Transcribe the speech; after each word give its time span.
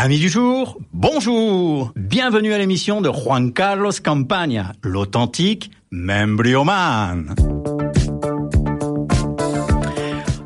Amis 0.00 0.20
du 0.20 0.28
jour, 0.28 0.78
bonjour 0.92 1.90
Bienvenue 1.96 2.52
à 2.52 2.58
l'émission 2.58 3.00
de 3.00 3.10
Juan 3.10 3.52
Carlos 3.52 3.90
Campaña, 4.00 4.74
l'authentique 4.80 5.72
membrioman. 5.90 7.34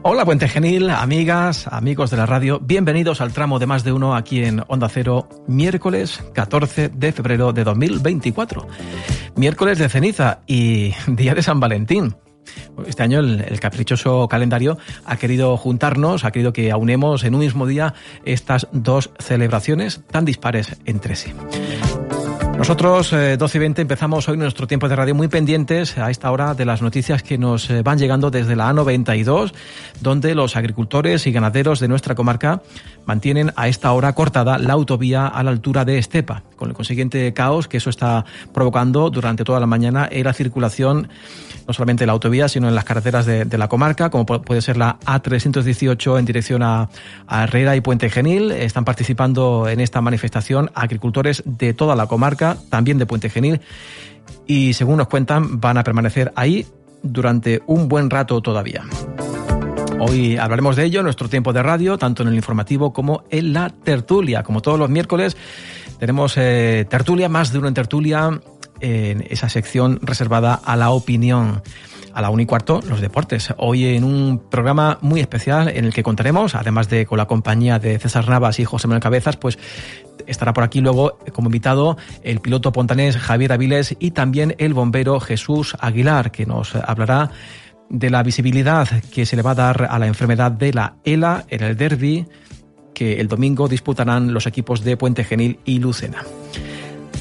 Hola 0.04 0.24
Puente 0.24 0.48
Genil, 0.48 0.88
amigas, 0.88 1.66
amigos 1.66 2.10
de 2.10 2.16
la 2.16 2.24
radio, 2.24 2.60
bienvenidos 2.60 3.20
al 3.20 3.34
tramo 3.34 3.58
de 3.58 3.66
más 3.66 3.84
de 3.84 3.92
uno 3.92 4.16
aquí 4.16 4.42
en 4.42 4.62
Onda 4.68 4.88
Cero, 4.88 5.28
miércoles 5.46 6.25
14 6.32 6.89
de 6.89 7.12
febrero 7.12 7.53
de 7.53 7.64
2024. 7.64 8.66
Miércoles 9.37 9.79
de 9.79 9.91
ceniza 9.91 10.41
y 10.46 10.95
día 11.09 11.34
de 11.34 11.43
San 11.43 11.61
Valentín. 11.61 12.14
Este 12.86 13.02
año 13.02 13.20
el, 13.20 13.61
caprichoso 13.61 14.29
calendario 14.29 14.79
ha 15.04 15.16
querido 15.16 15.56
juntarnos, 15.56 16.24
ha 16.24 16.30
querido 16.30 16.52
que 16.52 16.70
aunemos 16.70 17.24
en 17.24 17.34
un 17.34 17.41
mismo 17.41 17.66
día 17.66 17.95
estas 18.24 18.66
dos 18.72 19.11
celebraciones 19.18 20.02
tan 20.11 20.24
dispares 20.24 20.77
entre 20.84 21.16
sí. 21.16 21.32
Nosotros, 22.56 23.10
12 23.10 23.56
y 23.56 23.60
20, 23.60 23.82
empezamos 23.82 24.28
hoy 24.28 24.37
nuestro 24.37 24.66
tiempo 24.66 24.88
de 24.88 24.95
radio 24.95 25.15
muy 25.15 25.27
pendientes 25.27 25.96
a 25.98 26.10
esta 26.10 26.30
hora 26.30 26.55
de 26.55 26.65
las 26.65 26.82
noticias 26.82 27.23
que 27.23 27.38
nos 27.38 27.68
eh, 27.70 27.82
van 27.82 27.98
llegando 27.98 28.30
desde 28.30 28.54
la 28.54 28.70
A92, 28.70 29.52
donde 30.01 30.34
los 30.34 30.54
agricultores 30.54 31.27
y 31.27 31.32
ganaderos 31.32 31.80
de 31.80 31.88
nuestra 31.88 32.15
comarca 32.15 32.62
mantienen 33.06 33.52
a 33.56 33.69
esta 33.69 33.92
hora 33.92 34.15
cortada 34.15 34.59
la 34.59 34.74
autovía 34.74 35.27
a 35.27 35.43
la 35.43 35.51
altura 35.51 35.84
de 35.84 35.98
Estepa, 35.98 36.43
con 36.56 36.69
el 36.69 36.74
consiguiente 36.74 37.33
caos 37.33 37.69
que 37.69 37.79
eso 37.79 37.91
está 37.91 38.24
provocando 38.52 39.10
durante 39.10 39.45
toda 39.45 39.60
la 39.60 39.66
mañana 39.66 40.09
en 40.10 40.24
la 40.24 40.33
circulación 40.33 41.09
no 41.66 41.73
solamente 41.73 42.05
en 42.05 42.07
la 42.07 42.12
autovía, 42.12 42.48
sino 42.48 42.69
en 42.69 42.74
las 42.74 42.84
carreteras 42.84 43.27
de, 43.27 43.59
la 43.59 43.69
comarca, 43.69 44.10
como 44.10 44.27
puede 44.27 44.60
ser 44.60 44.77
la 44.77 44.98
A318 45.01 46.19
en 46.19 46.24
dirección 46.24 46.62
a, 46.62 46.88
Herrera 47.30 47.77
y 47.77 47.80
Puente 47.80 48.10
Genil. 48.10 48.51
Están 48.51 48.84
participando 48.84 49.69
en 49.69 49.80
esta 49.80 50.01
manifestación 50.01 50.71
agricultores 50.74 51.43
de 51.46 51.74
toda 51.74 51.96
la 51.96 52.07
comarca, 52.07 52.57
también 52.69 52.98
de 52.98 53.07
Puente 53.07 53.30
Genil, 53.30 53.60
y 54.46 54.73
según 54.74 54.98
nos 54.98 55.09
cuentan, 55.09 55.60
van 55.60 55.79
a 55.79 55.85
permanecer 55.85 56.32
ahí 56.37 56.66
durante 57.02 57.63
un 57.66 57.88
buen 57.88 58.10
rato 58.10 58.41
todavía. 58.41 58.85
Hoy 60.04 60.36
hablaremos 60.36 60.74
de 60.74 60.84
ello 60.84 60.98
en 60.98 61.04
nuestro 61.04 61.28
tiempo 61.28 61.52
de 61.52 61.62
radio, 61.62 61.96
tanto 61.96 62.24
en 62.24 62.30
el 62.30 62.34
informativo 62.34 62.92
como 62.92 63.22
en 63.30 63.52
la 63.52 63.70
tertulia. 63.70 64.42
Como 64.42 64.60
todos 64.60 64.76
los 64.76 64.91
miércoles, 64.91 65.36
tenemos 66.00 66.36
eh, 66.38 66.84
tertulia, 66.91 67.28
más 67.28 67.53
de 67.53 67.60
una 67.60 67.72
tertulia 67.72 68.41
en 68.80 69.25
esa 69.30 69.48
sección 69.48 70.00
reservada 70.03 70.54
a 70.54 70.75
la 70.75 70.91
opinión. 70.91 71.62
A 72.14 72.20
la 72.20 72.30
1 72.30 72.42
y 72.42 72.47
cuarto, 72.47 72.80
los 72.88 73.00
deportes. 73.00 73.54
Hoy 73.58 73.94
en 73.94 74.03
un 74.03 74.41
programa 74.50 74.98
muy 75.03 75.20
especial 75.20 75.69
en 75.69 75.84
el 75.84 75.94
que 75.94 76.03
contaremos, 76.03 76.56
además 76.56 76.88
de 76.91 77.06
con 77.06 77.16
la 77.16 77.26
compañía 77.26 77.78
de 77.78 77.97
César 78.00 78.28
Navas 78.28 78.58
y 78.58 78.64
José 78.64 78.88
Manuel 78.88 79.03
Cabezas, 79.03 79.36
pues 79.36 79.56
estará 80.26 80.53
por 80.53 80.64
aquí 80.64 80.80
luego 80.80 81.16
como 81.32 81.47
invitado 81.47 81.97
el 82.25 82.41
piloto 82.41 82.72
pontanés 82.72 83.16
Javier 83.16 83.53
Aviles 83.53 83.97
y 84.00 84.10
también 84.10 84.56
el 84.58 84.75
bombero 84.75 85.20
Jesús 85.20 85.76
Aguilar, 85.80 86.32
que 86.32 86.44
nos 86.44 86.75
hablará 86.75 87.30
de 87.93 88.10
la 88.10 88.22
visibilidad 88.22 88.88
que 89.12 89.26
se 89.26 89.37
le 89.37 89.43
va 89.43 89.53
a 89.53 89.54
dar 89.54 89.88
a 89.91 89.98
la 89.98 90.06
enfermedad 90.06 90.50
de 90.50 90.72
la 90.72 90.97
ELA 91.04 91.44
en 91.48 91.62
el 91.62 91.76
derby 91.76 92.26
que 92.94 93.21
el 93.21 93.28
domingo 93.28 93.69
disputarán 93.69 94.32
los 94.32 94.47
equipos 94.47 94.82
de 94.82 94.97
Puente 94.97 95.25
Genil 95.25 95.60
y 95.65 95.78
Lucena. 95.78 96.25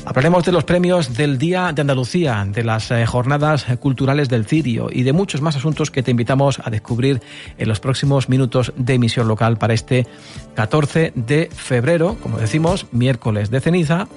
Hablaremos 0.06 0.44
de 0.44 0.52
los 0.52 0.64
premios 0.64 1.16
del 1.16 1.38
Día 1.38 1.72
de 1.74 1.82
Andalucía, 1.82 2.46
de 2.48 2.64
las 2.64 2.90
eh, 2.90 3.06
jornadas 3.06 3.66
culturales 3.80 4.30
del 4.30 4.46
Cirio 4.46 4.90
y 4.92 5.04
de 5.04 5.14
muchos 5.14 5.42
más 5.42 5.56
asuntos 5.56 5.92
que 5.92 6.02
te 6.02 6.10
invitamos 6.10 6.60
a 6.64 6.72
descubrir 6.72 7.22
en 7.58 7.68
los 7.68 7.80
próximos 7.80 8.28
minutos 8.28 8.74
de 8.78 8.96
emisión 8.96 9.28
local 9.28 9.58
para 9.58 9.74
este 9.74 10.08
14 10.56 11.14
de 11.16 11.50
febrero, 11.54 12.18
como 12.22 12.40
decimos, 12.40 12.88
miércoles 12.92 13.52
de 13.52 13.60
ceniza 13.60 14.08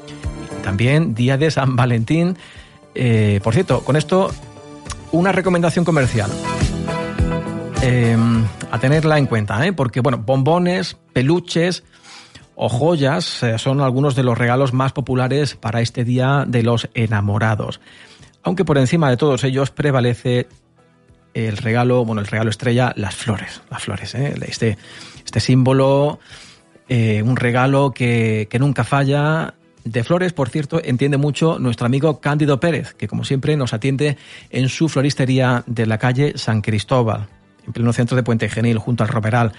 y 0.58 0.62
también 0.62 1.14
Día 1.14 1.36
de 1.36 1.50
San 1.50 1.76
Valentín. 1.76 2.38
Eh, 2.94 3.40
por 3.42 3.52
cierto, 3.52 3.84
con 3.84 3.96
esto 3.96 4.30
una 5.14 5.32
recomendación 5.32 5.84
comercial. 5.84 6.30
Eh, 7.82 8.16
a 8.70 8.78
tenerla 8.78 9.18
en 9.18 9.26
cuenta, 9.26 9.60
porque 9.76 10.00
bueno, 10.00 10.18
bombones, 10.18 10.96
peluches, 11.12 11.84
o 12.56 12.68
joyas 12.68 13.42
eh, 13.42 13.58
son 13.58 13.80
algunos 13.80 14.14
de 14.14 14.22
los 14.22 14.36
regalos 14.36 14.72
más 14.72 14.92
populares 14.92 15.54
para 15.54 15.80
este 15.80 16.04
Día 16.04 16.44
de 16.46 16.62
los 16.62 16.88
Enamorados. 16.94 17.80
Aunque 18.42 18.64
por 18.64 18.78
encima 18.78 19.10
de 19.10 19.16
todos 19.16 19.44
ellos 19.44 19.70
prevalece 19.70 20.48
el 21.32 21.56
regalo, 21.56 22.04
bueno, 22.04 22.20
el 22.20 22.26
regalo 22.26 22.50
estrella, 22.50 22.92
las 22.96 23.14
flores. 23.14 23.62
Las 23.70 23.82
flores, 23.82 24.14
¿eh? 24.14 24.34
este, 24.46 24.78
este 25.24 25.40
símbolo, 25.40 26.18
eh, 26.88 27.22
un 27.22 27.36
regalo 27.36 27.92
que, 27.92 28.46
que 28.50 28.58
nunca 28.58 28.84
falla, 28.84 29.54
de 29.84 30.02
flores, 30.02 30.32
por 30.32 30.48
cierto, 30.48 30.80
entiende 30.82 31.18
mucho 31.18 31.58
nuestro 31.58 31.86
amigo 31.86 32.20
Cándido 32.20 32.58
Pérez, 32.58 32.94
que 32.94 33.06
como 33.06 33.24
siempre 33.24 33.56
nos 33.56 33.74
atiende 33.74 34.16
en 34.50 34.68
su 34.68 34.88
floristería 34.88 35.62
de 35.66 35.86
la 35.86 35.98
calle 35.98 36.32
San 36.36 36.62
Cristóbal, 36.62 37.28
en 37.66 37.72
pleno 37.72 37.92
centro 37.92 38.16
de 38.16 38.22
Puente 38.22 38.48
Genil, 38.48 38.78
junto 38.78 39.04
al 39.04 39.10
Romeral. 39.10 39.52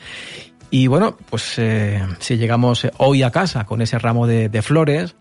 Y 0.72 0.88
bueno, 0.88 1.16
pues 1.30 1.58
eh, 1.58 2.02
si 2.20 2.38
llegamos 2.38 2.88
hoy 2.98 3.24
a 3.24 3.32
casa 3.32 3.66
con 3.66 3.82
ese 3.82 4.00
ramo 4.00 4.26
de, 4.26 4.62
flores, 4.62 5.16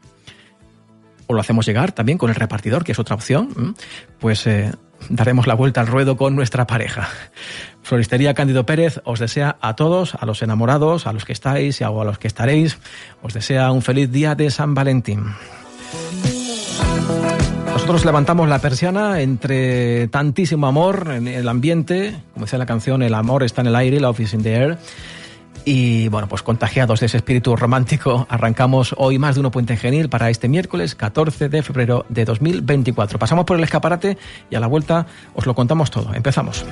o 1.27 1.35
lo 1.35 1.41
hacemos 1.41 1.67
llegar 1.67 1.93
también 1.93 2.19
con 2.19 2.31
el 2.31 2.37
repartidor, 2.37 2.83
que 2.83 2.93
es 2.93 2.99
otra 2.99 3.15
opción, 3.15 3.77
pues 4.19 4.47
eh, 4.47 4.73
daremos 5.09 5.47
la 5.47 5.55
vuelta 5.55 5.81
al 5.81 5.87
ruedo 5.87 6.17
con 6.17 6.37
nuestra 6.37 6.67
pareja. 6.67 7.09
Floristería 7.83 8.35
Cándido 8.35 8.65
Pérez 8.65 9.01
os 9.05 9.21
desea 9.21 9.57
a 9.61 9.77
todos, 9.77 10.15
a 10.15 10.27
los 10.27 10.43
enamorados, 10.43 11.07
a 11.07 11.13
los 11.13 11.25
que 11.25 11.33
estáis 11.33 11.81
y 11.81 11.85
a 11.85 11.91
los 11.91 12.19
que 12.19 12.29
estaréis, 12.29 12.79
os 13.23 13.35
desea 13.35 13.71
un 13.71 13.83
feliz 13.83 14.11
día 14.11 14.35
de 14.35 14.51
San 14.51 14.75
Valentín. 14.75 15.25
Nosotros 17.67 18.05
levantamos 18.05 18.49
la 18.49 18.61
persiana 18.61 19.21
entre 19.21 20.09
tantísimo 20.09 20.67
amor 20.67 21.11
en 21.15 21.29
el 21.29 21.49
ambiente, 21.49 22.15
como 22.33 22.47
decía 22.47 22.59
la 22.59 22.67
canción, 22.67 23.03
el 23.03 23.13
amor 23.13 23.43
está 23.43 23.61
en 23.61 23.67
el 23.67 23.77
aire, 23.77 24.01
love 24.01 24.21
is 24.21 24.33
in 24.33 24.43
the 24.43 24.55
air. 24.55 24.79
Y 25.65 26.09
bueno, 26.09 26.29
pues 26.29 26.43
contagiados 26.43 27.01
de 27.01 27.07
ese 27.07 27.17
espíritu 27.17 27.57
romántico, 27.57 28.27
arrancamos 28.29 28.95
hoy 28.99 29.19
más 29.19 29.35
de 29.35 29.41
uno 29.41 29.51
Puente 29.51 29.77
Genil 29.77 30.09
para 30.09 30.29
este 30.29 30.49
miércoles 30.49 30.95
14 30.95 31.49
de 31.49 31.63
febrero 31.63 32.05
de 32.09 32.25
2024. 32.25 33.19
Pasamos 33.19 33.45
por 33.47 33.57
el 33.57 33.65
escaparate 33.65 34.19
y 34.51 34.55
a 34.55 34.61
la 34.61 34.67
vuelta 34.67 35.07
os 35.35 35.47
lo 35.47 35.55
contamos 35.55 35.91
todo. 35.91 36.13
Empezamos. 36.15 36.65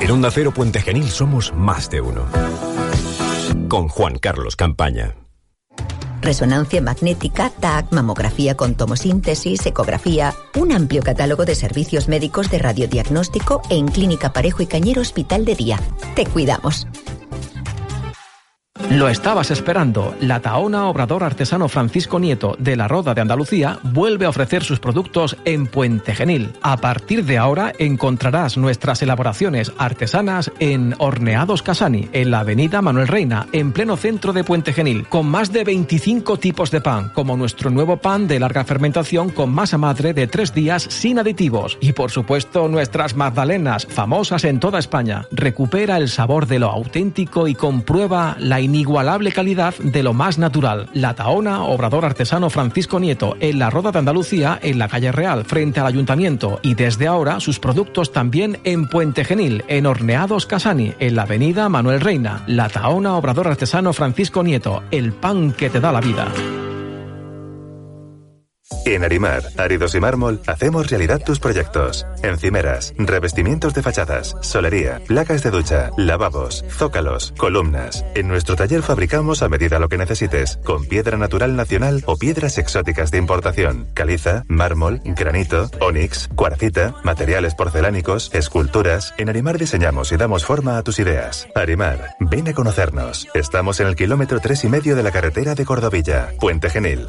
En 0.00 0.10
Onda 0.10 0.30
Cero 0.30 0.52
Puente 0.52 0.80
Genil 0.80 1.08
somos 1.08 1.52
más 1.54 1.90
de 1.90 2.00
uno. 2.00 2.26
Con 3.68 3.88
Juan 3.88 4.18
Carlos 4.18 4.56
Campaña 4.56 5.14
resonancia 6.22 6.80
magnética, 6.80 7.50
TAC, 7.50 7.92
mamografía 7.92 8.56
con 8.56 8.74
tomosíntesis, 8.74 9.66
ecografía, 9.66 10.34
un 10.58 10.72
amplio 10.72 11.02
catálogo 11.02 11.44
de 11.44 11.54
servicios 11.54 12.08
médicos 12.08 12.50
de 12.50 12.58
radiodiagnóstico 12.58 13.60
en 13.68 13.88
Clínica 13.88 14.32
Parejo 14.32 14.62
y 14.62 14.66
Cañero 14.66 15.02
Hospital 15.02 15.44
de 15.44 15.56
Día. 15.56 15.80
Te 16.14 16.24
cuidamos. 16.26 16.86
Lo 18.90 19.08
estabas 19.08 19.50
esperando. 19.50 20.14
La 20.20 20.40
Taona 20.40 20.86
Obrador 20.86 21.24
Artesano 21.24 21.68
Francisco 21.68 22.18
Nieto 22.18 22.56
de 22.58 22.74
la 22.74 22.88
Roda 22.88 23.12
de 23.12 23.20
Andalucía 23.20 23.78
vuelve 23.82 24.24
a 24.24 24.30
ofrecer 24.30 24.64
sus 24.64 24.80
productos 24.80 25.36
en 25.44 25.66
Puente 25.66 26.14
Genil. 26.14 26.52
A 26.62 26.78
partir 26.78 27.24
de 27.26 27.36
ahora 27.36 27.72
encontrarás 27.78 28.56
nuestras 28.56 29.02
elaboraciones 29.02 29.72
artesanas 29.76 30.50
en 30.58 30.94
Horneados 30.98 31.62
Casani, 31.62 32.08
en 32.12 32.30
la 32.30 32.40
Avenida 32.40 32.80
Manuel 32.80 33.08
Reina, 33.08 33.46
en 33.52 33.72
pleno 33.72 33.98
centro 33.98 34.32
de 34.32 34.42
Puente 34.42 34.72
Genil, 34.72 35.06
con 35.06 35.26
más 35.26 35.52
de 35.52 35.64
25 35.64 36.38
tipos 36.38 36.70
de 36.70 36.80
pan, 36.80 37.10
como 37.14 37.36
nuestro 37.36 37.70
nuevo 37.70 37.98
pan 37.98 38.26
de 38.26 38.40
larga 38.40 38.64
fermentación 38.64 39.28
con 39.28 39.50
masa 39.52 39.76
madre 39.76 40.14
de 40.14 40.26
tres 40.26 40.54
días 40.54 40.82
sin 40.82 41.18
aditivos. 41.18 41.76
Y 41.82 41.92
por 41.92 42.10
supuesto 42.10 42.68
nuestras 42.68 43.16
magdalenas, 43.16 43.86
famosas 43.86 44.44
en 44.44 44.60
toda 44.60 44.78
España. 44.78 45.26
Recupera 45.30 45.98
el 45.98 46.08
sabor 46.08 46.46
de 46.46 46.58
lo 46.58 46.70
auténtico 46.70 47.48
y 47.48 47.54
comprueba 47.54 48.36
la 48.38 48.61
inigualable 48.62 49.32
calidad 49.32 49.74
de 49.78 50.02
lo 50.02 50.14
más 50.14 50.38
natural. 50.38 50.88
La 50.94 51.14
Taona, 51.14 51.64
Obrador 51.64 52.04
Artesano 52.04 52.50
Francisco 52.50 52.98
Nieto, 52.98 53.36
en 53.40 53.58
la 53.58 53.70
Roda 53.70 53.92
de 53.92 53.98
Andalucía, 53.98 54.58
en 54.62 54.78
la 54.78 54.88
calle 54.88 55.12
Real, 55.12 55.44
frente 55.44 55.80
al 55.80 55.86
Ayuntamiento. 55.86 56.60
Y 56.62 56.74
desde 56.74 57.06
ahora 57.06 57.40
sus 57.40 57.58
productos 57.58 58.12
también 58.12 58.58
en 58.64 58.88
Puente 58.88 59.24
Genil, 59.24 59.64
en 59.68 59.86
Horneados 59.86 60.46
Casani, 60.46 60.94
en 60.98 61.16
la 61.16 61.22
Avenida 61.22 61.68
Manuel 61.68 62.00
Reina. 62.00 62.42
La 62.46 62.68
Taona, 62.68 63.16
Obrador 63.16 63.48
Artesano 63.48 63.92
Francisco 63.92 64.42
Nieto, 64.42 64.82
el 64.90 65.12
pan 65.12 65.52
que 65.52 65.70
te 65.70 65.80
da 65.80 65.92
la 65.92 66.00
vida. 66.00 66.28
En 68.84 69.04
Arimar, 69.04 69.42
Áridos 69.58 69.94
y 69.94 70.00
Mármol, 70.00 70.40
hacemos 70.46 70.90
realidad 70.90 71.22
tus 71.24 71.38
proyectos. 71.38 72.06
Encimeras, 72.22 72.94
revestimientos 72.98 73.74
de 73.74 73.82
fachadas, 73.82 74.36
solería, 74.40 75.00
placas 75.06 75.42
de 75.42 75.50
ducha, 75.50 75.90
lavabos, 75.96 76.64
zócalos, 76.68 77.32
columnas. 77.38 78.04
En 78.14 78.28
nuestro 78.28 78.56
taller 78.56 78.82
fabricamos 78.82 79.42
a 79.42 79.48
medida 79.48 79.78
lo 79.78 79.88
que 79.88 79.98
necesites, 79.98 80.58
con 80.64 80.86
piedra 80.86 81.16
natural 81.16 81.56
nacional 81.56 82.02
o 82.06 82.16
piedras 82.16 82.58
exóticas 82.58 83.10
de 83.10 83.18
importación, 83.18 83.86
caliza, 83.94 84.44
mármol, 84.48 85.00
granito, 85.04 85.70
onix, 85.80 86.28
cuarcita, 86.34 86.94
materiales 87.04 87.54
porcelánicos, 87.54 88.30
esculturas. 88.34 89.14
En 89.18 89.28
Arimar 89.28 89.58
diseñamos 89.58 90.12
y 90.12 90.16
damos 90.16 90.44
forma 90.44 90.78
a 90.78 90.82
tus 90.82 90.98
ideas. 90.98 91.48
Arimar, 91.54 92.16
ven 92.20 92.48
a 92.48 92.52
conocernos. 92.52 93.28
Estamos 93.34 93.80
en 93.80 93.86
el 93.86 93.96
kilómetro 93.96 94.40
tres 94.40 94.64
y 94.64 94.68
medio 94.68 94.96
de 94.96 95.02
la 95.02 95.12
carretera 95.12 95.54
de 95.54 95.64
Cordovilla, 95.64 96.30
Puente 96.40 96.70
Genil. 96.70 97.08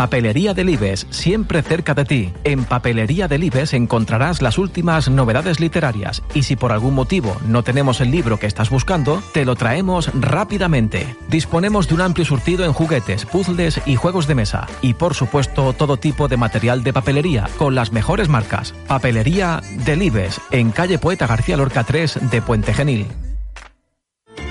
Papelería 0.00 0.54
Delibes, 0.54 1.06
siempre 1.10 1.60
cerca 1.60 1.92
de 1.92 2.06
ti. 2.06 2.32
En 2.42 2.64
Papelería 2.64 3.28
Delibes 3.28 3.74
encontrarás 3.74 4.40
las 4.40 4.56
últimas 4.56 5.10
novedades 5.10 5.60
literarias 5.60 6.22
y 6.32 6.44
si 6.44 6.56
por 6.56 6.72
algún 6.72 6.94
motivo 6.94 7.36
no 7.46 7.62
tenemos 7.62 8.00
el 8.00 8.10
libro 8.10 8.38
que 8.38 8.46
estás 8.46 8.70
buscando, 8.70 9.22
te 9.34 9.44
lo 9.44 9.56
traemos 9.56 10.10
rápidamente. 10.14 11.16
Disponemos 11.28 11.86
de 11.86 11.96
un 11.96 12.00
amplio 12.00 12.24
surtido 12.24 12.64
en 12.64 12.72
juguetes, 12.72 13.26
puzzles 13.26 13.82
y 13.84 13.96
juegos 13.96 14.26
de 14.26 14.36
mesa 14.36 14.66
y 14.80 14.94
por 14.94 15.12
supuesto 15.12 15.74
todo 15.74 15.98
tipo 15.98 16.28
de 16.28 16.38
material 16.38 16.82
de 16.82 16.94
papelería 16.94 17.50
con 17.58 17.74
las 17.74 17.92
mejores 17.92 18.30
marcas. 18.30 18.72
Papelería 18.86 19.60
Delibes, 19.84 20.40
en 20.50 20.70
calle 20.70 20.98
Poeta 20.98 21.26
García 21.26 21.58
Lorca 21.58 21.84
3 21.84 22.30
de 22.30 22.40
Puente 22.40 22.72
Genil. 22.72 23.06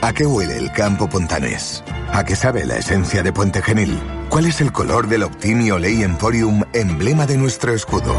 ¿A 0.02 0.14
qué 0.14 0.26
huele 0.26 0.58
el 0.58 0.72
campo 0.72 1.10
pontanés? 1.10 1.84
¿A 2.14 2.24
qué 2.24 2.36
sabe 2.36 2.66
la 2.66 2.78
esencia 2.78 3.22
de 3.22 3.34
Puente 3.34 3.62
Genil? 3.62 4.00
¿Cuál 4.30 4.46
es 4.46 4.62
el 4.62 4.72
color 4.72 5.08
del 5.10 5.24
Optimio 5.24 5.78
Ley 5.78 6.04
Emporium, 6.04 6.64
emblema 6.72 7.26
de 7.26 7.38
nuestro 7.38 7.74
escudo? 7.74 8.16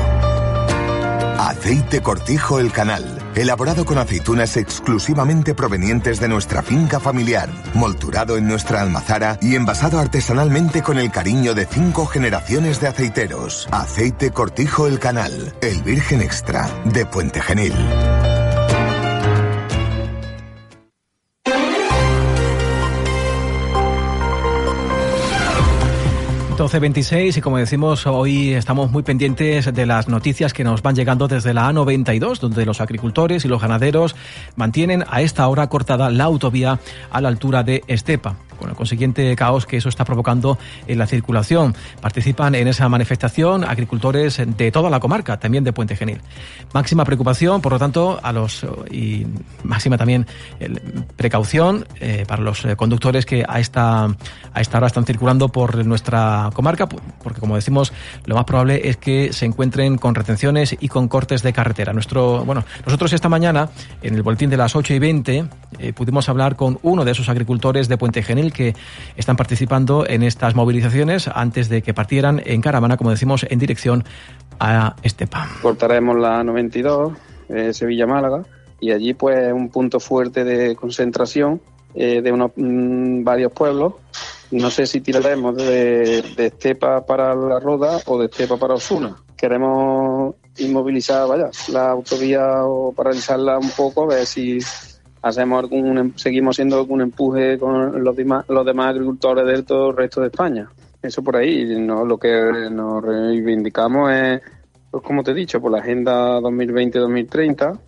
Aceite 1.38 2.02
Cortijo 2.02 2.60
El 2.60 2.70
Canal, 2.70 3.18
elaborado 3.34 3.86
con 3.86 3.96
aceitunas 3.96 4.58
exclusivamente 4.58 5.54
provenientes 5.54 6.20
de 6.20 6.28
nuestra 6.28 6.62
finca 6.62 7.00
familiar, 7.00 7.48
molturado 7.72 8.36
en 8.36 8.46
nuestra 8.46 8.82
almazara 8.82 9.38
y 9.40 9.56
envasado 9.56 9.98
artesanalmente 9.98 10.82
con 10.82 10.98
el 10.98 11.10
cariño 11.10 11.54
de 11.54 11.64
cinco 11.64 12.04
generaciones 12.04 12.78
de 12.80 12.88
aceiteros. 12.88 13.66
Aceite 13.70 14.32
Cortijo 14.32 14.86
El 14.86 14.98
Canal, 14.98 15.54
el 15.62 15.82
Virgen 15.82 16.20
Extra 16.20 16.68
de 16.84 17.06
Puente 17.06 17.40
Genil. 17.40 17.74
12.26 26.60 27.38
y 27.38 27.40
como 27.40 27.56
decimos, 27.56 28.06
hoy 28.06 28.52
estamos 28.52 28.90
muy 28.90 29.02
pendientes 29.02 29.72
de 29.72 29.86
las 29.86 30.08
noticias 30.08 30.52
que 30.52 30.62
nos 30.62 30.82
van 30.82 30.94
llegando 30.94 31.26
desde 31.26 31.54
la 31.54 31.70
A92, 31.72 32.38
donde 32.38 32.66
los 32.66 32.82
agricultores 32.82 33.46
y 33.46 33.48
los 33.48 33.62
ganaderos 33.62 34.14
mantienen 34.56 35.02
a 35.08 35.22
esta 35.22 35.48
hora 35.48 35.70
cortada 35.70 36.10
la 36.10 36.24
autovía 36.24 36.78
a 37.10 37.20
la 37.22 37.28
altura 37.30 37.62
de 37.62 37.82
Estepa 37.86 38.36
con 38.60 38.70
el 38.70 38.76
consiguiente 38.76 39.34
caos 39.34 39.66
que 39.66 39.78
eso 39.78 39.88
está 39.88 40.04
provocando 40.04 40.58
en 40.86 40.98
la 40.98 41.06
circulación. 41.06 41.74
Participan 42.00 42.54
en 42.54 42.68
esa 42.68 42.88
manifestación 42.88 43.64
agricultores 43.64 44.40
de 44.46 44.70
toda 44.70 44.90
la 44.90 45.00
comarca, 45.00 45.38
también 45.38 45.64
de 45.64 45.72
Puente 45.72 45.96
Genil. 45.96 46.20
Máxima 46.72 47.04
preocupación, 47.04 47.60
por 47.60 47.72
lo 47.72 47.78
tanto, 47.78 48.20
a 48.22 48.32
los 48.32 48.64
y 48.90 49.26
máxima 49.64 49.96
también 49.96 50.26
precaución 51.16 51.86
eh, 52.00 52.24
para 52.28 52.42
los 52.42 52.64
eh, 52.64 52.76
conductores 52.76 53.26
que 53.26 53.44
a 53.48 53.58
esta 53.58 54.04
a 54.52 54.60
esta 54.60 54.78
hora 54.78 54.86
están 54.88 55.04
circulando 55.04 55.48
por 55.48 55.84
nuestra 55.86 56.50
comarca, 56.54 56.88
porque 56.88 57.40
como 57.40 57.56
decimos, 57.56 57.92
lo 58.26 58.34
más 58.34 58.44
probable 58.44 58.88
es 58.88 58.96
que 58.96 59.32
se 59.32 59.46
encuentren 59.46 59.96
con 59.96 60.14
retenciones 60.14 60.76
y 60.78 60.88
con 60.88 61.08
cortes 61.08 61.42
de 61.42 61.52
carretera. 61.52 61.92
Nuestro, 61.92 62.44
bueno, 62.44 62.64
nosotros 62.84 63.12
esta 63.12 63.28
mañana 63.28 63.68
en 64.02 64.14
el 64.14 64.22
boletín 64.22 64.50
de 64.50 64.56
las 64.56 64.74
8 64.76 64.94
y 64.94 64.98
20 64.98 65.44
eh, 65.78 65.92
pudimos 65.92 66.28
hablar 66.28 66.56
con 66.56 66.78
uno 66.82 67.04
de 67.04 67.12
esos 67.12 67.28
agricultores 67.28 67.88
de 67.88 67.96
Puente 67.96 68.22
Genil 68.22 68.49
que 68.50 68.74
están 69.16 69.36
participando 69.36 70.06
en 70.06 70.22
estas 70.22 70.54
movilizaciones 70.54 71.28
antes 71.28 71.68
de 71.68 71.82
que 71.82 71.94
partieran 71.94 72.42
en 72.44 72.60
caravana, 72.60 72.96
como 72.96 73.10
decimos, 73.10 73.46
en 73.48 73.58
dirección 73.58 74.04
a 74.58 74.96
Estepa. 75.02 75.48
Cortaremos 75.62 76.16
la 76.18 76.44
92, 76.44 77.12
eh, 77.48 77.72
Sevilla-Málaga, 77.72 78.44
y 78.80 78.92
allí 78.92 79.14
pues 79.14 79.52
un 79.52 79.68
punto 79.68 80.00
fuerte 80.00 80.44
de 80.44 80.74
concentración 80.76 81.60
eh, 81.94 82.22
de 82.22 82.32
unos 82.32 82.52
mm, 82.56 83.24
varios 83.24 83.52
pueblos. 83.52 83.94
No 84.50 84.70
sé 84.70 84.86
si 84.86 85.00
tiraremos 85.00 85.56
de, 85.56 86.18
Estepa 86.36 87.04
para 87.06 87.34
la 87.34 87.60
Roda 87.60 88.00
o 88.06 88.18
de 88.18 88.26
Estepa 88.26 88.56
para 88.56 88.74
Osuna. 88.74 89.16
Queremos 89.36 90.34
inmovilizar, 90.58 91.26
vaya, 91.28 91.50
la 91.72 91.90
autovía 91.90 92.64
o 92.64 92.92
paralizarla 92.92 93.58
un 93.58 93.70
poco, 93.70 94.04
a 94.04 94.14
ver 94.14 94.26
si 94.26 94.58
hacemos 95.22 95.62
algún, 95.62 95.98
em, 95.98 96.12
seguimos 96.16 96.56
haciendo 96.56 96.78
algún 96.78 97.00
empuje 97.00 97.58
con 97.58 98.02
los 98.02 98.16
demás, 98.16 98.44
los 98.48 98.64
demás 98.64 98.90
agricultores 98.90 99.46
del 99.46 99.64
todo 99.64 99.90
el 99.90 99.96
resto 99.96 100.20
de 100.20 100.28
España. 100.28 100.68
Eso 101.02 101.22
por 101.22 101.36
ahí, 101.36 101.64
no, 101.78 102.04
lo 102.04 102.18
que 102.18 102.68
nos 102.70 103.02
reivindicamos 103.02 104.12
es, 104.12 104.40
pues 104.90 105.02
como 105.02 105.22
te 105.22 105.30
he 105.30 105.34
dicho, 105.34 105.60
por 105.60 105.72
la 105.72 105.78
Agenda 105.78 106.40
2020-2030, 106.40 107.78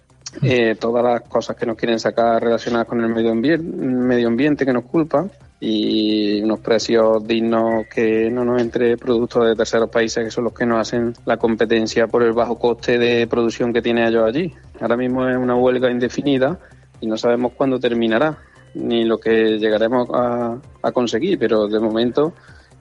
eh, 0.40 0.76
todas 0.80 1.04
las 1.04 1.20
cosas 1.28 1.56
que 1.56 1.66
nos 1.66 1.76
quieren 1.76 1.98
sacar 1.98 2.42
relacionadas 2.42 2.88
con 2.88 3.02
el 3.02 3.08
medio 3.08 3.32
ambiente, 3.32 3.66
medio 3.66 4.28
ambiente 4.28 4.64
que 4.64 4.72
nos 4.72 4.84
culpan 4.84 5.30
y 5.60 6.42
unos 6.42 6.60
precios 6.60 7.24
dignos 7.26 7.86
que 7.86 8.30
no 8.30 8.44
nos 8.44 8.60
entre 8.60 8.96
productos 8.96 9.46
de 9.46 9.54
terceros 9.54 9.90
países 9.90 10.24
que 10.24 10.30
son 10.30 10.44
los 10.44 10.54
que 10.54 10.64
nos 10.64 10.80
hacen 10.80 11.12
la 11.26 11.36
competencia 11.36 12.06
por 12.06 12.22
el 12.22 12.32
bajo 12.32 12.58
coste 12.58 12.98
de 12.98 13.26
producción 13.26 13.72
que 13.72 13.82
tiene 13.82 14.08
ellos 14.08 14.24
allí. 14.26 14.52
Ahora 14.80 14.96
mismo 14.96 15.28
es 15.28 15.36
una 15.36 15.54
huelga 15.54 15.90
indefinida 15.90 16.58
y 17.02 17.06
no 17.06 17.18
sabemos 17.18 17.52
cuándo 17.54 17.78
terminará 17.78 18.38
ni 18.74 19.04
lo 19.04 19.18
que 19.18 19.58
llegaremos 19.58 20.08
a, 20.14 20.58
conseguir, 20.92 21.38
pero 21.38 21.68
de 21.68 21.78
momento 21.78 22.32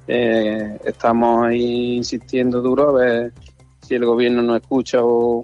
eh, 0.07 0.79
estamos 0.85 1.45
ahí 1.45 1.97
insistiendo 1.97 2.62
duro 2.62 2.89
a 2.89 2.94
ver 2.94 3.33
si 3.81 3.95
el 3.95 4.06
gobierno 4.06 4.41
nos 4.41 4.62
escucha 4.62 5.03
o, 5.03 5.44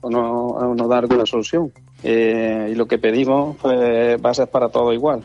o 0.00 0.10
no, 0.10 0.74
nos 0.74 0.88
da 0.88 0.98
alguna 0.98 1.26
solución. 1.26 1.72
Eh, 2.02 2.70
y 2.72 2.74
lo 2.74 2.86
que 2.86 2.98
pedimos 2.98 3.56
pues 3.60 4.16
va 4.24 4.30
a 4.30 4.34
ser 4.34 4.48
para 4.48 4.68
todo 4.68 4.92
igual 4.92 5.22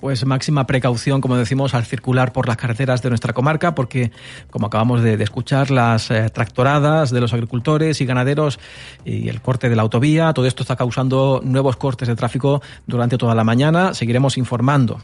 pues 0.00 0.24
máxima 0.24 0.66
precaución, 0.66 1.20
como 1.20 1.36
decimos, 1.36 1.74
al 1.74 1.84
circular 1.84 2.32
por 2.32 2.48
las 2.48 2.56
carreteras 2.56 3.02
de 3.02 3.10
nuestra 3.10 3.32
comarca, 3.32 3.74
porque, 3.74 4.10
como 4.50 4.66
acabamos 4.66 5.02
de, 5.02 5.20
escuchar, 5.22 5.70
las 5.70 6.10
eh, 6.10 6.30
tractoradas 6.30 7.10
de 7.10 7.20
los 7.20 7.32
agricultores 7.32 8.00
y 8.00 8.06
ganaderos 8.06 8.58
y 9.04 9.28
el 9.28 9.40
corte 9.40 9.68
de 9.68 9.76
la 9.76 9.82
autovía, 9.82 10.32
todo 10.32 10.46
esto 10.46 10.62
está 10.62 10.76
causando 10.76 11.40
nuevos 11.44 11.76
cortes 11.76 12.08
de 12.08 12.16
tráfico 12.16 12.62
durante 12.86 13.18
toda 13.18 13.34
la 13.34 13.44
mañana. 13.44 13.92
Seguiremos 13.92 14.38
informando. 14.38 15.00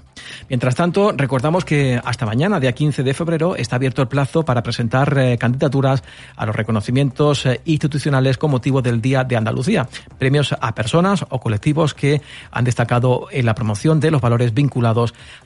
Mientras 0.48 0.74
tanto, 0.74 1.12
recordamos 1.12 1.64
que 1.64 2.00
hasta 2.02 2.24
mañana, 2.24 2.58
día 2.58 2.72
15 2.72 3.02
de 3.02 3.14
febrero, 3.14 3.56
está 3.56 3.76
abierto 3.76 4.02
el 4.02 4.08
plazo 4.08 4.44
para 4.44 4.62
presentar 4.62 5.16
eh, 5.18 5.36
candidaturas 5.38 6.02
a 6.36 6.46
los 6.46 6.56
reconocimientos 6.56 7.44
eh, 7.46 7.60
institucionales 7.66 8.38
con 8.38 8.50
motivo 8.50 8.80
del 8.80 9.02
Día 9.02 9.24
de 9.24 9.36
Andalucía, 9.36 9.88
premios 10.18 10.54
a 10.58 10.74
personas 10.74 11.24
o 11.28 11.38
colectivos 11.38 11.92
que 11.92 12.22
han 12.50 12.64
destacado 12.64 13.28
en 13.30 13.44
la 13.44 13.54
promoción 13.54 14.00
de 14.00 14.10
los 14.10 14.20
valores 14.20 14.54
vinculados 14.54 14.85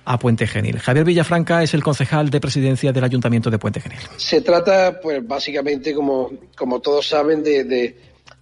a 0.04 0.18
Puente 0.18 0.46
Genil. 0.46 0.78
Javier 0.78 1.04
Villafranca 1.04 1.62
es 1.62 1.74
el 1.74 1.82
concejal 1.82 2.30
de 2.30 2.40
presidencia 2.40 2.92
del 2.92 3.04
Ayuntamiento 3.04 3.50
de 3.50 3.58
Puente 3.58 3.80
Genil. 3.80 3.98
Se 4.16 4.40
trata, 4.40 5.00
pues 5.00 5.26
básicamente, 5.26 5.94
como, 5.94 6.30
como 6.56 6.80
todos 6.80 7.08
saben, 7.08 7.42
de, 7.42 7.96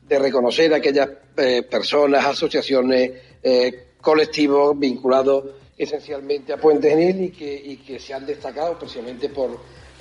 reconocer 0.08 0.72
a 0.72 0.78
aquellas 0.78 1.08
eh, 1.36 1.62
personas, 1.62 2.24
asociaciones, 2.24 3.12
eh, 3.42 3.88
colectivos 4.00 4.78
vinculados 4.78 5.44
esencialmente 5.76 6.52
a 6.52 6.56
Puente 6.56 6.90
Genil 6.90 7.24
y 7.24 7.30
que, 7.30 7.54
y 7.54 7.76
que 7.76 8.00
se 8.00 8.14
han 8.14 8.26
destacado 8.26 8.78
precisamente 8.78 9.28
por, 9.28 9.58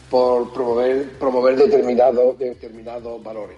por 0.10 0.52
promover, 0.52 1.12
promover 1.20 1.56
determinados, 1.56 2.40
determinados 2.40 3.22
valores. 3.22 3.58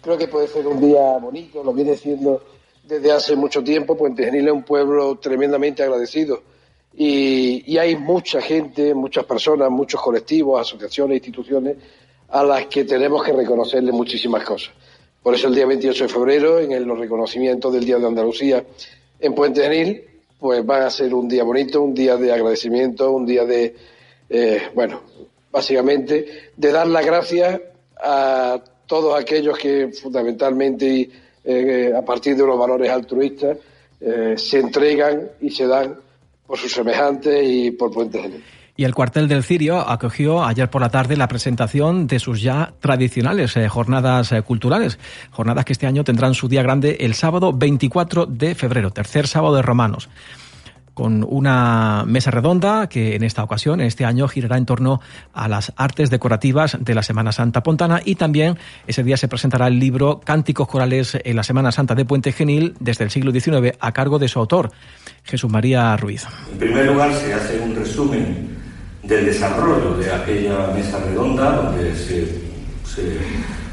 Creo 0.00 0.18
que 0.18 0.26
puede 0.26 0.48
ser 0.48 0.66
un 0.66 0.80
día 0.80 1.18
bonito, 1.18 1.62
lo 1.62 1.72
viene 1.72 1.96
siendo 1.96 2.42
desde 2.82 3.12
hace 3.12 3.36
mucho 3.36 3.62
tiempo. 3.62 3.96
Puente 3.96 4.24
Genil 4.24 4.48
es 4.48 4.52
un 4.52 4.64
pueblo 4.64 5.16
tremendamente 5.18 5.82
agradecido 5.82 6.42
y, 6.94 7.76
hay 7.78 7.96
mucha 7.96 8.40
gente, 8.40 8.94
muchas 8.94 9.24
personas, 9.24 9.70
muchos 9.70 10.00
colectivos, 10.00 10.60
asociaciones, 10.60 11.16
instituciones 11.16 11.76
a 12.28 12.42
las 12.44 12.66
que 12.66 12.84
tenemos 12.84 13.22
que 13.24 13.32
reconocerle 13.32 13.92
muchísimas 13.92 14.44
cosas. 14.44 14.72
Por 15.22 15.34
eso 15.34 15.48
el 15.48 15.54
día 15.54 15.66
28 15.66 16.04
de 16.04 16.08
febrero, 16.08 16.58
en 16.58 16.86
los 16.86 16.98
reconocimientos 16.98 17.72
del 17.72 17.84
Día 17.84 17.98
de 17.98 18.06
Andalucía 18.06 18.64
en 19.20 19.34
Puente 19.34 19.62
Genil, 19.62 20.02
pues 20.38 20.68
va 20.68 20.86
a 20.86 20.90
ser 20.90 21.14
un 21.14 21.28
día 21.28 21.44
bonito, 21.44 21.80
un 21.80 21.94
día 21.94 22.16
de 22.16 22.32
agradecimiento, 22.32 23.12
un 23.12 23.24
día 23.24 23.44
de, 23.44 23.76
eh, 24.28 24.62
bueno, 24.74 25.02
básicamente 25.52 26.50
de 26.56 26.72
dar 26.72 26.88
las 26.88 27.06
gracias 27.06 27.60
a 27.96 28.60
todos 28.86 29.18
aquellos 29.18 29.56
que 29.56 29.88
fundamentalmente, 29.92 31.08
eh, 31.44 31.92
a 31.96 32.02
partir 32.02 32.36
de 32.36 32.44
los 32.44 32.58
valores 32.58 32.90
altruistas, 32.90 33.56
eh, 34.00 34.34
se 34.36 34.58
entregan 34.58 35.30
y 35.40 35.50
se 35.50 35.66
dan 35.66 35.96
por 36.52 36.58
sus 36.58 36.72
semejantes 36.72 37.42
y 37.48 37.70
por 37.70 37.90
Puente. 37.90 38.42
Y 38.76 38.84
el 38.84 38.94
cuartel 38.94 39.26
del 39.26 39.42
Cirio 39.42 39.88
acogió 39.88 40.44
ayer 40.44 40.68
por 40.68 40.82
la 40.82 40.90
tarde 40.90 41.16
la 41.16 41.26
presentación 41.26 42.06
de 42.06 42.18
sus 42.18 42.42
ya 42.42 42.74
tradicionales 42.78 43.56
eh, 43.56 43.70
jornadas 43.70 44.32
eh, 44.32 44.42
culturales, 44.42 44.98
jornadas 45.30 45.64
que 45.64 45.72
este 45.72 45.86
año 45.86 46.04
tendrán 46.04 46.34
su 46.34 46.48
día 46.48 46.62
grande 46.62 46.98
el 47.00 47.14
sábado 47.14 47.54
24 47.54 48.26
de 48.26 48.54
febrero, 48.54 48.90
tercer 48.90 49.28
sábado 49.28 49.56
de 49.56 49.62
Romanos 49.62 50.10
con 50.94 51.26
una 51.28 52.04
mesa 52.06 52.30
redonda 52.30 52.88
que 52.88 53.16
en 53.16 53.22
esta 53.22 53.42
ocasión, 53.42 53.80
en 53.80 53.86
este 53.86 54.04
año, 54.04 54.28
girará 54.28 54.58
en 54.58 54.66
torno 54.66 55.00
a 55.32 55.48
las 55.48 55.72
artes 55.76 56.10
decorativas 56.10 56.76
de 56.80 56.94
la 56.94 57.02
Semana 57.02 57.32
Santa 57.32 57.62
Pontana 57.62 58.00
y 58.04 58.16
también 58.16 58.58
ese 58.86 59.02
día 59.02 59.16
se 59.16 59.28
presentará 59.28 59.68
el 59.68 59.78
libro 59.78 60.20
Cánticos 60.20 60.68
Corales 60.68 61.18
en 61.24 61.36
la 61.36 61.42
Semana 61.42 61.72
Santa 61.72 61.94
de 61.94 62.04
Puente 62.04 62.32
Genil 62.32 62.74
desde 62.80 63.04
el 63.04 63.10
siglo 63.10 63.32
XIX 63.32 63.76
a 63.80 63.92
cargo 63.92 64.18
de 64.18 64.28
su 64.28 64.38
autor, 64.38 64.70
Jesús 65.24 65.50
María 65.50 65.96
Ruiz. 65.96 66.26
En 66.52 66.58
primer 66.58 66.86
lugar, 66.86 67.12
se 67.14 67.32
hace 67.32 67.60
un 67.60 67.74
resumen 67.74 68.56
del 69.02 69.26
desarrollo 69.26 69.96
de 69.96 70.12
aquella 70.12 70.68
mesa 70.74 70.98
redonda 71.00 71.56
donde 71.56 71.94
se, 71.96 72.26
se 72.84 73.18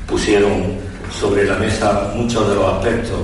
pusieron 0.07 0.77
sobre 1.11 1.45
la 1.45 1.55
mesa 1.57 2.13
muchos 2.15 2.47
de 2.49 2.55
los 2.55 2.73
aspectos 2.73 3.19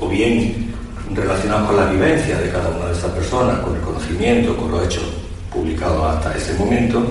o 0.00 0.08
bien 0.08 0.67
relacionados 1.14 1.68
con 1.68 1.76
la 1.76 1.86
vivencia 1.86 2.38
de 2.38 2.50
cada 2.50 2.68
una 2.68 2.86
de 2.86 2.92
estas 2.92 3.10
personas, 3.12 3.58
con 3.60 3.74
el 3.74 3.80
conocimiento, 3.80 4.56
con 4.56 4.70
los 4.70 4.84
hechos 4.84 5.04
publicados 5.52 6.16
hasta 6.16 6.36
ese 6.36 6.54
momento. 6.54 7.02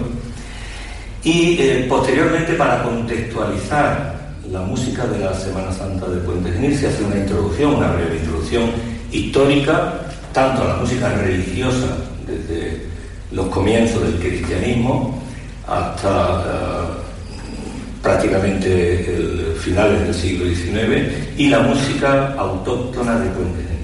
Y 1.24 1.58
eh, 1.60 1.86
posteriormente, 1.90 2.54
para 2.54 2.84
contextualizar 2.84 4.16
la 4.52 4.62
música 4.62 5.06
de 5.08 5.20
la 5.20 5.34
Semana 5.34 5.72
Santa 5.72 6.08
de 6.08 6.22
Puente 6.22 6.52
Genil, 6.52 6.78
se 6.78 6.88
hace 6.88 7.04
una 7.04 7.18
introducción, 7.18 7.76
una 7.76 7.92
breve 7.92 8.18
introducción 8.18 8.72
histórica, 9.12 10.02
tanto 10.32 10.64
a 10.64 10.68
la 10.68 10.76
música 10.76 11.10
religiosa, 11.10 11.98
desde 12.26 12.84
los 13.32 13.48
comienzos 13.48 14.04
del 14.04 14.16
cristianismo 14.20 15.22
hasta 15.68 16.40
uh, 16.40 18.02
prácticamente 18.02 19.56
finales 19.60 20.04
del 20.04 20.14
siglo 20.14 20.46
XIX, 20.46 21.12
y 21.38 21.50
la 21.50 21.60
música 21.60 22.34
autóctona 22.38 23.20
de 23.20 23.30
Puente 23.32 23.64
Genil 23.64 23.77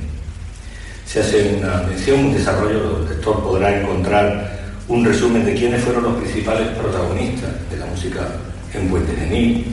se 1.13 1.19
hace 1.19 1.57
una 1.59 1.83
mención, 1.83 2.25
un 2.25 2.33
desarrollo, 2.33 2.97
el 2.97 3.09
lector 3.09 3.43
podrá 3.43 3.79
encontrar 3.79 4.51
un 4.87 5.05
resumen 5.05 5.45
de 5.45 5.53
quiénes 5.53 5.83
fueron 5.83 6.05
los 6.05 6.15
principales 6.15 6.69
protagonistas 6.69 7.51
de 7.69 7.77
la 7.77 7.85
música 7.85 8.21
en 8.73 8.87
Puente 8.87 9.15
Genil, 9.15 9.63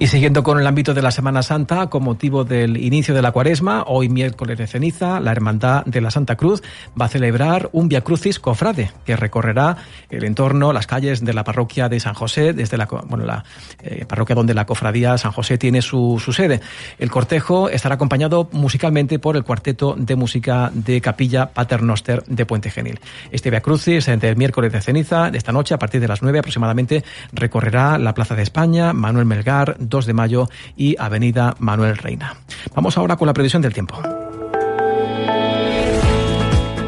y 0.00 0.06
siguiendo 0.06 0.42
con 0.42 0.58
el 0.58 0.66
ámbito 0.66 0.94
de 0.94 1.02
la 1.02 1.10
Semana 1.10 1.42
Santa, 1.42 1.88
con 1.88 2.02
motivo 2.02 2.42
del 2.42 2.78
inicio 2.78 3.14
de 3.14 3.20
la 3.20 3.32
cuaresma, 3.32 3.84
hoy 3.86 4.08
miércoles 4.08 4.56
de 4.56 4.66
ceniza, 4.66 5.20
la 5.20 5.30
Hermandad 5.30 5.84
de 5.84 6.00
la 6.00 6.10
Santa 6.10 6.36
Cruz 6.36 6.62
va 6.98 7.04
a 7.04 7.08
celebrar 7.08 7.68
un 7.72 7.90
Via 7.90 8.00
Crucis 8.00 8.40
cofrade 8.40 8.92
que 9.04 9.14
recorrerá 9.14 9.76
el 10.08 10.24
entorno, 10.24 10.72
las 10.72 10.86
calles 10.86 11.22
de 11.22 11.34
la 11.34 11.44
parroquia 11.44 11.90
de 11.90 12.00
San 12.00 12.14
José, 12.14 12.54
desde 12.54 12.78
la, 12.78 12.86
bueno, 12.86 13.26
la 13.26 13.44
eh, 13.82 14.06
parroquia 14.08 14.34
donde 14.34 14.54
la 14.54 14.64
cofradía 14.64 15.18
San 15.18 15.32
José 15.32 15.58
tiene 15.58 15.82
su, 15.82 16.18
sede. 16.34 16.62
El 16.98 17.10
cortejo 17.10 17.68
estará 17.68 17.96
acompañado 17.96 18.48
musicalmente 18.52 19.18
por 19.18 19.36
el 19.36 19.44
cuarteto 19.44 19.96
de 19.98 20.16
música 20.16 20.70
de 20.72 21.02
Capilla 21.02 21.50
Paternoster 21.52 22.24
de 22.24 22.46
Puente 22.46 22.70
Genil. 22.70 23.00
Este 23.32 23.50
Via 23.50 23.60
Crucis, 23.60 24.08
entre 24.08 24.30
el 24.30 24.36
miércoles 24.36 24.72
de 24.72 24.80
ceniza, 24.80 25.28
esta 25.28 25.52
noche, 25.52 25.74
a 25.74 25.78
partir 25.78 26.00
de 26.00 26.08
las 26.08 26.22
9 26.22 26.38
aproximadamente, 26.38 27.04
recorrerá 27.34 27.98
la 27.98 28.14
Plaza 28.14 28.34
de 28.34 28.44
España, 28.44 28.94
Manuel 28.94 29.26
Melgar, 29.26 29.76
2 29.90 30.06
de 30.06 30.14
mayo 30.14 30.48
y 30.76 30.96
Avenida 30.98 31.54
Manuel 31.58 31.98
Reina. 31.98 32.36
Vamos 32.74 32.96
ahora 32.96 33.16
con 33.16 33.26
la 33.26 33.34
previsión 33.34 33.60
del 33.60 33.74
tiempo. 33.74 34.00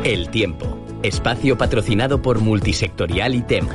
El 0.04 0.30
tiempo 0.30 0.81
Espacio 1.02 1.58
patrocinado 1.58 2.22
por 2.22 2.40
Multisectorial 2.40 3.34
ITEM. 3.34 3.66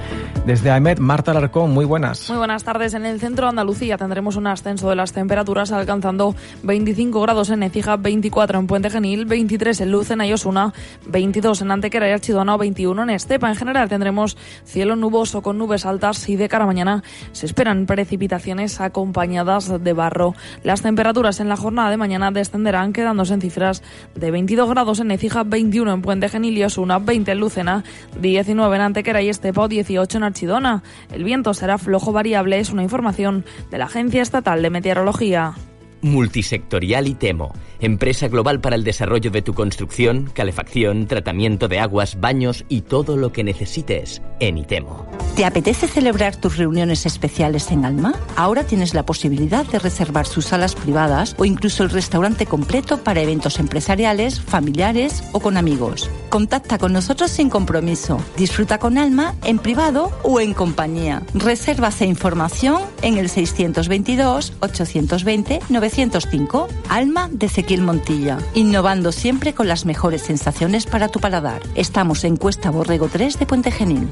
Desde 0.45 0.71
AEMET, 0.71 0.99
Marta 0.99 1.33
Larcón, 1.33 1.71
muy 1.71 1.83
buenas. 1.83 2.29
Muy 2.29 2.37
buenas 2.37 2.63
tardes. 2.63 2.93
En 2.93 3.05
el 3.05 3.19
centro 3.19 3.45
de 3.45 3.49
Andalucía 3.49 3.97
tendremos 3.97 4.37
un 4.37 4.47
ascenso 4.47 4.89
de 4.89 4.95
las 4.95 5.11
temperaturas 5.11 5.73
alcanzando 5.73 6.35
25 6.63 7.19
grados 7.21 7.49
en 7.49 7.63
Ecija, 7.63 7.97
24 7.97 8.59
en 8.59 8.67
Puente 8.67 8.89
Genil, 8.89 9.25
23 9.25 9.81
en 9.81 9.91
Lucena 9.91 10.25
y 10.25 10.31
Osuna, 10.31 10.73
22 11.05 11.63
en 11.63 11.71
Antequera 11.71 12.07
y 12.07 12.13
Archidona 12.13 12.55
21 12.55 13.03
en 13.03 13.09
Estepa. 13.09 13.49
En 13.49 13.55
general 13.55 13.89
tendremos 13.89 14.37
cielo 14.63 14.95
nuboso 14.95 15.41
con 15.41 15.57
nubes 15.57 15.85
altas 15.85 16.29
y 16.29 16.37
de 16.37 16.47
cara 16.47 16.63
a 16.63 16.67
mañana 16.67 17.03
se 17.33 17.45
esperan 17.45 17.85
precipitaciones 17.85 18.79
acompañadas 18.79 19.83
de 19.83 19.93
barro. 19.93 20.33
Las 20.63 20.81
temperaturas 20.81 21.41
en 21.41 21.49
la 21.49 21.57
jornada 21.57 21.89
de 21.89 21.97
mañana 21.97 22.31
descenderán 22.31 22.93
quedándose 22.93 23.33
en 23.33 23.41
cifras 23.41 23.83
de 24.15 24.31
22 24.31 24.69
grados 24.69 25.01
en 25.01 25.11
Ecija, 25.11 25.43
21 25.43 25.91
en 25.91 26.01
Puente 26.01 26.29
Genil 26.29 26.57
y 26.57 26.63
Osuna, 26.63 26.99
20 26.99 27.16
en 27.25 27.39
Lucena, 27.39 27.83
19 28.21 28.75
en 28.75 28.81
Antequera 28.81 29.21
y 29.21 29.29
Estepa 29.29 29.67
18 29.67 30.17
en 30.17 30.23
Archidona. 30.23 30.83
El 31.11 31.23
viento 31.23 31.53
será 31.53 31.77
flojo 31.77 32.11
variable, 32.11 32.59
es 32.59 32.69
una 32.69 32.83
información 32.83 33.43
de 33.71 33.77
la 33.79 33.85
Agencia 33.85 34.21
Estatal 34.21 34.61
de 34.61 34.69
Meteorología. 34.69 35.53
Multisectorial 36.01 37.07
ITEMO, 37.07 37.53
empresa 37.79 38.27
global 38.27 38.61
para 38.61 38.75
el 38.75 38.83
desarrollo 38.83 39.31
de 39.31 39.41
tu 39.41 39.53
construcción, 39.53 40.29
calefacción, 40.33 41.07
tratamiento 41.07 41.67
de 41.67 41.79
aguas, 41.79 42.19
baños 42.19 42.65
y 42.69 42.81
todo 42.81 43.17
lo 43.17 43.31
que 43.31 43.43
necesites 43.43 44.21
en 44.39 44.57
ITEMO. 44.57 45.07
¿Te 45.35 45.45
apetece 45.45 45.87
celebrar 45.87 46.35
tus 46.35 46.57
reuniones 46.57 47.05
especiales 47.05 47.71
en 47.71 47.85
Alma? 47.85 48.15
Ahora 48.35 48.63
tienes 48.63 48.93
la 48.93 49.05
posibilidad 49.05 49.65
de 49.65 49.79
reservar 49.79 50.25
sus 50.25 50.45
salas 50.45 50.73
privadas 50.73 51.35
o 51.37 51.45
incluso 51.45 51.83
el 51.83 51.91
restaurante 51.91 52.45
completo 52.45 53.03
para 53.03 53.21
eventos 53.21 53.59
empresariales, 53.59 54.41
familiares 54.41 55.23
o 55.33 55.39
con 55.39 55.57
amigos. 55.57 56.09
Contacta 56.29 56.77
con 56.77 56.93
nosotros 56.93 57.31
sin 57.31 57.49
compromiso. 57.49 58.19
Disfruta 58.35 58.79
con 58.79 58.97
Alma 58.97 59.35
en 59.43 59.59
privado 59.59 60.11
o 60.23 60.39
en 60.39 60.53
compañía. 60.53 61.21
Reservas 61.33 62.01
e 62.01 62.05
información 62.05 62.81
en 63.01 63.17
el 63.17 63.29
622 63.29 64.53
820 64.61 65.59
900 65.69 65.97
905, 65.97 66.67
Alma 66.89 67.29
de 67.31 67.49
Ezequiel 67.67 67.85
Montilla, 67.85 68.37
innovando 68.53 69.11
siempre 69.11 69.53
con 69.53 69.67
las 69.67 69.85
mejores 69.85 70.21
sensaciones 70.21 70.85
para 70.85 71.09
tu 71.09 71.19
paladar. 71.19 71.61
Estamos 71.75 72.23
en 72.23 72.37
Cuesta 72.37 72.71
Borrego 72.71 73.09
3 73.09 73.39
de 73.39 73.45
Puente 73.45 73.71
Genil. 73.71 74.07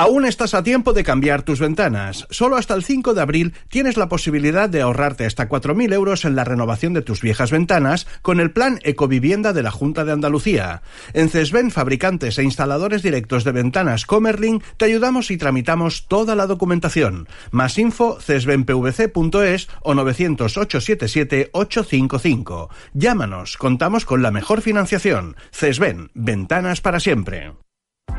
Aún 0.00 0.24
estás 0.24 0.54
a 0.54 0.62
tiempo 0.62 0.94
de 0.94 1.04
cambiar 1.04 1.42
tus 1.42 1.60
ventanas. 1.60 2.26
Solo 2.30 2.56
hasta 2.56 2.72
el 2.72 2.84
5 2.84 3.12
de 3.12 3.20
abril 3.20 3.52
tienes 3.68 3.98
la 3.98 4.08
posibilidad 4.08 4.66
de 4.66 4.80
ahorrarte 4.80 5.26
hasta 5.26 5.46
4.000 5.46 5.92
euros 5.92 6.24
en 6.24 6.36
la 6.36 6.44
renovación 6.44 6.94
de 6.94 7.02
tus 7.02 7.20
viejas 7.20 7.50
ventanas 7.50 8.06
con 8.22 8.40
el 8.40 8.50
plan 8.50 8.78
Ecovivienda 8.82 9.52
de 9.52 9.62
la 9.62 9.70
Junta 9.70 10.06
de 10.06 10.12
Andalucía. 10.12 10.80
En 11.12 11.28
CESBEN, 11.28 11.70
fabricantes 11.70 12.38
e 12.38 12.44
instaladores 12.44 13.02
directos 13.02 13.44
de 13.44 13.52
ventanas 13.52 14.06
Comerlin, 14.06 14.62
te 14.78 14.86
ayudamos 14.86 15.30
y 15.30 15.36
tramitamos 15.36 16.08
toda 16.08 16.34
la 16.34 16.46
documentación. 16.46 17.28
Más 17.50 17.76
info 17.76 18.18
cesbenpvc.es 18.22 19.68
o 19.82 19.92
900-877-855. 19.92 22.68
Llámanos, 22.94 23.58
contamos 23.58 24.06
con 24.06 24.22
la 24.22 24.30
mejor 24.30 24.62
financiación. 24.62 25.36
CESBEN, 25.52 26.10
ventanas 26.14 26.80
para 26.80 27.00
siempre. 27.00 27.52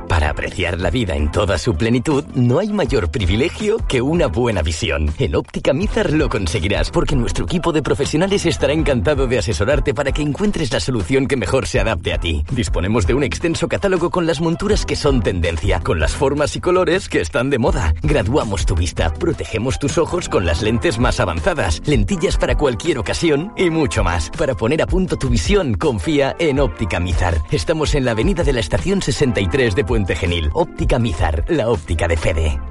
Para 0.08 0.30
apreciar 0.30 0.80
la 0.80 0.90
vida 0.90 1.16
en 1.16 1.32
toda 1.32 1.58
su 1.58 1.76
plenitud, 1.76 2.24
no 2.36 2.60
hay 2.60 2.70
mayor 2.70 3.12
privilegio 3.12 3.78
que 3.88 4.02
una 4.02 4.28
buena 4.28 4.62
visión. 4.62 5.14
En 5.18 5.36
Óptica 5.36 5.74
Mizar 5.74 6.12
lo 6.12 6.30
conseguirás 6.30 6.92
porque 6.92 7.16
nuestro 7.16 7.46
equipo 7.46 7.72
de 7.72 7.82
profesionales 7.82 8.46
estará 8.46 8.74
encantado 8.74 9.28
de 9.28 9.40
asesorarte 9.40 9.94
para 9.94 10.12
que 10.12 10.22
encuentres 10.22 10.72
la 10.72 10.80
solución 10.80 11.28
que 11.28 11.38
mejor 11.38 11.68
se 11.68 11.80
adapte 11.80 12.14
a 12.14 12.18
ti. 12.18 12.44
Disponemos 12.52 13.08
de 13.08 13.14
un 13.14 13.24
extenso 13.24 13.68
catálogo 13.68 14.10
con 14.10 14.28
las 14.28 14.42
monturas 14.42 14.86
que 14.86 14.96
son 14.96 15.22
tendencia, 15.22 15.80
con 15.80 16.00
las 16.00 16.14
formas 16.14 16.56
y 16.56 16.62
colores 16.62 17.08
que 17.08 17.22
están 17.22 17.50
de 17.50 17.60
moda. 17.60 17.94
Graduamos 18.04 18.66
tu 18.66 18.76
vista, 18.76 19.14
protegemos 19.14 19.80
tus 19.80 19.98
ojos 19.98 20.30
con 20.30 20.46
las 20.46 20.62
lentes 20.62 21.00
más 21.00 21.20
avanzadas, 21.20 21.82
lentillas 21.86 22.38
para 22.38 22.58
cualquier 22.58 22.98
ocasión 22.98 23.54
y 23.56 23.70
mucho 23.70 24.04
más. 24.04 24.30
Para 24.32 24.56
poner 24.56 24.82
a 24.82 24.88
punto 24.88 25.18
tu 25.18 25.30
visión, 25.30 25.76
confía 25.76 26.36
en 26.40 26.60
Óptica 26.60 27.00
Mizar. 27.00 27.42
Estamos 27.52 27.96
en 27.96 28.06
la 28.06 28.12
avenida 28.12 28.44
de 28.44 28.54
la 28.54 28.60
estación 28.60 29.02
63 29.02 29.76
de 29.76 29.84
Puente 29.92 30.16
Genil. 30.16 30.50
Óptica 30.54 31.00
Mizar, 31.00 31.44
la 31.50 31.68
óptica 31.68 32.08
de 32.08 32.16
Fede. 32.16 32.62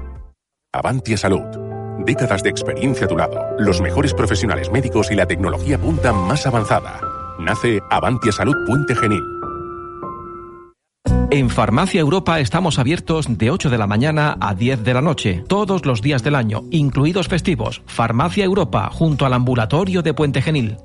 Avantia 0.73 1.15
Salud. 1.17 1.45
Décadas 2.03 2.41
de 2.41 2.49
experiencia 2.49 3.05
a 3.05 3.07
tu 3.07 3.15
lado, 3.15 3.39
los 3.59 3.79
mejores 3.79 4.15
profesionales 4.15 4.71
médicos 4.71 5.11
y 5.11 5.13
la 5.13 5.27
tecnología 5.27 5.77
punta 5.77 6.13
más 6.13 6.47
avanzada. 6.47 6.99
Nace 7.37 7.79
Avantia 7.91 8.31
Salud 8.31 8.55
Puente 8.65 8.95
Genil. 8.95 9.21
En 11.29 11.51
Farmacia 11.51 12.01
Europa 12.01 12.39
estamos 12.39 12.79
abiertos 12.79 13.27
de 13.37 13.51
8 13.51 13.69
de 13.69 13.77
la 13.77 13.85
mañana 13.85 14.35
a 14.41 14.55
10 14.55 14.83
de 14.83 14.93
la 14.95 15.01
noche, 15.01 15.43
todos 15.47 15.85
los 15.85 16.01
días 16.01 16.23
del 16.23 16.33
año, 16.33 16.63
incluidos 16.71 17.27
festivos. 17.27 17.83
Farmacia 17.85 18.45
Europa, 18.45 18.89
junto 18.91 19.27
al 19.27 19.33
ambulatorio 19.33 20.01
de 20.01 20.15
Puente 20.15 20.41
Genil. 20.41 20.77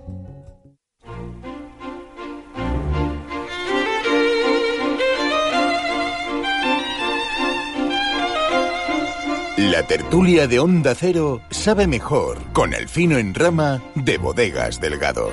La 9.70 9.82
tertulia 9.82 10.46
de 10.46 10.61
Onda 10.61 10.94
Cero 10.94 11.40
sabe 11.50 11.88
mejor 11.88 12.38
con 12.52 12.73
el 12.73 12.88
fino 12.88 13.18
en 13.18 13.35
rama 13.35 13.82
de 13.96 14.16
Bodegas 14.16 14.80
Delgado. 14.80 15.32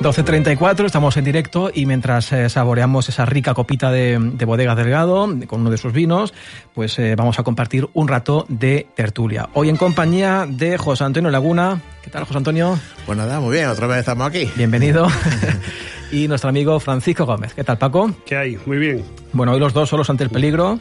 12.34, 0.00 0.84
estamos 0.84 1.16
en 1.16 1.24
directo 1.24 1.70
y 1.72 1.86
mientras 1.86 2.30
eh, 2.32 2.50
saboreamos 2.50 3.08
esa 3.08 3.24
rica 3.24 3.54
copita 3.54 3.90
de, 3.90 4.18
de, 4.20 4.44
bodega 4.44 4.74
Delgado 4.74 5.26
con 5.46 5.62
uno 5.62 5.70
de 5.70 5.78
sus 5.78 5.94
vinos, 5.94 6.34
pues 6.74 6.98
eh, 6.98 7.14
vamos 7.16 7.38
a 7.38 7.44
compartir 7.44 7.88
un 7.94 8.08
rato 8.08 8.44
de 8.50 8.86
tertulia. 8.94 9.48
Hoy 9.54 9.70
en 9.70 9.78
compañía 9.78 10.46
de 10.46 10.76
José 10.76 11.04
Antonio 11.04 11.30
Laguna. 11.30 11.80
¿Qué 12.02 12.10
tal, 12.10 12.24
José 12.24 12.36
Antonio? 12.36 12.78
Pues 13.06 13.16
nada, 13.16 13.40
muy 13.40 13.54
bien, 13.56 13.68
otra 13.68 13.86
vez 13.86 14.00
estamos 14.00 14.26
aquí. 14.28 14.50
Bienvenido. 14.54 15.08
y 16.12 16.28
nuestro 16.28 16.50
amigo 16.50 16.78
Francisco 16.78 17.24
Gómez. 17.24 17.54
¿Qué 17.54 17.64
tal, 17.64 17.78
Paco? 17.78 18.10
¿Qué 18.26 18.36
hay? 18.36 18.58
Muy 18.66 18.76
bien. 18.76 19.02
Bueno, 19.32 19.52
hoy 19.52 19.60
los 19.60 19.72
dos 19.72 19.88
solos 19.88 20.10
ante 20.10 20.24
el 20.24 20.30
peligro 20.30 20.78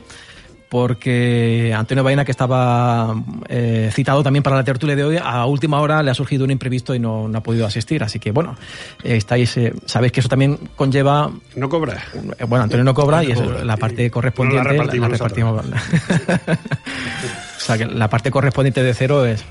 porque 0.69 1.73
Antonio 1.75 2.03
Baena, 2.03 2.25
que 2.25 2.31
estaba 2.31 3.15
eh, 3.47 3.89
citado 3.93 4.23
también 4.23 4.43
para 4.43 4.55
la 4.55 4.63
tertulia 4.63 4.95
de 4.95 5.03
hoy, 5.03 5.19
a 5.21 5.45
última 5.45 5.79
hora 5.79 6.03
le 6.03 6.11
ha 6.11 6.13
surgido 6.13 6.43
un 6.43 6.51
imprevisto 6.51 6.93
y 6.93 6.99
no, 6.99 7.27
no 7.27 7.37
ha 7.37 7.43
podido 7.43 7.65
asistir. 7.65 8.03
Así 8.03 8.19
que, 8.19 8.31
bueno, 8.31 8.57
estáis, 9.03 9.55
eh, 9.57 9.73
sabéis 9.85 10.11
que 10.11 10.19
eso 10.19 10.29
también 10.29 10.57
conlleva... 10.75 11.31
No 11.55 11.69
cobra. 11.69 12.03
Bueno, 12.47 12.63
Antonio 12.63 12.83
no 12.83 12.93
cobra 12.93 13.17
no 13.17 13.23
y 13.23 13.33
cobra, 13.33 13.59
es 13.59 13.65
la 13.65 13.77
parte 13.77 14.11
correspondiente... 14.11 14.63
No 14.63 14.73
la 14.73 14.83
repartimos. 14.83 15.09
La 15.09 15.17
repartimos. 15.17 15.65
o 17.57 17.59
sea, 17.59 17.77
que 17.77 17.85
la 17.85 18.09
parte 18.09 18.31
correspondiente 18.31 18.83
de 18.83 18.93
cero 18.93 19.25
es, 19.25 19.43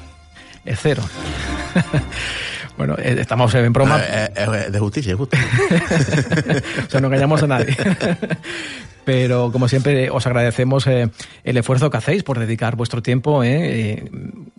es 0.64 0.78
cero. 0.82 1.02
Bueno, 2.76 2.95
eh, 2.99 3.16
estamos 3.18 3.54
en 3.54 3.73
broma. 3.73 4.00
Eh, 4.00 4.28
eh, 4.37 4.71
de 4.71 4.78
justicia, 4.78 5.12
es 5.12 5.18
justo. 5.18 5.37
o 6.87 6.90
sea, 6.90 7.00
no 7.00 7.06
engañamos 7.06 7.42
a 7.42 7.47
nadie. 7.47 7.76
Pero 9.06 9.52
como 9.52 9.68
siempre 9.68 10.11
os 10.11 10.26
agradecemos 10.26 10.85
eh, 10.88 11.09
el 11.45 11.56
esfuerzo 11.56 11.90
que 11.90 11.97
hacéis 11.97 12.25
por 12.25 12.40
dedicar 12.40 12.75
vuestro 12.75 13.02
tiempo, 13.02 13.45
eh, 13.45 14.02
eh, 14.02 14.11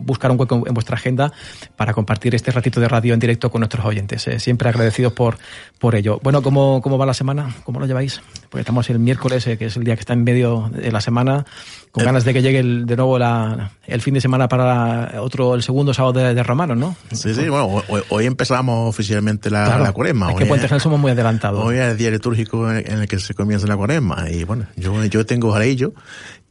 buscar 0.07 0.31
un 0.31 0.39
hueco 0.39 0.63
en 0.65 0.73
vuestra 0.73 0.95
agenda 0.95 1.31
para 1.75 1.93
compartir 1.93 2.33
este 2.33 2.49
ratito 2.51 2.79
de 2.79 2.87
radio 2.87 3.13
en 3.13 3.19
directo 3.19 3.51
con 3.51 3.59
nuestros 3.59 3.85
oyentes. 3.85 4.27
Eh, 4.27 4.39
siempre 4.39 4.69
agradecidos 4.69 5.13
por, 5.13 5.37
por 5.77 5.93
ello. 5.93 6.19
Bueno, 6.23 6.41
¿cómo, 6.41 6.81
¿cómo 6.81 6.97
va 6.97 7.05
la 7.05 7.13
semana? 7.13 7.55
¿Cómo 7.63 7.79
lo 7.79 7.85
lleváis? 7.85 8.21
Porque 8.49 8.61
estamos 8.61 8.89
el 8.89 8.97
miércoles, 8.97 9.45
eh, 9.45 9.57
que 9.57 9.65
es 9.65 9.77
el 9.77 9.83
día 9.83 9.95
que 9.95 9.99
está 9.99 10.13
en 10.13 10.23
medio 10.23 10.71
de 10.73 10.91
la 10.91 11.01
semana, 11.01 11.45
con 11.91 12.03
ganas 12.03 12.23
de 12.23 12.33
que 12.33 12.41
llegue 12.41 12.59
el, 12.59 12.85
de 12.85 12.95
nuevo 12.95 13.19
la, 13.19 13.71
el 13.85 14.01
fin 14.01 14.13
de 14.13 14.21
semana 14.21 14.47
para 14.47 15.21
otro, 15.21 15.53
el 15.53 15.61
segundo 15.61 15.93
sábado 15.93 16.19
de, 16.19 16.33
de 16.33 16.43
Romano, 16.43 16.75
¿no? 16.75 16.95
Sí, 17.11 17.35
sí, 17.35 17.49
bueno, 17.49 17.83
hoy, 17.87 18.01
hoy 18.09 18.25
empezamos 18.25 18.89
oficialmente 18.89 19.49
la, 19.49 19.65
claro, 19.65 19.83
la 19.83 19.91
cuaresma. 19.91 20.31
Es 20.31 20.37
que 20.37 20.45
Puente 20.45 20.67
Genil 20.67 20.81
somos 20.81 20.99
muy 20.99 21.11
adelantados. 21.11 21.63
Hoy 21.63 21.75
es 21.75 21.91
el 21.91 21.97
día 21.97 22.11
litúrgico 22.11 22.71
en 22.71 23.01
el 23.01 23.07
que 23.07 23.19
se 23.19 23.33
comienza 23.33 23.67
la 23.67 23.75
cuaresma. 23.75 24.29
Y 24.29 24.45
bueno, 24.45 24.65
yo, 24.77 25.03
yo 25.05 25.25
tengo 25.25 25.51
jarillo. 25.51 25.93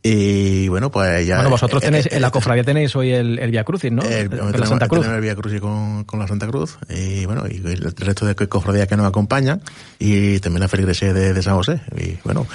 Y 0.03 0.69
bueno, 0.69 0.91
pues 0.91 1.27
ya. 1.27 1.37
Bueno, 1.37 1.51
vosotros 1.51 1.83
tenéis, 1.83 2.09
en 2.11 2.23
la 2.23 2.31
cofradía 2.31 2.63
tenéis 2.63 2.95
hoy 2.95 3.11
el, 3.11 3.39
el 3.39 3.51
Via 3.51 3.65
Crucis, 3.65 3.91
¿no? 3.91 4.03
El, 4.03 4.31
tenemos, 4.31 4.59
la 4.59 4.67
Santa 4.67 4.87
Cruz. 4.87 5.07
el 5.07 5.21
Via 5.21 5.35
Crucis 5.35 5.61
con, 5.61 6.05
con, 6.05 6.21
la 6.21 6.29
Santa 6.29 6.47
Cruz. 6.47 6.79
Y 6.89 7.27
bueno, 7.27 7.45
y 7.49 7.57
el 7.57 7.93
resto 7.97 8.25
de 8.25 8.35
cofradías 8.35 8.87
que 8.87 8.97
nos 8.97 9.07
acompañan. 9.07 9.61
Y 9.99 10.39
también 10.41 10.61
la 10.61 10.69
feligresía 10.69 11.13
de, 11.13 11.35
de 11.35 11.43
San 11.43 11.57
José. 11.57 11.81
Y 11.97 12.19
bueno, 12.23 12.47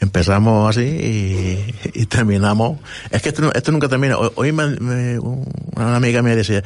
empezamos 0.00 0.76
así 0.76 0.82
y, 0.82 1.74
y, 1.94 2.06
terminamos. 2.06 2.78
Es 3.10 3.22
que 3.22 3.30
esto, 3.30 3.50
esto 3.54 3.72
nunca 3.72 3.88
termina. 3.88 4.16
Hoy 4.18 4.52
me, 4.52 4.66
me, 4.80 5.18
una 5.18 5.96
amiga 5.96 6.22
me 6.22 6.36
decía, 6.36 6.62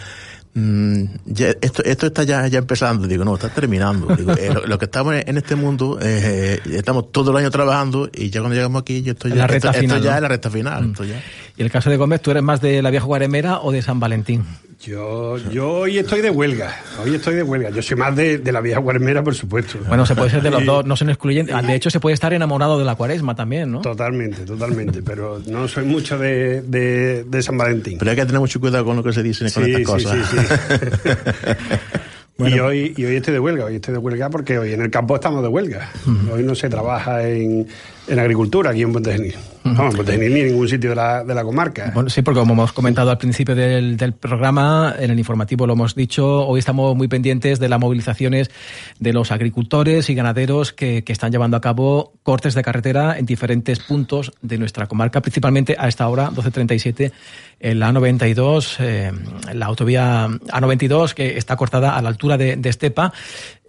Mm, 0.55 1.05
ya, 1.27 1.49
esto, 1.61 1.83
esto 1.83 2.07
está 2.07 2.23
ya, 2.23 2.47
ya 2.47 2.61
empezando. 2.61 3.09
Digo, 3.09 3.25
no, 3.25 3.35
está 3.35 3.49
terminando. 3.49 4.15
Digo, 4.15 4.33
eh, 4.33 4.55
lo, 4.55 4.67
lo, 4.67 4.79
que 4.79 4.85
estamos 4.85 5.15
en 5.15 5.37
este 5.37 5.57
mundo, 5.57 5.99
eh, 6.01 6.61
estamos 6.71 7.11
todo 7.11 7.33
el 7.33 7.39
año 7.39 7.51
trabajando 7.51 8.09
y 8.15 8.31
ya 8.31 8.41
cuando 8.41 8.55
llegamos 8.55 8.83
aquí, 8.83 9.03
yo 9.03 9.13
estoy 9.13 9.33
ya, 9.33 9.47
esto, 9.47 9.73
final, 9.73 9.97
esto 9.99 10.05
ya 10.05 10.11
¿no? 10.11 10.17
es 10.17 10.23
la 10.23 10.29
recta 10.29 10.51
final. 10.51 10.87
Mm. 10.87 10.91
Esto 10.93 11.05
ya. 11.05 11.23
Y 11.57 11.63
el 11.63 11.71
caso 11.71 11.91
de 11.91 11.97
Gómez, 11.97 12.21
¿tú 12.21 12.31
eres 12.31 12.43
más 12.43 12.61
de 12.61 12.83
la 12.83 12.91
vieja 12.91 13.05
Guaremera 13.05 13.61
o 13.61 13.73
de 13.73 13.83
San 13.83 13.99
Valentín? 13.99 14.45
Yo, 14.87 15.39
yo 15.51 15.71
hoy 15.71 15.99
estoy 15.99 16.21
de 16.21 16.29
huelga. 16.29 16.77
Hoy 17.03 17.15
estoy 17.15 17.37
de 17.37 17.43
huelga. 17.43 17.71
Yo 17.71 17.81
soy 17.81 17.97
más 17.97 18.15
de, 18.15 18.37
de 18.39 18.53
la 18.53 18.61
vieja 18.61 18.81
Guaremera, 18.81 19.25
por 19.25 19.35
supuesto. 19.35 19.79
Bueno, 19.89 20.05
se 20.05 20.15
puede 20.15 20.31
ser 20.31 20.43
de 20.43 20.51
los 20.51 20.65
dos, 20.65 20.85
no 20.85 20.95
son 20.95 21.09
excluyentes. 21.09 21.57
De 21.67 21.75
hecho, 21.75 21.89
se 21.89 22.01
puede 22.01 22.13
estar 22.13 22.35
enamorado 22.35 22.79
de 22.79 22.85
la 22.85 22.95
cuaresma 22.95 23.35
también, 23.35 23.73
¿no? 23.73 23.81
Totalmente, 23.81 24.43
totalmente. 24.43 25.03
Pero 25.03 25.41
no 25.47 25.67
soy 25.69 25.85
mucho 25.85 26.19
de, 26.19 26.61
de, 26.63 27.25
de 27.25 27.43
San 27.43 27.57
Valentín. 27.57 27.97
Pero 27.99 28.11
hay 28.11 28.17
que 28.17 28.27
tener 28.27 28.41
mucho 28.41 28.61
cuidado 28.61 28.85
con 28.85 28.97
lo 28.97 29.03
que 29.03 29.13
se 29.13 29.23
dice 29.23 29.49
sí, 29.49 29.55
con 29.55 29.65
estas 29.65 29.79
sí, 29.81 29.85
cosas. 29.85 30.29
Sí, 30.31 30.37
sí. 30.39 31.11
Bueno. 32.37 32.57
Y, 32.57 32.59
hoy, 32.59 32.95
y 32.97 33.05
hoy 33.05 33.15
estoy 33.15 33.33
de 33.33 33.39
huelga, 33.39 33.67
hoy 33.67 33.77
estoy 33.77 33.93
de 33.93 33.99
huelga 33.99 34.29
porque 34.29 34.59
hoy 34.59 34.73
en 34.73 34.83
el 34.83 34.91
campo 34.91 35.15
estamos 35.15 35.41
de 35.41 35.47
huelga. 35.47 35.89
Uh 36.05 36.11
-huh. 36.11 36.33
Hoy 36.33 36.43
no 36.43 36.57
se 36.57 36.69
trabaja 36.69 37.23
en, 37.29 37.69
en 38.07 38.19
agricultura 38.19 38.71
aquí 38.71 38.83
en 38.83 38.93
Puente 38.93 39.13
Genil. 39.13 39.35
Uh 39.65 39.69
-huh. 39.69 39.77
No, 39.77 39.87
en 39.87 39.93
Puente 39.93 40.13
Genil 40.13 40.35
ni 40.35 40.41
en 40.41 40.47
ningún 40.49 40.69
sitio 40.69 40.91
de 40.91 40.97
la, 40.97 41.25
de 41.25 41.35
la 41.35 41.43
comarca. 41.43 41.91
Bueno, 41.95 42.11
sí, 42.11 42.23
porque 42.23 42.41
como 42.41 42.53
hemos 42.53 42.73
comentado 42.73 43.11
al 43.11 43.19
principio 43.19 43.55
del, 43.55 43.97
del, 43.97 44.13
programa, 44.13 44.95
en 44.99 45.11
el 45.11 45.19
informativo 45.19 45.67
lo 45.67 45.73
hemos 45.73 45.95
dicho, 45.95 46.47
hoy 46.47 46.59
estamos 46.59 46.95
muy 46.97 47.09
pendientes 47.09 47.59
de 47.59 47.69
las 47.69 47.81
movilizaciones 47.81 48.51
de 48.99 49.13
los 49.13 49.33
agricultores 49.33 50.11
y 50.11 50.15
ganaderos 50.15 50.73
que, 50.73 51.03
que 51.05 51.13
están 51.13 51.33
llevando 51.33 51.57
a 51.57 51.61
cabo 51.61 52.13
cortes 52.23 52.55
de 52.55 52.63
carretera 52.63 53.19
en 53.19 53.27
diferentes 53.27 53.81
puntos 53.81 54.33
de 54.43 54.59
nuestra 54.59 54.87
comarca, 54.87 55.21
principalmente 55.21 55.77
a 55.79 55.89
esta 55.89 56.09
hora, 56.09 56.31
12.37, 56.31 57.13
en 57.61 57.79
la 57.79 57.93
A92, 57.93 58.77
eh, 58.81 59.13
la 59.55 59.67
autovía 59.67 60.29
A92, 60.29 61.15
que 61.15 61.39
está 61.39 61.57
cortada 61.57 61.97
a 61.97 62.03
la 62.03 62.09
altura 62.09 62.37
de, 62.37 62.57
de 62.57 62.69
Estepa. 62.69 63.13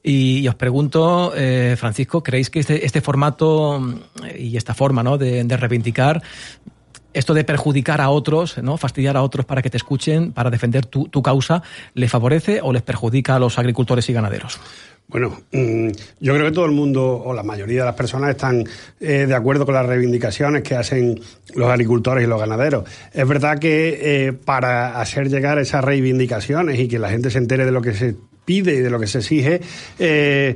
Y, 0.08 0.48
os 0.48 0.54
pregunto, 0.54 1.34
eh, 1.36 1.76
Francisco, 1.80 2.22
¿creéis 2.22 2.52
que 2.52 2.60
este, 2.60 2.86
este 2.86 3.02
formato 3.02 3.82
y 4.38 4.56
esta 4.56 4.76
forma 4.76 5.02
¿no? 5.02 5.18
de, 5.18 5.44
reivindicar, 5.58 6.22
esto 7.12 7.34
de 7.34 7.44
perjudicar 7.44 8.02
a 8.02 8.12
otros, 8.12 8.60
¿no? 8.60 8.78
fastidiar 8.78 9.18
a 9.18 9.24
otros 9.24 9.48
para 9.48 9.64
que 9.64 9.72
te 9.72 9.78
escuchen, 9.78 10.32
para 10.32 10.52
defender 10.52 10.86
tu, 10.86 11.10
causa, 11.24 11.64
le 11.96 12.08
favorece 12.08 12.60
o 12.62 12.72
les 12.72 12.84
perjudica 12.84 13.38
a 13.38 13.40
los 13.40 13.58
agricultores 13.58 14.08
y 14.08 14.14
ganaderos? 14.14 14.60
Bueno, 15.08 15.42
mmm, 15.52 15.90
yo 16.20 16.34
creo 16.36 16.46
que 16.46 16.52
todo 16.52 16.66
el 16.66 16.72
mundo 16.72 17.24
o 17.26 17.34
la 17.34 17.42
mayoría 17.42 17.80
de 17.80 17.86
las 17.86 17.96
personas 17.96 18.30
están 18.30 18.64
eh, 19.00 19.26
de 19.28 19.34
acuerdo 19.34 19.66
con 19.66 19.74
las 19.74 19.88
reivindicaciones 19.88 20.62
que 20.62 20.76
hacen 20.76 21.20
los 21.56 21.68
agricultores 21.68 22.24
y 22.24 22.28
los 22.28 22.40
ganaderos. 22.40 22.88
Es 23.12 23.28
verdad 23.28 23.58
que 23.58 24.28
eh, 24.28 24.34
para 24.34 25.00
hacer 25.02 25.30
llegar 25.30 25.58
esas 25.58 25.84
reivindicaciones 25.84 26.80
y 26.80 26.88
que 26.88 27.00
la 27.00 27.10
gente 27.10 27.32
se 27.32 27.40
entere 27.40 27.66
de 27.66 27.72
lo 27.72 27.82
que 27.82 27.94
se 27.96 28.16
pide 28.46 28.76
y 28.76 28.80
de 28.80 28.90
lo 28.90 29.00
que 29.00 29.08
se 29.08 29.18
exige, 29.18 29.60
eh, 30.00 30.56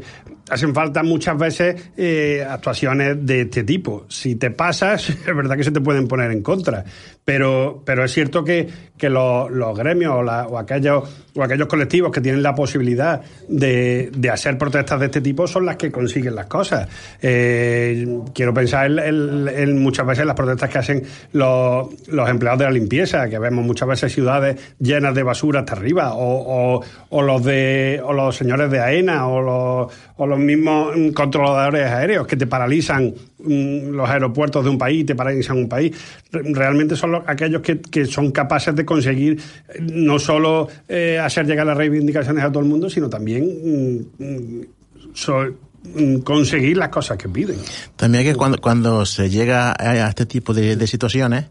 hacen 0.50 0.74
falta 0.74 1.04
muchas 1.04 1.38
veces 1.38 1.92
eh, 1.98 2.46
actuaciones 2.48 3.26
de 3.26 3.42
este 3.42 3.64
tipo. 3.64 4.06
Si 4.10 4.36
te 4.36 4.52
pasas, 4.52 5.10
es 5.28 5.36
verdad 5.36 5.58
que 5.58 5.64
se 5.64 5.72
te 5.72 5.82
pueden 5.82 6.08
poner 6.08 6.32
en 6.32 6.42
contra, 6.42 6.84
pero, 7.24 7.82
pero 7.86 8.04
es 8.04 8.12
cierto 8.12 8.44
que, 8.44 8.68
que 8.98 9.10
los, 9.10 9.52
los 9.52 9.78
gremios 9.78 10.14
o, 10.16 10.24
la, 10.24 10.48
o, 10.48 10.58
aquellos, 10.58 11.04
aquellos 11.44 11.68
colectivos 11.68 12.12
que 12.12 12.22
tienen 12.22 12.44
la 12.44 12.56
posibilidad 12.56 13.22
de, 13.48 14.10
de, 14.16 14.30
hacer 14.30 14.58
protestas 14.58 15.00
de 15.00 15.08
este 15.08 15.22
tipo 15.22 15.48
son 15.48 15.66
las 15.66 15.76
que 15.76 15.92
consiguen 15.92 16.36
las 16.36 16.46
cosas. 16.46 16.88
Eh, 17.22 18.06
quiero 18.34 18.54
pensar 18.54 18.86
en, 18.88 19.00
en, 19.00 19.48
en, 19.48 19.82
muchas 19.82 20.06
veces 20.06 20.26
las 20.26 20.36
protestas 20.36 20.70
que 20.70 20.78
hacen 20.78 21.04
los, 21.34 21.88
los, 22.08 22.30
empleados 22.30 22.60
de 22.60 22.66
la 22.66 22.72
limpieza, 22.72 23.30
que 23.30 23.40
vemos 23.40 23.66
muchas 23.66 23.88
veces 23.88 24.14
ciudades 24.14 24.76
llenas 24.80 25.16
de 25.16 25.24
basura 25.24 25.62
hasta 25.62 25.74
arriba, 25.74 26.14
o, 26.14 26.82
o, 27.10 27.22
los, 27.22 27.44
de, 27.44 28.02
o 28.04 28.14
los 28.14 28.36
señores 28.36 28.70
de 28.72 28.80
AENA, 28.80 29.28
o 29.28 29.42
los, 29.42 29.94
o 30.18 30.28
los 30.28 30.40
mismos 30.40 30.94
controladores 31.14 31.90
aéreos 31.90 32.28
que 32.28 32.36
te 32.36 32.48
paralizan 32.48 33.14
mm, 33.40 33.90
los 33.92 34.10
aeropuertos 34.10 34.64
de 34.64 34.70
un 34.70 34.78
país, 34.78 35.06
te 35.06 35.16
paralizan 35.16 35.58
un 35.58 35.70
país. 35.70 35.96
Realmente 36.32 36.96
son 36.96 37.14
los, 37.14 37.24
aquellos 37.26 37.62
que, 37.62 37.80
que, 37.80 38.06
son 38.06 38.32
capaces 38.32 38.76
de 38.76 38.86
conseguir 38.86 39.40
eh, 39.70 39.80
no 39.80 40.20
solo 40.20 40.68
eh, 40.88 41.20
hacer 41.30 41.46
llegar 41.46 41.66
las 41.66 41.78
reivindicaciones 41.78 42.44
a 42.44 42.52
todo 42.52 42.62
el 42.62 42.70
mundo, 42.70 42.90
sino 42.90 43.10
también 43.10 43.46
mm, 44.20 44.62
so, 45.14 45.46
mm, 45.96 46.18
conseguir 46.20 46.78
las 46.78 46.90
cosas 46.90 47.18
que 47.18 47.30
piden. 47.30 47.58
También 47.96 48.24
que 48.24 48.36
cuando, 48.36 48.60
cuando 48.60 49.06
se 49.06 49.30
llega 49.30 49.74
a 49.78 50.10
este 50.10 50.26
tipo 50.26 50.54
de, 50.54 50.88
situaciones, 50.88 51.46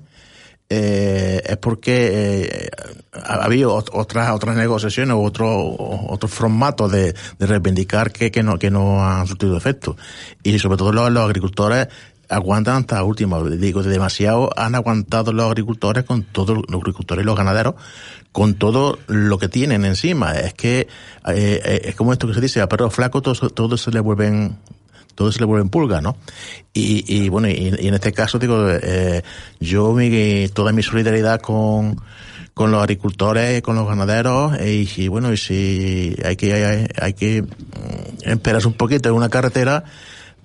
eh, 0.70 1.42
es 1.46 1.56
porque 1.56 2.44
eh, 2.44 2.68
ha 3.12 3.44
habido 3.44 3.74
otras 3.74 4.30
otras 4.32 4.54
negociaciones 4.54 5.16
u 5.16 5.24
otros 5.24 5.48
otros 5.50 6.30
formatos 6.30 6.92
de, 6.92 7.14
de 7.38 7.46
reivindicar 7.46 8.12
que, 8.12 8.30
que 8.30 8.42
no 8.42 8.58
que 8.58 8.70
no 8.70 9.02
han 9.02 9.26
surtido 9.26 9.56
efecto 9.56 9.96
y 10.42 10.58
sobre 10.58 10.76
todo 10.76 10.92
los, 10.92 11.10
los 11.10 11.24
agricultores 11.24 11.88
aguantan 12.28 12.76
hasta 12.76 13.02
última 13.02 13.42
digo 13.42 13.82
demasiado 13.82 14.50
han 14.56 14.74
aguantado 14.74 15.32
los 15.32 15.46
agricultores 15.46 16.04
con 16.04 16.22
todos 16.22 16.56
los 16.68 16.80
agricultores 16.80 17.22
y 17.22 17.26
los 17.26 17.36
ganaderos 17.36 17.74
con 18.32 18.54
todo 18.54 18.98
lo 19.06 19.38
que 19.38 19.48
tienen 19.48 19.84
encima 19.84 20.32
es 20.32 20.54
que 20.54 20.88
eh, 21.26 21.80
es 21.84 21.94
como 21.94 22.12
esto 22.12 22.26
que 22.26 22.34
se 22.34 22.40
dice 22.40 22.60
a 22.60 22.68
perro 22.68 22.90
flaco 22.90 23.22
todos 23.22 23.54
todo 23.54 23.76
se 23.76 23.90
le 23.90 24.00
vuelven 24.00 24.58
todo 25.18 25.32
se 25.32 25.40
le 25.40 25.46
vuelve 25.46 25.64
en 25.64 25.68
pulga, 25.68 26.00
¿no? 26.00 26.16
Y, 26.72 27.04
y 27.12 27.28
bueno, 27.28 27.48
y, 27.48 27.74
en 27.76 27.92
este 27.92 28.12
caso 28.12 28.38
digo, 28.38 28.70
eh, 28.70 29.24
yo 29.58 29.92
mi, 29.92 30.46
toda 30.54 30.70
mi 30.70 30.84
solidaridad 30.84 31.40
con, 31.40 32.00
con 32.54 32.70
los 32.70 32.80
agricultores, 32.80 33.60
con 33.60 33.74
los 33.74 33.88
ganaderos, 33.88 34.56
y, 34.60 34.88
y 34.96 35.08
bueno, 35.08 35.32
y 35.32 35.36
si 35.36 36.14
hay 36.24 36.36
que, 36.36 36.54
hay, 36.54 36.86
hay 37.00 37.14
que 37.14 37.42
esperarse 38.22 38.68
un 38.68 38.74
poquito 38.74 39.08
en 39.08 39.16
una 39.16 39.28
carretera, 39.28 39.82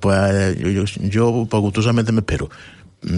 pues 0.03 0.57
yo, 0.57 0.83
yo, 0.83 1.47
pues 1.49 1.61
gustosamente 1.61 2.11
me 2.11 2.19
espero 2.19 2.49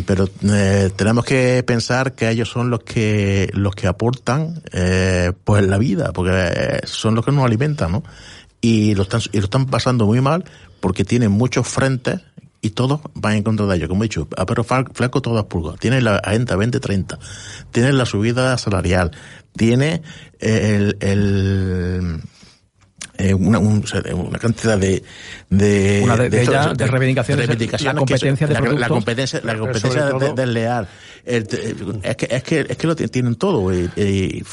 pero 0.06 0.30
eh, 0.43 0.91
tenemos 0.95 1.26
que 1.26 1.63
pensar 1.63 2.13
que 2.13 2.30
ellos 2.30 2.48
son 2.48 2.69
los 2.69 2.82
que 2.82 3.50
los 3.54 3.74
que 3.74 3.88
aportan 3.88 4.62
eh, 4.71 5.32
pues 5.43 5.65
la 5.65 5.80
vida 5.80 6.12
porque 6.13 6.82
son 6.86 7.15
los 7.15 7.26
que 7.26 7.32
nos 7.32 7.43
alimentan 7.43 7.91
no 7.91 8.04
y 8.62 8.93
lo 8.93 9.02
están, 9.02 9.21
y 9.32 9.38
lo 9.38 9.45
están 9.45 9.65
pasando 9.65 10.06
muy 10.06 10.21
mal 10.21 10.45
porque 10.80 11.06
tienen 11.06 11.32
muchos 11.32 11.67
frentes 11.67 12.21
y 12.62 12.69
todos 12.71 13.00
van 13.13 13.36
en 13.36 13.43
contra 13.43 13.67
de 13.67 13.76
ellos. 13.76 13.89
Como 13.89 14.04
he 14.04 14.08
dicho, 14.08 14.28
a 14.36 14.45
pero 14.48 14.63
flaco 14.63 15.21
todas 15.21 15.45
pulgas. 15.45 15.80
Tiene 15.80 16.02
la 16.02 16.15
agenda 16.15 16.56
2030, 16.56 17.19
tiene 17.71 17.93
la 17.93 18.08
subida 18.08 18.58
salarial, 18.58 19.12
tiene 19.56 20.02
el 20.39 20.98
eh, 23.17 23.34
una, 23.34 23.60
una, 23.60 24.39
cantidad 24.39 24.78
de 24.78 25.04
de, 25.49 26.01
una 26.04 26.17
de, 26.17 26.30
de, 26.30 26.45
de 26.75 26.88
reivindicaciones, 26.88 27.82
la 27.84 27.93
competencia 27.93 28.47
de 28.47 28.54
la, 28.54 28.60
la, 28.62 28.88
competencia 28.88 29.41
la 29.43 29.58
competencia 29.58 30.06
desleal 30.36 30.88
es 31.25 32.15
que 32.15 32.27
es 32.29 32.43
que 32.43 32.65
es 32.69 32.77
que 32.77 32.88
lo 32.88 32.95
tienen 32.95 33.35
todo 33.35 33.73
y, 33.73 33.89
y, 33.95 34.43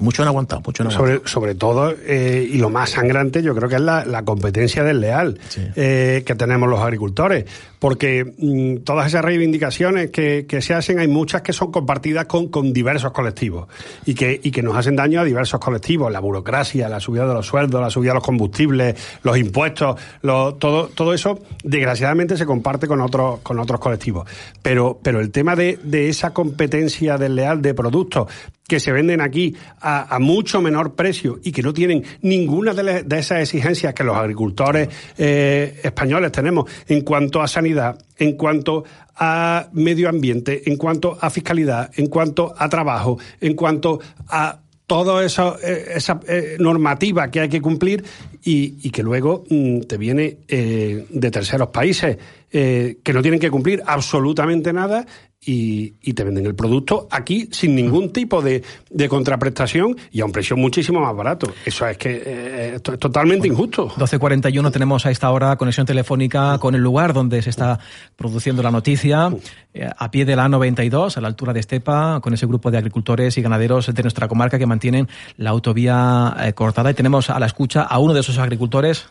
mucho 0.00 0.22
han 0.22 0.28
aguantado 0.28 0.62
mucho 0.64 0.82
han 0.82 0.90
sobre, 0.90 1.20
sobre 1.24 1.54
todo 1.54 1.94
eh, 2.04 2.48
y 2.50 2.58
lo 2.58 2.70
más 2.70 2.90
sangrante 2.90 3.42
yo 3.42 3.54
creo 3.54 3.68
que 3.68 3.76
es 3.76 3.80
la, 3.80 4.22
competencia 4.24 4.82
desleal 4.82 5.38
eh, 5.76 6.22
que 6.26 6.34
tenemos 6.34 6.68
los 6.68 6.80
agricultores. 6.80 7.44
Porque 7.78 8.24
mm, 8.24 8.78
todas 8.78 9.06
esas 9.06 9.22
reivindicaciones 9.22 10.10
que, 10.10 10.46
que, 10.48 10.62
se 10.62 10.74
hacen 10.74 10.98
hay 10.98 11.08
muchas 11.08 11.42
que 11.42 11.52
son 11.52 11.70
compartidas 11.70 12.24
con, 12.24 12.48
con 12.48 12.72
diversos 12.72 13.12
colectivos 13.12 13.68
y 14.06 14.14
que, 14.14 14.40
y 14.42 14.50
que 14.50 14.62
nos 14.62 14.76
hacen 14.76 14.96
daño 14.96 15.20
a 15.20 15.24
diversos 15.24 15.60
colectivos. 15.60 16.10
La 16.10 16.20
burocracia 16.20 16.88
la 16.88 17.00
subida 17.00 17.26
de 17.26 17.34
los 17.34 17.46
sueldos 17.46 17.80
la 17.80 17.90
subida 17.90 18.10
de 18.10 18.14
los 18.14 18.24
combustibles, 18.24 18.96
los 19.22 19.36
impuestos, 19.36 20.00
todo, 20.22 20.88
todo 20.88 21.14
eso, 21.14 21.40
desgraciadamente, 21.62 22.36
se 22.36 22.46
comparte 22.46 22.86
con 22.86 23.00
otros, 23.00 23.40
con 23.40 23.58
otros 23.58 23.80
colectivos. 23.80 24.28
Pero, 24.62 24.98
pero 25.02 25.20
el 25.20 25.30
tema 25.30 25.56
de, 25.56 25.78
de 25.82 25.95
esa 25.96 26.32
competencia 26.32 27.18
desleal 27.18 27.62
de 27.62 27.74
productos 27.74 28.28
que 28.66 28.80
se 28.80 28.92
venden 28.92 29.20
aquí 29.20 29.54
a, 29.80 30.18
mucho 30.18 30.60
menor 30.60 30.94
precio 30.94 31.38
y 31.42 31.52
que 31.52 31.62
no 31.62 31.72
tienen 31.72 32.04
ninguna 32.22 32.74
de, 32.74 33.04
esas 33.18 33.42
exigencias 33.42 33.94
que 33.94 34.04
los 34.04 34.16
agricultores 34.16 34.88
eh, 35.16 35.80
españoles 35.82 36.32
tenemos 36.32 36.68
en 36.88 37.02
cuanto 37.02 37.40
a 37.40 37.48
sanidad, 37.48 37.98
en 38.18 38.32
cuanto 38.32 38.84
a 39.16 39.68
medio 39.72 40.08
ambiente, 40.08 40.68
en 40.68 40.76
cuanto 40.76 41.16
a 41.20 41.30
fiscalidad, 41.30 41.90
en 41.96 42.08
cuanto 42.08 42.54
a 42.56 42.68
trabajo, 42.68 43.18
en 43.40 43.54
cuanto 43.54 44.00
a 44.28 44.60
toda 44.86 45.24
esa, 45.24 45.56
eh, 45.62 45.92
esa 45.94 46.20
eh, 46.28 46.56
normativa 46.58 47.30
que 47.30 47.40
hay 47.40 47.48
que 47.48 47.60
cumplir 47.60 48.04
y, 48.42 48.90
que 48.90 49.02
luego 49.02 49.44
mm, 49.48 49.80
te 49.80 49.96
viene 49.96 50.38
de 50.48 51.30
terceros 51.32 51.68
países 51.68 52.16
que 52.48 53.12
no 53.12 53.20
tienen 53.20 53.40
que 53.40 53.50
cumplir 53.50 53.82
absolutamente 53.84 54.72
nada 54.72 55.04
y, 55.46 56.12
te 56.12 56.24
venden 56.24 56.44
el 56.44 56.54
producto 56.54 57.06
aquí 57.10 57.48
sin 57.52 57.74
ningún 57.74 58.12
tipo 58.12 58.42
de, 58.42 58.62
contraprestación 59.08 59.96
y 60.10 60.20
a 60.20 60.24
un 60.24 60.32
precio 60.32 60.56
muchísimo 60.56 61.00
más 61.00 61.14
barato. 61.14 61.52
Eso 61.64 61.86
es 61.86 61.96
que 61.96 62.22
eh, 62.24 62.74
es 62.74 62.82
totalmente 62.82 63.46
injusto. 63.46 63.88
12.41 63.90 64.72
tenemos 64.72 65.06
a 65.06 65.10
esta 65.10 65.30
hora 65.30 65.56
conexión 65.56 65.86
telefónica 65.86 66.58
con 66.58 66.74
el 66.74 66.82
lugar 66.82 67.12
donde 67.12 67.42
se 67.42 67.50
está 67.50 67.78
produciendo 68.16 68.62
la 68.62 68.72
noticia, 68.72 69.30
eh, 69.72 69.88
a 69.96 70.10
pie 70.10 70.24
de 70.24 70.34
la 70.34 70.48
A92, 70.48 71.16
a 71.16 71.20
la 71.20 71.28
altura 71.28 71.52
de 71.52 71.60
Estepa, 71.60 72.20
con 72.20 72.34
ese 72.34 72.46
grupo 72.46 72.70
de 72.70 72.78
agricultores 72.78 73.38
y 73.38 73.42
ganaderos 73.42 73.94
de 73.94 74.02
nuestra 74.02 74.26
comarca 74.26 74.58
que 74.58 74.66
mantienen 74.66 75.08
la 75.36 75.50
autovía 75.50 76.36
eh, 76.40 76.54
cortada. 76.54 76.90
Y 76.90 76.94
tenemos 76.94 77.30
a 77.30 77.38
la 77.38 77.46
escucha 77.46 77.82
a 77.82 77.98
uno 78.00 78.14
de 78.14 78.20
esos 78.20 78.38
agricultores. 78.38 79.08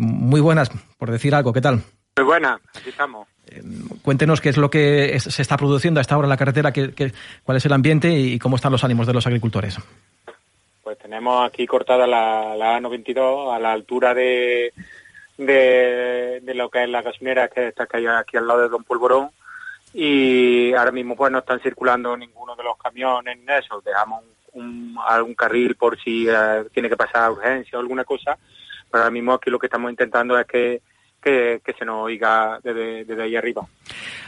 muy 0.00 0.40
buenas, 0.40 0.70
por 0.98 1.12
decir 1.12 1.34
algo, 1.34 1.52
¿qué 1.52 1.60
tal? 1.60 1.84
Muy 2.16 2.26
buenas, 2.26 2.60
aquí 2.74 2.88
estamos. 2.88 3.29
Cuéntenos 4.02 4.40
qué 4.40 4.48
es 4.50 4.56
lo 4.56 4.70
que 4.70 5.18
se 5.20 5.42
está 5.42 5.56
produciendo 5.56 6.00
a 6.00 6.02
esta 6.02 6.16
hora 6.16 6.26
en 6.26 6.30
la 6.30 6.36
carretera, 6.36 6.72
qué, 6.72 7.12
cuál 7.44 7.56
es 7.56 7.66
el 7.66 7.72
ambiente 7.72 8.10
y 8.12 8.38
cómo 8.38 8.56
están 8.56 8.72
los 8.72 8.84
ánimos 8.84 9.06
de 9.06 9.14
los 9.14 9.26
agricultores. 9.26 9.78
Pues 10.82 10.98
tenemos 10.98 11.46
aquí 11.46 11.66
cortada 11.66 12.06
la, 12.06 12.56
la 12.56 12.78
A92 12.80 13.54
a 13.54 13.58
la 13.58 13.72
altura 13.72 14.14
de, 14.14 14.72
de, 15.36 16.54
lo 16.54 16.68
que 16.68 16.84
es 16.84 16.88
la 16.88 17.02
gasolinera 17.02 17.48
que 17.48 17.68
está 17.68 17.84
aquí 17.84 18.36
al 18.36 18.46
lado 18.46 18.62
de 18.62 18.68
Don 18.68 18.84
Polvorón 18.84 19.30
y 19.92 20.72
ahora 20.74 20.92
mismo 20.92 21.16
pues 21.16 21.32
no 21.32 21.38
están 21.38 21.60
circulando 21.60 22.16
ninguno 22.16 22.54
de 22.54 22.62
los 22.62 22.76
camiones 22.76 23.36
en 23.36 23.48
eso, 23.48 23.82
dejamos 23.84 24.22
un, 24.52 24.96
algún 25.06 25.34
carril 25.34 25.74
por 25.74 25.98
si 26.00 26.26
eh, 26.28 26.64
tiene 26.72 26.88
que 26.88 26.96
pasar 26.96 27.30
urgencia 27.30 27.78
o 27.78 27.80
alguna 27.80 28.04
cosa, 28.04 28.38
pero 28.90 29.02
ahora 29.02 29.10
mismo 29.10 29.32
aquí 29.32 29.50
lo 29.50 29.58
que 29.58 29.66
estamos 29.66 29.90
intentando 29.90 30.38
es 30.38 30.46
que 30.46 30.82
que, 31.20 31.60
se 31.78 31.84
nos 31.84 32.04
oiga 32.04 32.58
desde, 32.62 33.22
ahí 33.22 33.36
arriba. 33.36 33.66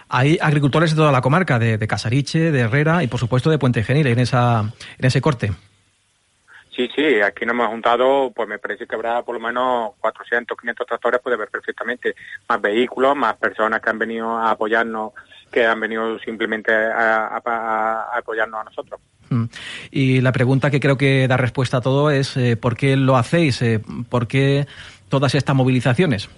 Hay 0.09 0.39
agricultores 0.41 0.91
de 0.91 0.97
toda 0.97 1.13
la 1.13 1.21
comarca, 1.21 1.59
de, 1.59 1.87
Casariche, 1.87 2.53
de 2.53 2.61
Herrera 2.61 3.03
y 3.03 3.07
por 3.07 3.21
supuesto 3.21 3.51
de 3.51 3.59
Puente 3.59 3.83
Genil 3.83 4.07
en, 4.07 4.19
esa, 4.19 4.61
en 4.99 5.05
ese 5.05 5.21
corte. 5.21 5.53
Sí, 6.75 6.89
sí, 6.95 7.21
aquí 7.21 7.45
nos 7.45 7.55
hemos 7.55 7.69
juntado, 7.69 8.33
pues 8.35 8.49
me 8.49 8.59
parece 8.59 8.87
que 8.87 8.95
habrá 8.95 9.23
por 9.23 9.35
lo 9.35 9.41
menos 9.41 9.91
400, 10.01 10.57
500 10.59 10.87
tractores, 10.87 11.21
puede 11.21 11.37
ver 11.37 11.49
perfectamente, 11.49 12.15
más 12.49 12.63
vehículos, 12.63 13.15
más 13.15 13.37
personas 13.37 13.83
que 13.83 13.91
han 13.91 13.99
venido 13.99 14.31
a 14.31 14.53
apoyarnos, 14.53 15.13
que 15.51 15.67
han 15.67 15.79
venido 15.79 16.19
simplemente 16.21 16.73
a, 16.73 17.37
apoyarnos 18.17 18.61
a 18.61 18.65
nosotros. 18.65 19.01
Mm. 19.29 19.45
Y 19.91 20.21
la 20.23 20.33
pregunta 20.33 20.71
que 20.71 20.81
creo 20.81 20.97
que 20.97 21.29
da 21.29 21.37
respuesta 21.37 21.77
a 21.77 21.81
todo 21.83 22.11
es 22.11 22.39
eh, 22.39 22.57
¿por 22.57 22.75
qué 22.75 22.97
lo 22.97 23.17
hacéis? 23.17 23.61
Eh, 23.61 23.81
¿Por 24.09 24.27
qué 24.27 24.67
todas 25.11 25.35
estas 25.35 25.55
movilizaciones? 25.55 26.31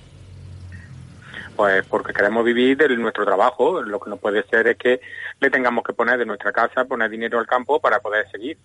Pues 1.57 1.87
porque 1.87 2.13
queremos 2.13 2.45
vivir 2.45 2.77
de 2.77 2.89
nuestro 2.97 3.25
trabajo. 3.25 3.81
Lo 3.83 4.01
que 4.01 4.11
no 4.11 4.17
puede 4.17 4.43
ser 4.45 4.67
es 4.67 4.77
que 4.77 5.01
le 5.41 5.51
tengamos 5.51 5.85
que 5.85 5.93
poner 5.93 6.19
de 6.19 6.27
nuestra 6.27 6.53
casa, 6.53 6.85
poner 6.85 7.11
dinero 7.11 7.39
al 7.39 7.47
campo 7.47 7.81
para 7.81 8.01
poder 8.01 8.29
seguir. 8.31 8.59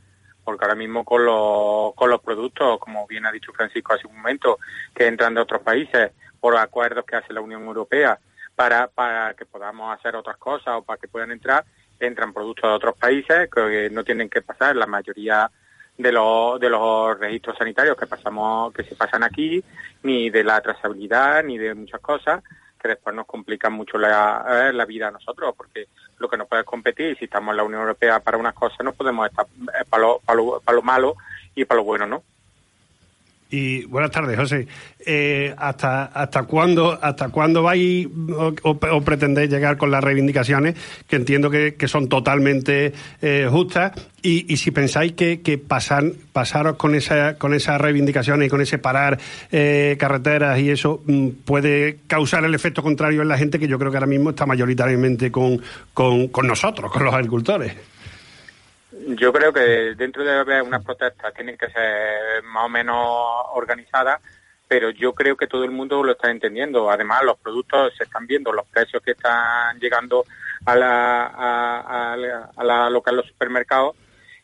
Porque 0.44 0.66
ahora 0.66 0.76
mismo 0.76 1.04
con 1.06 1.26
los, 1.26 1.94
con 1.94 2.10
los 2.10 2.22
productos, 2.22 2.80
como 2.80 3.06
bien 3.06 3.26
ha 3.26 3.32
dicho 3.32 3.54
Francisco 3.54 3.94
hace 3.94 4.08
un 4.08 4.16
momento, 4.16 4.58
que 4.96 5.06
entran 5.06 5.36
de 5.36 5.42
otros 5.42 5.62
países 5.62 6.12
por 6.40 6.58
acuerdos 6.58 7.06
que 7.06 7.18
hace 7.18 7.34
la 7.34 7.42
Unión 7.42 7.64
Europea 7.64 8.18
para, 8.56 8.88
para 8.88 9.34
que 9.36 9.46
podamos 9.46 9.96
hacer 9.98 10.16
otras 10.16 10.38
cosas 10.38 10.76
o 10.78 10.82
para 10.82 11.00
que 11.00 11.08
puedan 11.08 11.32
entrar, 11.32 11.66
entran 12.00 12.34
productos 12.34 12.70
de 12.70 12.76
otros 12.76 12.98
países 12.98 13.50
que 13.50 13.90
no 13.92 14.04
tienen 14.04 14.30
que 14.30 14.42
pasar 14.42 14.76
la 14.76 14.88
mayoría 14.88 15.52
de 15.98 16.12
los, 16.12 16.60
de 16.60 16.70
los 16.70 17.20
registros 17.20 17.58
sanitarios 17.58 17.98
que 17.98 18.08
pasamos, 18.08 18.74
que 18.74 18.84
se 18.84 18.96
pasan 18.96 19.24
aquí, 19.24 19.64
ni 20.04 20.30
de 20.30 20.44
la 20.44 20.62
trazabilidad, 20.62 21.44
ni 21.44 21.58
de 21.58 21.76
muchas 21.76 22.02
cosas 22.02 22.42
que 22.80 22.88
después 22.88 23.16
nos 23.16 23.26
complican 23.26 23.74
mucho 23.74 23.98
la, 23.98 24.46
eh, 24.70 24.74
la 24.74 24.86
vida 24.86 25.10
a 25.10 25.12
nosotros, 25.12 25.54
porque 25.56 25.88
lo 26.18 26.30
que 26.30 26.38
no 26.38 26.48
puede 26.48 26.64
competir, 26.64 27.18
si 27.18 27.26
estamos 27.26 27.52
en 27.52 27.58
la 27.58 27.64
Unión 27.64 27.82
Europea 27.82 28.20
para 28.20 28.38
unas 28.38 28.54
cosas, 28.54 28.80
no 28.84 28.94
podemos 28.94 29.28
estar 29.28 29.46
eh, 29.46 29.86
para 29.90 30.04
lo, 30.04 30.20
para 30.20 30.76
lo 30.76 30.82
malo 30.82 31.16
y 31.56 31.66
para 31.66 31.80
lo 31.80 31.86
bueno, 31.86 32.08
¿no? 32.08 32.24
Y 33.52 33.86
buenas 33.86 34.12
tardes, 34.12 34.38
José. 34.38 34.68
Eh, 35.04 35.56
¿hasta, 35.58 36.06
¿Hasta 36.06 36.44
cuándo 36.44 37.00
hasta 37.02 37.30
cuándo 37.30 37.64
vais 37.64 38.08
o, 38.62 39.02
pretendéis 39.02 39.50
llegar 39.50 39.76
con 39.78 39.90
las 39.90 40.04
reivindicaciones, 40.04 40.76
que 41.08 41.16
entiendo 41.16 41.50
que, 41.50 41.76
son 41.88 42.08
totalmente 42.10 42.94
eh, 43.24 43.48
justas? 43.50 43.94
Y, 44.22 44.56
si 44.58 44.70
pensáis 44.70 45.14
que, 45.14 45.42
que 45.42 45.58
pasan, 45.58 46.14
pasaros 46.32 46.76
con, 46.76 46.94
esa, 46.94 47.40
con 47.40 47.56
esas 47.56 47.82
reivindicaciones 47.82 48.48
y 48.48 48.50
con 48.50 48.62
ese 48.62 48.78
parar 48.78 49.18
eh, 49.52 49.96
carreteras 49.98 50.60
y 50.60 50.70
eso 50.70 51.02
mm, 51.08 51.30
puede 51.44 52.02
causar 52.06 52.46
el 52.46 52.54
efecto 52.54 52.84
contrario 52.84 53.24
en 53.24 53.30
la 53.30 53.38
gente 53.38 53.58
que 53.58 53.68
yo 53.68 53.80
creo 53.80 53.90
que 53.90 53.98
ahora 53.98 54.08
mismo 54.08 54.30
está 54.30 54.46
mayoritariamente 54.46 55.32
con, 55.32 55.60
con, 55.96 56.28
con 56.28 56.46
nosotros, 56.46 56.92
con 56.92 57.04
los 57.04 57.14
agricultores. 57.16 57.74
Yo 59.16 59.34
creo 59.34 59.52
que 59.52 59.96
dentro 59.96 60.24
de 60.24 60.62
unas 60.62 60.86
protestas 60.86 61.34
tienen 61.34 61.58
que 61.58 61.68
ser 61.72 62.44
más 62.44 62.66
o 62.66 62.70
menos 62.70 62.96
organizadas, 63.54 64.22
pero 64.68 64.92
yo 64.92 65.16
creo 65.16 65.36
que 65.36 65.48
todo 65.48 65.64
el 65.64 65.72
mundo 65.72 66.04
lo 66.04 66.12
está 66.12 66.30
entendiendo. 66.30 66.92
Además, 66.92 67.24
los 67.24 67.40
productos 67.40 67.92
se 67.98 68.04
están 68.04 68.28
viendo, 68.28 68.54
los 68.54 68.68
precios 68.68 69.02
que 69.02 69.12
están 69.12 69.80
llegando 69.80 70.26
a 70.64 70.76
la, 70.76 71.26
a, 71.26 72.14
a, 72.14 72.90
los 72.90 73.26
supermercados 73.26 73.96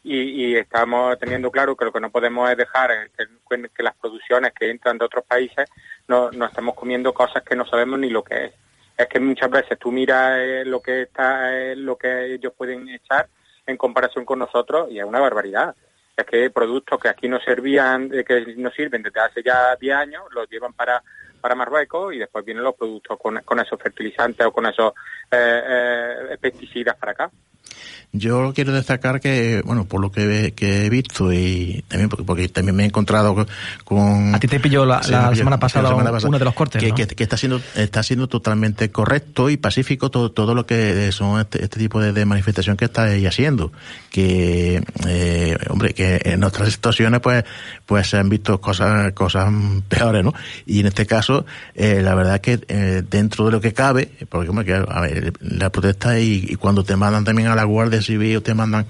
y, 0.04 0.56
estamos 0.56 1.20
teniendo 1.20 1.52
claro 1.52 1.76
que 1.76 1.86
lo 1.86 1.92
que 1.92 2.00
no 2.00 2.10
podemos 2.10 2.50
es 2.50 2.58
dejar 2.58 3.12
que, 3.16 3.70
que 3.70 3.84
las 3.84 3.96
producciones 3.96 4.52
que 4.54 4.72
entran 4.72 4.98
de 4.98 5.06
otros 5.06 5.26
países 5.26 5.70
no, 6.08 6.32
no 6.32 6.46
estamos 6.46 6.74
comiendo 6.74 7.14
cosas 7.14 7.44
que 7.44 7.56
no 7.56 7.68
sabemos 7.68 8.00
ni 8.00 8.10
lo 8.10 8.24
que 8.24 8.46
es. 8.46 8.54
Es 8.98 9.08
que 9.08 9.20
muchas 9.20 9.52
veces 9.52 9.78
tú 9.78 9.92
miras 9.92 10.40
eh, 10.40 10.64
lo 10.66 10.82
que 10.82 11.04
está, 11.04 11.56
eh, 11.56 11.76
lo 11.76 11.98
que 11.98 12.34
ellos 12.34 12.54
pueden 12.58 12.90
echar 12.90 13.28
en 13.66 13.78
comparación 13.78 14.26
con 14.26 14.40
nosotros 14.40 14.90
y 14.92 15.00
es 15.00 15.06
una 15.06 15.20
barbaridad. 15.20 15.76
Es 16.16 16.26
que 16.26 16.50
productos 16.50 17.00
que 17.00 17.10
aquí 17.10 17.28
no 17.28 17.40
servían, 17.40 18.10
que 18.10 18.56
no 18.58 18.72
sirven 18.72 19.04
desde 19.04 19.20
hace 19.20 19.44
ya 19.44 19.76
10 19.76 19.96
años, 19.96 20.24
los 20.32 20.50
llevan 20.50 20.74
para, 20.74 21.04
para 21.42 21.56
Marruecos 21.56 22.14
y 22.14 22.20
después 22.20 22.46
vienen 22.46 22.64
los 22.64 22.76
productos 22.76 23.20
con, 23.20 23.42
con 23.44 23.60
esos 23.60 23.80
fertilizantes 23.82 24.46
o 24.46 24.52
con 24.52 24.66
esos 24.66 24.94
eh, 25.30 25.62
eh, 26.32 26.38
pesticidas 26.40 26.96
para 26.96 27.12
acá. 27.12 27.32
Yo 28.18 28.54
quiero 28.54 28.72
destacar 28.72 29.20
que, 29.20 29.62
bueno, 29.66 29.86
por 29.86 30.02
lo 30.02 30.12
que, 30.12 30.54
he 30.58 30.90
visto 30.90 31.32
y 31.34 31.84
también 31.88 32.10
porque, 32.10 32.50
también 32.50 32.76
me 32.76 32.84
he 32.84 32.86
encontrado 32.88 33.46
con... 33.84 34.34
A 34.34 34.40
ti 34.40 34.48
te 34.48 34.60
pilló 34.60 34.86
la, 34.86 35.04
semana, 35.04 35.60
pasada 35.60 35.94
uno 35.94 36.40
de 36.40 36.46
los 36.46 36.54
cortes, 36.54 36.82
que, 36.82 37.08
que, 37.08 37.24
está 37.24 37.38
siendo 37.38 37.62
está 37.76 38.04
siendo 38.04 38.28
totalmente 38.28 38.92
correcto 38.92 39.50
y 39.50 39.58
pacífico 39.58 40.10
todo, 40.10 40.32
todo 40.32 40.56
lo 40.56 40.66
que 40.66 41.12
son 41.12 41.40
este, 41.42 41.64
este 41.64 41.80
tipo 41.80 42.02
de, 42.02 42.26
manifestación 42.26 42.78
que 42.78 42.86
está 42.86 43.08
haciendo. 43.28 43.72
Que, 44.10 44.84
eh, 45.08 45.58
hombre, 45.70 45.94
que 45.94 46.22
en 46.24 46.44
otras 46.44 46.72
situaciones 46.72 47.20
pues 47.20 47.44
pues 47.86 48.08
se 48.08 48.18
han 48.18 48.30
visto 48.30 48.60
cosas 48.62 49.12
cosas 49.14 49.52
peores, 49.88 50.24
¿no? 50.24 50.34
Y 50.66 50.80
en 50.80 50.88
este 50.88 51.06
caso, 51.06 51.46
eh, 51.76 52.02
la 52.02 52.16
verdad 52.16 52.42
que 52.42 52.60
eh, 52.68 53.04
dentro 53.10 53.46
de 53.46 53.52
lo 53.52 53.62
que 53.62 53.74
cabe, 53.74 54.12
porque 54.30 54.50
hombre, 54.50 54.66
que, 54.66 54.74
a 54.74 55.02
ver, 55.02 55.34
la 55.42 55.72
protesta 55.72 56.20
y, 56.20 56.46
y 56.50 56.56
cuando 56.56 56.84
te 56.84 56.96
mandan 56.96 57.24
también 57.26 57.50
a 57.50 57.56
la 57.56 57.64
guardia 57.64 58.02
civil 58.06 58.38
o 58.38 58.42
te 58.42 58.54
mandan 58.54 58.86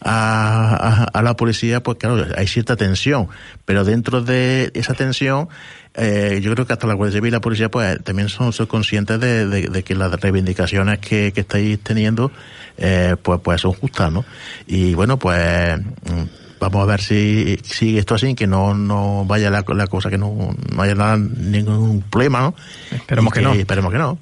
a, 0.00 1.06
a, 1.12 1.22
la 1.22 1.34
policía, 1.34 1.82
pues 1.82 1.98
claro, 1.98 2.26
hay 2.36 2.46
cierta 2.46 2.76
tensión, 2.76 3.28
pero 3.64 3.84
dentro 3.84 4.22
de 4.22 4.70
esa 4.74 4.94
tensión, 4.94 5.48
eh, 5.94 6.40
yo 6.42 6.54
creo 6.54 6.66
que 6.66 6.72
hasta 6.72 6.86
la 6.86 6.94
Guardia 6.94 7.16
Civil 7.16 7.28
y 7.28 7.32
la 7.32 7.40
policía 7.40 7.70
pues 7.70 8.02
también 8.04 8.28
son, 8.28 8.52
conscientes 8.66 9.18
de, 9.18 9.46
de, 9.46 9.82
que 9.82 9.94
las 9.94 10.12
reivindicaciones 10.20 11.00
que, 11.00 11.32
que 11.32 11.40
estáis 11.40 11.80
teniendo 11.80 12.30
eh, 12.76 13.16
pues, 13.20 13.40
pues 13.42 13.60
son 13.60 13.72
justas, 13.72 14.12
¿no? 14.12 14.24
Y 14.66 14.94
bueno, 14.94 15.18
pues 15.18 15.78
mm, 15.78 16.58
vamos 16.60 16.82
a 16.82 16.86
ver 16.86 17.00
si 17.00 17.58
sigue 17.62 17.98
esto 17.98 18.14
así, 18.14 18.34
que 18.34 18.46
no, 18.46 18.74
no 18.74 19.24
vaya 19.26 19.50
la, 19.50 19.64
la 19.66 19.86
cosa, 19.86 20.10
que 20.10 20.18
no, 20.18 20.54
no 20.72 20.82
haya 20.82 20.94
nada, 20.94 21.16
ningún 21.16 22.02
problema, 22.02 22.40
¿no? 22.40 22.54
Esperemos 22.92 23.32
que, 23.32 23.40
no. 23.40 23.52
Esperemos 23.54 23.92
que 23.92 23.98
no. 23.98 24.18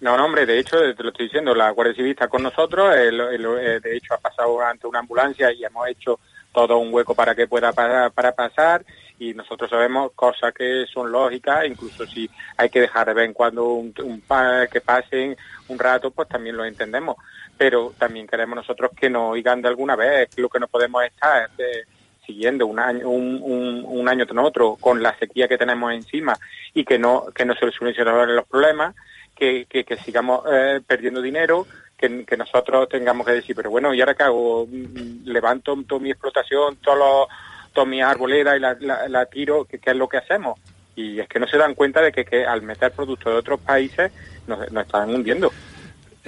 No, 0.00 0.16
no, 0.16 0.26
hombre, 0.26 0.46
de 0.46 0.58
hecho, 0.58 0.78
te 0.94 1.02
lo 1.02 1.08
estoy 1.08 1.26
diciendo, 1.26 1.54
la 1.54 1.70
Guardia 1.70 1.94
Civil 1.94 2.12
está 2.12 2.28
con 2.28 2.42
nosotros, 2.42 2.94
de 2.94 3.96
hecho 3.96 4.14
ha 4.14 4.18
pasado 4.18 4.60
ante 4.62 4.86
una 4.86 5.00
ambulancia 5.00 5.52
y 5.52 5.64
hemos 5.64 5.88
hecho 5.88 6.20
todo 6.52 6.78
un 6.78 6.92
hueco 6.94 7.14
para 7.14 7.34
que 7.34 7.46
pueda 7.46 7.72
para, 7.72 8.10
para 8.10 8.32
pasar 8.32 8.84
y 9.18 9.34
nosotros 9.34 9.68
sabemos 9.68 10.12
cosas 10.14 10.54
que 10.54 10.86
son 10.92 11.10
lógicas, 11.10 11.66
incluso 11.66 12.06
si 12.06 12.30
hay 12.56 12.70
que 12.70 12.80
dejar 12.80 13.08
de 13.08 13.14
vez 13.14 13.26
en 13.26 13.32
cuando 13.32 13.64
un, 13.72 13.92
que 13.92 14.80
pasen 14.80 15.36
un 15.68 15.78
rato, 15.78 16.10
pues 16.10 16.28
también 16.28 16.56
lo 16.56 16.64
entendemos, 16.64 17.16
pero 17.56 17.92
también 17.98 18.26
queremos 18.26 18.56
nosotros 18.56 18.92
que 18.96 19.10
nos 19.10 19.32
oigan 19.32 19.60
de 19.60 19.68
alguna 19.68 19.96
vez, 19.96 20.28
lo 20.38 20.48
que 20.48 20.60
no 20.60 20.68
podemos 20.68 21.04
estar 21.04 21.50
eh, 21.58 21.82
siguiendo 22.24 22.66
un 22.66 22.78
año, 22.78 23.08
un, 23.08 24.08
año 24.08 24.26
tras 24.26 24.44
otro 24.44 24.76
con 24.76 25.02
la 25.02 25.18
sequía 25.18 25.48
que 25.48 25.58
tenemos 25.58 25.92
encima 25.92 26.38
y 26.72 26.84
que 26.84 26.98
no, 26.98 27.26
que 27.34 27.44
no 27.44 27.54
se 27.54 27.70
solucionen 27.72 28.36
los 28.36 28.46
problemas, 28.46 28.94
que, 29.38 29.98
sigamos 30.04 30.42
eh, 30.50 30.80
perdiendo 30.86 31.22
dinero, 31.22 31.66
que, 31.96 32.36
nosotros 32.36 32.88
tengamos 32.88 33.26
que 33.26 33.32
decir, 33.32 33.54
pero 33.54 33.70
bueno, 33.70 33.94
¿y 33.94 34.00
ahora 34.00 34.14
qué 34.14 34.24
hago? 34.24 34.66
Mm, 34.66 35.24
levanto 35.24 35.76
toda 35.86 36.00
mi 36.00 36.10
explotación, 36.10 36.76
todos 36.76 37.28
toda 37.72 37.86
mi 37.86 38.02
arboleda 38.02 38.56
y 38.56 38.60
la, 38.60 38.76
la, 39.08 39.26
tiro, 39.26 39.64
¿qué, 39.64 39.80
es 39.82 39.96
lo 39.96 40.08
que 40.08 40.16
hacemos? 40.16 40.58
Y 40.96 41.20
es 41.20 41.28
que 41.28 41.38
no 41.38 41.46
se 41.46 41.58
dan 41.58 41.74
cuenta 41.74 42.02
de 42.02 42.10
que, 42.10 42.24
que 42.24 42.44
al 42.44 42.62
meter 42.62 42.90
productos 42.90 43.32
de 43.32 43.38
otros 43.38 43.60
países 43.60 44.10
nos, 44.46 44.70
nos 44.72 44.86
están 44.86 45.14
hundiendo. 45.14 45.52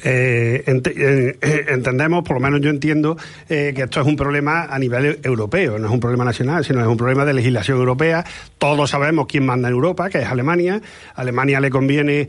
Eh, 0.02 0.64
eh, 0.66 1.66
entendemos, 1.68 2.24
por 2.24 2.36
lo 2.36 2.40
menos 2.40 2.60
yo 2.60 2.70
entiendo, 2.70 3.16
eh, 3.48 3.72
que 3.74 3.82
esto 3.82 4.00
es 4.00 4.06
un 4.06 4.16
problema 4.16 4.64
a 4.64 4.78
nivel 4.78 5.20
europeo, 5.22 5.78
no 5.78 5.86
es 5.86 5.92
un 5.92 6.00
problema 6.00 6.24
nacional, 6.24 6.64
sino 6.64 6.80
es 6.80 6.86
un 6.86 6.96
problema 6.96 7.24
de 7.24 7.34
legislación 7.34 7.78
europea. 7.78 8.24
Todos 8.58 8.90
sabemos 8.90 9.26
quién 9.26 9.44
manda 9.44 9.68
en 9.68 9.74
Europa, 9.74 10.08
que 10.08 10.18
es 10.18 10.26
Alemania. 10.26 10.80
Alemania 11.14 11.60
le 11.60 11.70
conviene 11.70 12.28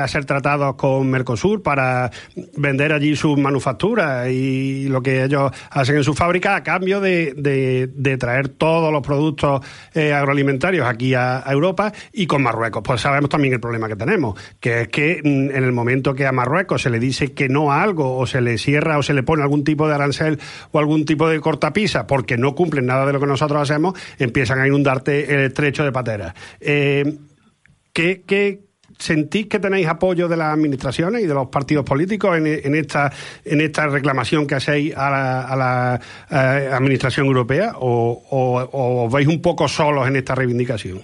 hacer 0.00 0.24
tratados 0.24 0.76
con 0.76 1.08
Mercosur 1.10 1.62
para 1.62 2.10
vender 2.56 2.92
allí 2.92 3.16
sus 3.16 3.38
manufacturas 3.38 4.28
y 4.28 4.88
lo 4.88 5.02
que 5.02 5.24
ellos 5.24 5.52
hacen 5.70 5.96
en 5.96 6.04
sus 6.04 6.16
fábricas 6.16 6.56
a 6.56 6.62
cambio 6.62 7.00
de, 7.00 8.16
traer 8.18 8.48
todos 8.48 8.92
los 8.92 9.02
productos 9.02 9.60
agroalimentarios 9.94 10.86
aquí 10.86 11.14
a, 11.14 11.46
a 11.46 11.52
Europa 11.52 11.92
y 12.12 12.26
con 12.26 12.42
Marruecos. 12.42 12.82
Pues 12.84 13.00
sabemos 13.00 13.30
también 13.30 13.54
el 13.54 13.60
problema 13.60 13.88
que 13.88 13.96
tenemos, 13.96 14.38
que 14.60 14.82
es 14.82 14.88
que 14.88 15.20
mm, 15.22 15.50
en 15.50 15.64
el 15.64 15.72
momento 15.72 16.14
que 16.14 16.26
a 16.26 16.32
Marruecos 16.32 16.85
se 16.86 16.90
le 16.90 17.00
dice 17.00 17.32
que 17.32 17.48
no 17.48 17.72
a 17.72 17.82
algo 17.82 18.16
o 18.16 18.28
se 18.28 18.40
le 18.40 18.58
cierra 18.58 18.96
o 18.96 19.02
se 19.02 19.12
le 19.12 19.24
pone 19.24 19.42
algún 19.42 19.64
tipo 19.64 19.88
de 19.88 19.94
arancel 19.96 20.38
o 20.70 20.78
algún 20.78 21.04
tipo 21.04 21.28
de 21.28 21.40
cortapisa 21.40 22.06
porque 22.06 22.36
no 22.36 22.54
cumplen 22.54 22.86
nada 22.86 23.04
de 23.04 23.12
lo 23.12 23.18
que 23.18 23.26
nosotros 23.26 23.60
hacemos, 23.60 23.98
empiezan 24.20 24.60
a 24.60 24.68
inundarte 24.68 25.34
el 25.34 25.40
estrecho 25.46 25.82
de 25.82 25.90
pateras. 25.90 26.34
Eh, 26.60 27.18
¿qué, 27.92 28.60
sentís 29.00 29.48
que 29.48 29.58
tenéis 29.58 29.88
apoyo 29.88 30.28
de 30.28 30.36
las 30.36 30.54
administraciones 30.54 31.24
y 31.24 31.26
de 31.26 31.34
los 31.34 31.48
partidos 31.48 31.84
políticos 31.84 32.38
en, 32.38 32.74
esta 32.76 33.12
en 33.44 33.60
esta 33.60 33.88
reclamación 33.88 34.46
que 34.46 34.54
hacéis 34.54 34.94
a 34.96 35.10
la, 35.10 36.00
eh, 36.30 36.70
administración 36.72 37.26
europea 37.26 37.72
o, 37.80 38.22
o, 38.30 39.10
veis 39.10 39.26
un 39.26 39.42
poco 39.42 39.66
solos 39.66 40.06
en 40.06 40.14
esta 40.14 40.36
reivindicación? 40.36 41.00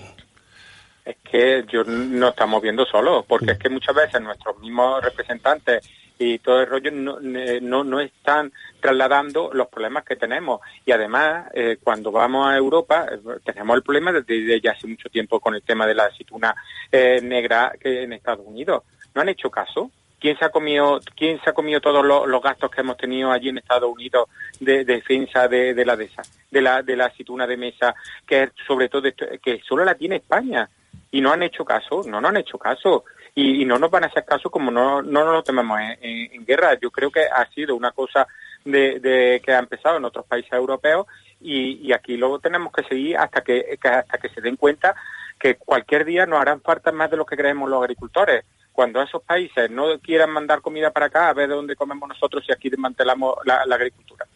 Es 1.05 1.17
que 1.23 1.65
yo 1.69 1.85
no 1.85 2.29
estamos 2.29 2.62
viendo 2.62 2.85
solos, 2.87 3.25
porque 3.27 3.53
es 3.53 3.59
que 3.59 3.69
muchas 3.69 3.95
veces 3.95 4.21
nuestros 4.21 4.59
mismos 4.59 5.03
representantes 5.03 5.88
y 6.19 6.38
todo 6.38 6.61
el 6.61 6.69
rollo 6.69 6.91
no, 6.93 7.19
no, 7.21 7.85
no 7.85 8.01
están 8.01 8.53
trasladando 8.81 9.51
los 9.53 9.69
problemas 9.69 10.05
que 10.05 10.17
tenemos. 10.17 10.61
Y 10.87 10.93
además, 10.93 11.51
eh, 11.55 11.79
cuando 11.83 12.12
vamos 12.12 12.47
a 12.47 12.57
Europa, 12.57 13.07
eh, 13.11 13.19
tenemos 13.45 13.77
el 13.77 13.83
problema 13.83 14.12
desde 14.12 14.61
ya 14.61 14.73
hace 14.73 14.87
mucho 14.87 15.09
tiempo 15.09 15.41
con 15.41 15.55
el 15.55 15.62
tema 15.62 15.87
de 15.87 15.95
la 15.95 16.05
aceituna 16.05 16.55
eh, 16.91 17.21
negra 17.23 17.73
que 17.81 18.05
en 18.05 18.12
Estados 18.12 18.47
Unidos. 18.47 18.85
¿No 19.15 19.23
han 19.23 19.29
hecho 19.29 19.51
caso? 19.51 19.91
¿Quién 20.21 20.38
se 20.38 20.45
ha 20.45 20.51
comido, 20.51 21.01
quién 21.17 21.41
se 21.43 21.51
ha 21.51 21.53
comido 21.53 21.81
todos 21.81 22.05
los, 22.05 22.43
gastos 22.43 22.71
que 22.71 22.83
hemos 22.83 22.97
tenido 22.97 23.33
allí 23.33 23.49
en 23.49 23.59
Estados 23.59 23.93
Unidos 23.93 24.29
de, 24.61 24.85
defensa 24.85 25.49
de, 25.49 25.75
de, 25.75 25.85
la 25.85 25.97
de, 25.97 26.09
de 26.49 26.62
la 26.62 26.83
de 26.83 26.95
la 26.95 27.07
aceituna 27.07 27.45
de 27.45 27.57
mesa, 27.57 27.93
que 28.25 28.45
es 28.45 28.51
sobre 28.65 28.88
todo 28.88 29.03
que 29.43 29.61
solo 29.67 29.85
la 29.85 29.97
tiene 29.97 30.17
España? 30.17 30.69
Y 31.12 31.20
no 31.20 31.31
han 31.31 31.42
hecho 31.42 31.64
caso, 31.64 32.03
no 32.07 32.20
nos 32.20 32.31
han 32.31 32.38
hecho 32.38 32.59
caso 32.59 33.05
y, 33.35 33.64
no 33.64 33.79
nos 33.79 33.90
van 33.90 34.05
a 34.05 34.07
hacer 34.09 34.25
caso 34.25 34.51
como 34.51 34.70
no, 34.70 35.03
no 35.03 35.25
nos 35.25 35.35
lo 35.35 35.42
tememos 35.42 35.79
en, 36.01 36.44
guerra. 36.44 36.79
Yo 36.81 36.90
creo 36.90 37.11
que 37.11 37.22
ha 37.22 37.46
sido 37.51 37.77
una 37.77 37.92
cosa 37.92 38.27
de, 38.64 39.40
que 39.44 39.53
ha 39.53 39.59
empezado 39.59 39.98
en 39.98 40.05
otros 40.05 40.27
países 40.27 40.53
europeos 40.53 41.07
y, 41.40 41.92
aquí 41.92 42.16
lo 42.16 42.38
tenemos 42.40 42.72
que 42.72 42.83
seguir 42.85 43.16
hasta 43.18 43.42
que, 43.42 43.79
hasta 43.83 44.18
que 44.18 44.29
se 44.31 44.40
den 44.40 44.57
cuenta 44.57 44.94
que 45.38 45.57
cualquier 45.57 46.05
día 46.05 46.25
nos 46.27 46.40
harán 46.40 46.61
falta 46.62 46.92
más 46.92 47.11
de 47.11 47.16
lo 47.18 47.27
que 47.27 47.37
creemos 47.37 47.68
los 47.68 47.81
agricultores. 47.81 48.44
Cuando 48.72 49.03
esos 49.03 49.22
países 49.22 49.70
no 49.70 49.98
quieran 49.98 50.31
mandar 50.31 50.62
comida 50.62 50.90
para 50.90 51.07
acá, 51.07 51.29
a 51.29 51.35
ver 51.35 51.48
de 51.48 51.55
dónde 51.55 51.77
comemos 51.77 52.09
nosotros 52.09 52.42
y 52.48 52.53
aquí 52.53 52.70
desmantelamos 52.70 53.37
la, 53.44 53.66
la 53.66 53.75
agricultura. 53.75 54.27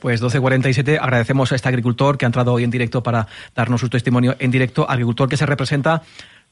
Pues 0.00 0.22
12.47, 0.22 0.98
agradecemos 1.00 1.50
a 1.52 1.56
este 1.56 1.68
agricultor 1.68 2.18
que 2.18 2.24
ha 2.24 2.28
entrado 2.28 2.52
hoy 2.52 2.64
en 2.64 2.70
directo 2.70 3.02
para 3.02 3.26
darnos 3.54 3.80
su 3.80 3.88
testimonio 3.88 4.36
en 4.38 4.50
directo, 4.50 4.88
agricultor 4.88 5.28
que 5.28 5.36
se 5.36 5.46
representa 5.46 6.02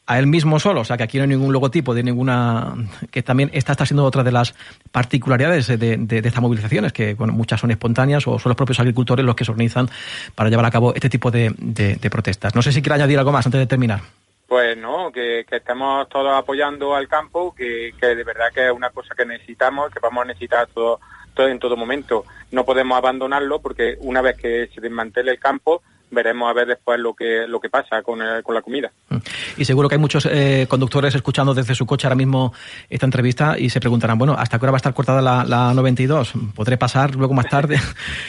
a 0.08 0.18
él 0.20 0.26
mismo 0.28 0.60
solo, 0.60 0.82
o 0.82 0.84
sea 0.84 0.96
que 0.96 1.02
aquí 1.02 1.18
no 1.18 1.24
hay 1.24 1.28
ningún 1.28 1.52
logotipo 1.52 1.92
de 1.92 2.04
ninguna, 2.04 2.74
que 3.10 3.24
también 3.24 3.50
esta 3.52 3.72
está 3.72 3.84
siendo 3.84 4.04
otra 4.04 4.22
de 4.22 4.30
las 4.30 4.54
particularidades 4.92 5.66
de, 5.66 5.96
de, 5.96 6.18
estas 6.18 6.40
movilizaciones, 6.40 6.92
que 6.92 7.14
bueno, 7.14 7.32
muchas 7.32 7.60
son 7.60 7.72
espontáneas 7.72 8.24
o 8.28 8.38
son 8.38 8.50
los 8.50 8.56
propios 8.56 8.78
agricultores 8.78 9.26
los 9.26 9.34
que 9.34 9.44
se 9.44 9.50
organizan 9.50 9.88
para 10.36 10.48
llevar 10.48 10.66
a 10.66 10.70
cabo 10.70 10.94
este 10.94 11.10
tipo 11.10 11.32
de, 11.32 11.52
de 11.58 12.10
protestas. 12.10 12.54
No 12.54 12.62
sé 12.62 12.70
si 12.70 12.82
quiere 12.82 12.94
añadir 12.94 13.18
algo 13.18 13.32
más 13.32 13.46
antes 13.46 13.58
de 13.58 13.66
terminar. 13.66 14.00
Pues 14.46 14.78
no, 14.78 15.10
que, 15.10 15.44
que 15.48 15.56
estemos 15.56 16.08
todos 16.08 16.32
apoyando 16.32 16.94
al 16.94 17.08
campo, 17.08 17.52
que, 17.52 17.92
que 18.00 18.14
de 18.14 18.22
verdad 18.22 18.46
que 18.54 18.66
es 18.66 18.72
una 18.72 18.90
cosa 18.90 19.14
que 19.16 19.26
necesitamos, 19.26 19.90
que 19.90 19.98
vamos 19.98 20.22
a 20.22 20.26
necesitar 20.26 20.68
todo 20.68 21.00
en 21.38 21.58
todo 21.58 21.76
momento. 21.76 22.24
No 22.50 22.64
podemos 22.64 22.96
abandonarlo 22.96 23.60
porque 23.60 23.96
una 24.00 24.22
vez 24.22 24.36
que 24.36 24.68
se 24.74 24.80
desmantele 24.80 25.32
el 25.32 25.38
campo, 25.38 25.82
veremos 26.10 26.48
a 26.48 26.52
ver 26.52 26.68
después 26.68 26.98
lo 26.98 27.14
que 27.14 27.46
lo 27.46 27.60
que 27.60 27.68
pasa 27.68 28.02
con, 28.02 28.20
con 28.42 28.54
la 28.54 28.62
comida. 28.62 28.90
Mm. 29.08 29.16
Y 29.58 29.64
seguro 29.64 29.88
que 29.88 29.96
hay 29.96 30.00
muchos 30.00 30.26
eh, 30.26 30.66
conductores 30.68 31.14
escuchando 31.14 31.54
desde 31.54 31.74
su 31.74 31.86
coche 31.86 32.06
ahora 32.06 32.16
mismo 32.16 32.52
esta 32.88 33.06
entrevista 33.06 33.58
y 33.58 33.70
se 33.70 33.80
preguntarán, 33.80 34.18
bueno, 34.18 34.34
¿hasta 34.38 34.58
qué 34.58 34.64
hora 34.64 34.72
va 34.72 34.76
a 34.76 34.78
estar 34.78 34.94
cortada 34.94 35.20
la, 35.20 35.44
la 35.44 35.74
92? 35.74 36.32
¿Podré 36.54 36.76
pasar 36.76 37.14
luego 37.14 37.34
más 37.34 37.48
tarde? 37.48 37.78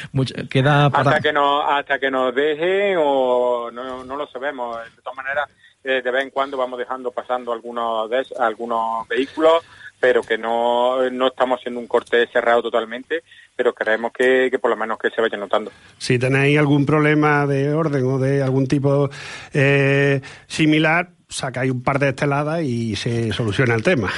Queda 0.49 0.87
hasta 0.87 1.19
que 1.19 1.33
no 1.33 1.61
hasta 1.61 1.99
que 1.99 2.09
nos 2.09 2.33
deje 2.33 2.95
o 2.97 3.69
no, 3.71 4.03
no 4.03 4.15
lo 4.15 4.27
sabemos. 4.27 4.77
De 4.95 5.01
todas 5.01 5.17
maneras, 5.17 5.49
eh, 5.83 6.01
de 6.03 6.11
vez 6.11 6.23
en 6.23 6.29
cuando 6.31 6.57
vamos 6.57 6.79
dejando 6.79 7.11
pasando 7.11 7.51
algunos 7.51 8.09
algunos 8.39 9.07
vehículos 9.07 9.63
pero 9.99 10.21
que 10.21 10.37
no, 10.37 11.09
no 11.09 11.27
estamos 11.27 11.59
haciendo 11.59 11.79
un 11.79 11.87
corte 11.87 12.27
cerrado 12.27 12.61
totalmente, 12.63 13.23
pero 13.55 13.73
creemos 13.73 14.11
que, 14.11 14.49
que 14.51 14.59
por 14.59 14.69
lo 14.69 14.77
menos 14.77 14.97
que 14.99 15.09
se 15.09 15.21
vaya 15.21 15.37
notando. 15.37 15.71
Si 15.97 16.19
tenéis 16.19 16.59
algún 16.59 16.85
problema 16.85 17.45
de 17.47 17.73
orden 17.73 18.05
o 18.05 18.19
de 18.19 18.43
algún 18.43 18.67
tipo 18.67 19.09
eh, 19.53 20.21
similar, 20.47 21.09
sacáis 21.29 21.71
un 21.71 21.81
par 21.81 21.99
de 21.99 22.09
esteladas 22.09 22.61
y 22.63 22.95
se 22.95 23.33
soluciona 23.33 23.75
el 23.75 23.83
tema. 23.83 24.11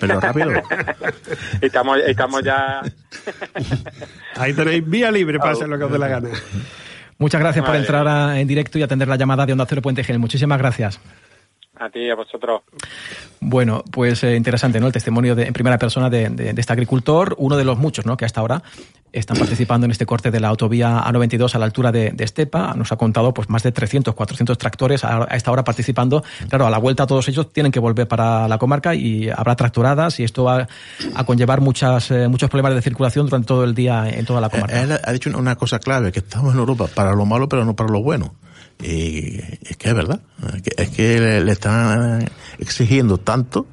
Pero, 0.00 0.20
rápido. 0.20 0.50
estamos, 1.60 1.98
estamos 2.06 2.42
ya... 2.42 2.80
Ahí 4.36 4.52
tenéis 4.54 4.88
vía 4.88 5.10
libre 5.10 5.38
para 5.38 5.52
hacer 5.52 5.68
lo 5.68 5.78
que 5.78 5.84
os 5.84 5.92
dé 5.92 5.98
la 5.98 6.08
gana. 6.08 6.30
Muchas 7.18 7.40
gracias 7.40 7.64
por 7.64 7.76
entrar 7.76 8.36
en 8.36 8.46
directo 8.46 8.78
y 8.78 8.82
atender 8.82 9.08
la 9.08 9.16
llamada 9.16 9.46
de 9.46 9.52
Onda 9.52 9.66
Cero 9.68 9.82
Puente 9.82 10.02
Gen. 10.02 10.20
Muchísimas 10.20 10.58
gracias. 10.58 11.00
A 11.76 11.90
ti 11.90 12.00
y 12.00 12.10
a 12.10 12.14
vosotros. 12.14 12.62
Bueno, 13.40 13.82
pues 13.90 14.22
eh, 14.24 14.36
interesante, 14.36 14.80
¿no? 14.80 14.86
El 14.86 14.92
testimonio 14.92 15.34
de, 15.34 15.46
en 15.46 15.52
primera 15.52 15.78
persona 15.78 16.08
de, 16.08 16.28
de, 16.28 16.52
de, 16.52 16.60
este 16.60 16.72
agricultor, 16.72 17.34
uno 17.38 17.56
de 17.56 17.64
los 17.64 17.78
muchos, 17.78 18.06
¿no? 18.06 18.16
Que 18.16 18.24
hasta 18.24 18.40
ahora 18.40 18.62
están 19.14 19.36
participando 19.36 19.84
en 19.84 19.92
este 19.92 20.06
corte 20.06 20.30
de 20.30 20.40
la 20.40 20.48
autovía 20.48 20.98
A92 21.04 21.54
a 21.54 21.58
la 21.58 21.64
altura 21.64 21.92
de, 21.92 22.10
de 22.10 22.24
Estepa. 22.24 22.74
Nos 22.74 22.90
ha 22.92 22.96
contado, 22.96 23.32
pues, 23.32 23.48
más 23.48 23.62
de 23.62 23.72
300, 23.72 24.14
400 24.14 24.58
tractores 24.58 25.04
a, 25.04 25.22
a, 25.22 25.36
esta 25.36 25.50
hora 25.52 25.62
participando. 25.64 26.24
Claro, 26.48 26.66
a 26.66 26.70
la 26.70 26.78
vuelta 26.78 27.06
todos 27.06 27.28
ellos 27.28 27.52
tienen 27.52 27.70
que 27.70 27.80
volver 27.80 28.08
para 28.08 28.48
la 28.48 28.58
comarca 28.58 28.94
y 28.94 29.28
habrá 29.30 29.54
tractoradas 29.56 30.18
y 30.20 30.24
esto 30.24 30.44
va 30.44 30.66
a 31.14 31.24
conllevar 31.24 31.60
muchas, 31.60 32.10
eh, 32.10 32.28
muchos 32.28 32.50
problemas 32.50 32.74
de 32.74 32.82
circulación 32.82 33.26
durante 33.26 33.46
todo 33.46 33.64
el 33.64 33.74
día 33.74 34.08
en 34.08 34.26
toda 34.26 34.40
la 34.40 34.48
comarca. 34.48 34.82
Él 34.82 34.98
ha 35.02 35.12
dicho 35.12 35.30
una 35.36 35.56
cosa 35.56 35.78
clave, 35.78 36.10
que 36.10 36.18
estamos 36.18 36.52
en 36.52 36.58
Europa 36.58 36.88
para 36.92 37.14
lo 37.14 37.24
malo, 37.24 37.48
pero 37.48 37.64
no 37.64 37.74
para 37.74 37.90
lo 37.90 38.02
bueno. 38.02 38.34
Y 38.84 39.40
es 39.62 39.76
que 39.78 39.88
es 39.88 39.94
verdad, 39.94 40.20
es 40.76 40.90
que 40.90 41.18
le, 41.20 41.44
le 41.44 41.52
están 41.52 42.30
exigiendo 42.58 43.18
tanto, 43.18 43.66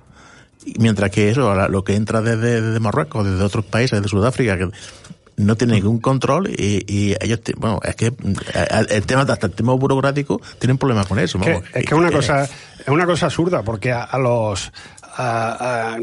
mientras 0.77 1.11
que 1.11 1.29
eso, 1.29 1.53
lo 1.67 1.83
que 1.83 1.95
entra 1.95 2.21
desde, 2.21 2.61
desde 2.61 2.79
Marruecos, 2.79 3.25
desde 3.25 3.43
otros 3.43 3.65
países, 3.65 3.99
desde 3.99 4.09
Sudáfrica, 4.09 4.57
que 4.57 4.69
no 5.37 5.55
tiene 5.55 5.73
ningún 5.73 5.99
control 5.99 6.49
y, 6.49 6.85
y 6.87 7.15
ellos, 7.19 7.41
bueno, 7.57 7.79
es 7.83 7.95
que 7.95 8.13
el 8.89 9.05
tema, 9.05 9.21
hasta 9.21 9.47
el 9.47 9.53
tema 9.53 9.73
burocrático, 9.73 10.39
tienen 10.59 10.77
problemas 10.77 11.07
con 11.07 11.19
eso. 11.19 11.39
Que, 11.39 11.51
es 11.51 11.63
que 11.71 11.79
es 11.79 11.91
una 11.91 12.11
cosa, 12.11 12.43
es 12.43 12.87
una 12.87 13.05
cosa 13.05 13.25
absurda, 13.25 13.63
porque 13.63 13.91
a, 13.91 14.03
a 14.03 14.17
los, 14.17 14.71
a, 15.15 15.97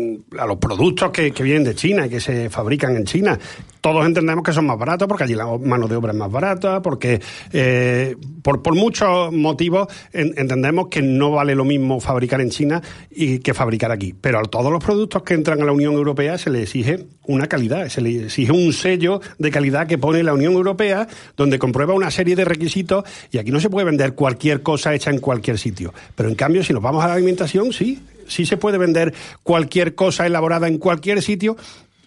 los 0.46 0.56
productos 0.58 1.10
que, 1.10 1.30
vienen 1.30 1.64
de 1.64 1.74
China 1.74 2.06
y 2.06 2.10
que 2.10 2.20
se 2.20 2.50
fabrican 2.50 2.96
en 2.96 3.04
China. 3.04 3.38
Todos 3.80 4.04
entendemos 4.04 4.44
que 4.44 4.52
son 4.52 4.66
más 4.66 4.76
baratos 4.78 5.06
porque 5.06 5.24
allí 5.24 5.34
la 5.34 5.46
mano 5.46 5.86
de 5.86 5.96
obra 5.96 6.12
es 6.12 6.18
más 6.18 6.30
barata, 6.30 6.82
porque 6.82 7.20
eh, 7.52 8.16
por, 8.42 8.74
muchos 8.74 9.32
motivos 9.32 9.88
en, 10.12 10.34
entendemos 10.36 10.88
que 10.88 11.00
no 11.00 11.30
vale 11.30 11.54
lo 11.54 11.64
mismo 11.64 12.00
fabricar 12.00 12.40
en 12.40 12.50
China 12.50 12.82
y 13.10 13.38
que 13.38 13.54
fabricar 13.54 13.92
aquí. 13.92 14.14
Pero 14.20 14.40
a 14.40 14.42
todos 14.42 14.72
los 14.72 14.82
productos 14.82 15.22
que 15.22 15.34
entran 15.34 15.62
a 15.62 15.64
la 15.64 15.72
Unión 15.72 15.94
Europea 15.94 16.38
se 16.38 16.50
le 16.50 16.62
exige 16.62 17.06
una 17.26 17.46
calidad, 17.46 17.88
se 17.88 18.00
le 18.00 18.24
exige 18.24 18.52
un 18.52 18.72
sello 18.72 19.20
de 19.38 19.50
calidad 19.50 19.86
que 19.86 19.96
pone 19.96 20.22
la 20.22 20.34
Unión 20.34 20.54
Europea 20.54 21.06
donde 21.36 21.58
comprueba 21.58 21.94
una 21.94 22.10
serie 22.10 22.34
de 22.34 22.44
requisitos 22.44 23.04
y 23.30 23.38
aquí 23.38 23.50
no 23.50 23.60
se 23.60 23.70
puede 23.70 23.86
vender 23.86 24.14
cualquier 24.14 24.62
cosa 24.62 24.94
hecha 24.94 25.10
en 25.10 25.20
cualquier 25.20 25.58
sitio. 25.58 25.94
Pero 26.16 26.28
en 26.28 26.34
cambio, 26.34 26.64
si 26.64 26.72
nos 26.72 26.82
vamos 26.82 27.04
a 27.04 27.08
la 27.08 27.14
alimentación, 27.14 27.72
sí, 27.72 28.00
sí 28.28 28.46
se 28.46 28.56
puede 28.56 28.78
vender 28.78 29.14
cualquier 29.42 29.94
cosa 29.94 30.26
elaborada 30.26 30.68
en 30.68 30.78
cualquier 30.78 31.22
sitio 31.22 31.56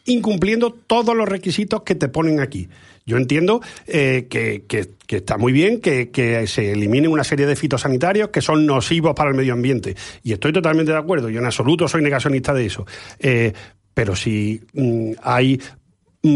incumpliendo 0.05 0.71
todos 0.71 1.15
los 1.15 1.27
requisitos 1.27 1.83
que 1.83 1.95
te 1.95 2.07
ponen 2.07 2.39
aquí. 2.39 2.69
Yo 3.05 3.17
entiendo 3.17 3.61
eh, 3.87 4.27
que, 4.29 4.63
que, 4.67 5.15
está 5.15 5.37
muy 5.37 5.51
bien 5.51 5.81
que, 5.81 6.11
que, 6.11 6.45
se 6.47 6.71
eliminen 6.71 7.11
una 7.11 7.23
serie 7.23 7.45
de 7.45 7.55
fitosanitarios 7.55 8.29
que 8.29 8.41
son 8.41 8.65
nocivos 8.65 9.13
para 9.15 9.31
el 9.31 9.35
medio 9.35 9.53
ambiente. 9.53 9.95
Y 10.23 10.33
estoy 10.33 10.53
totalmente 10.53 10.91
de 10.91 10.97
acuerdo. 10.97 11.29
Yo 11.29 11.39
en 11.39 11.45
absoluto 11.45 11.87
soy 11.87 12.01
negacionista 12.01 12.53
de 12.53 12.65
eso. 12.65 12.85
Eh, 13.19 13.53
pero 13.93 14.15
si 14.15 14.61
mm, 14.73 15.11
hay 15.23 15.59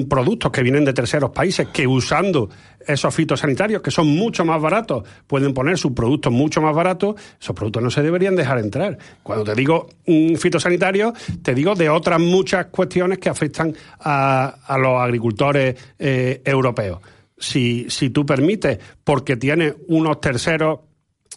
productos 0.09 0.51
que 0.51 0.63
vienen 0.63 0.83
de 0.83 0.93
terceros 0.93 1.29
países 1.29 1.67
que 1.67 1.85
usando 1.85 2.49
esos 2.87 3.13
fitosanitarios, 3.13 3.81
que 3.81 3.91
son 3.91 4.07
mucho 4.07 4.43
más 4.43 4.61
baratos, 4.61 5.07
pueden 5.27 5.53
poner 5.53 5.77
sus 5.77 5.91
productos 5.91 6.31
mucho 6.31 6.61
más 6.61 6.75
baratos, 6.75 7.15
esos 7.39 7.55
productos 7.55 7.83
no 7.83 7.89
se 7.91 8.01
deberían 8.01 8.35
dejar 8.35 8.59
entrar. 8.59 8.97
Cuando 9.21 9.43
te 9.43 9.53
digo 9.53 9.89
fitosanitarios, 10.37 11.13
te 11.41 11.53
digo 11.53 11.75
de 11.75 11.89
otras 11.89 12.19
muchas 12.19 12.67
cuestiones 12.67 13.19
que 13.19 13.29
afectan 13.29 13.75
a, 13.99 14.57
a 14.65 14.77
los 14.77 15.01
agricultores 15.01 15.75
eh, 15.99 16.41
europeos. 16.43 16.99
Si, 17.37 17.85
si 17.89 18.09
tú 18.09 18.25
permites, 18.25 18.79
porque 19.03 19.35
tienes 19.35 19.75
unos 19.87 20.19
terceros 20.21 20.79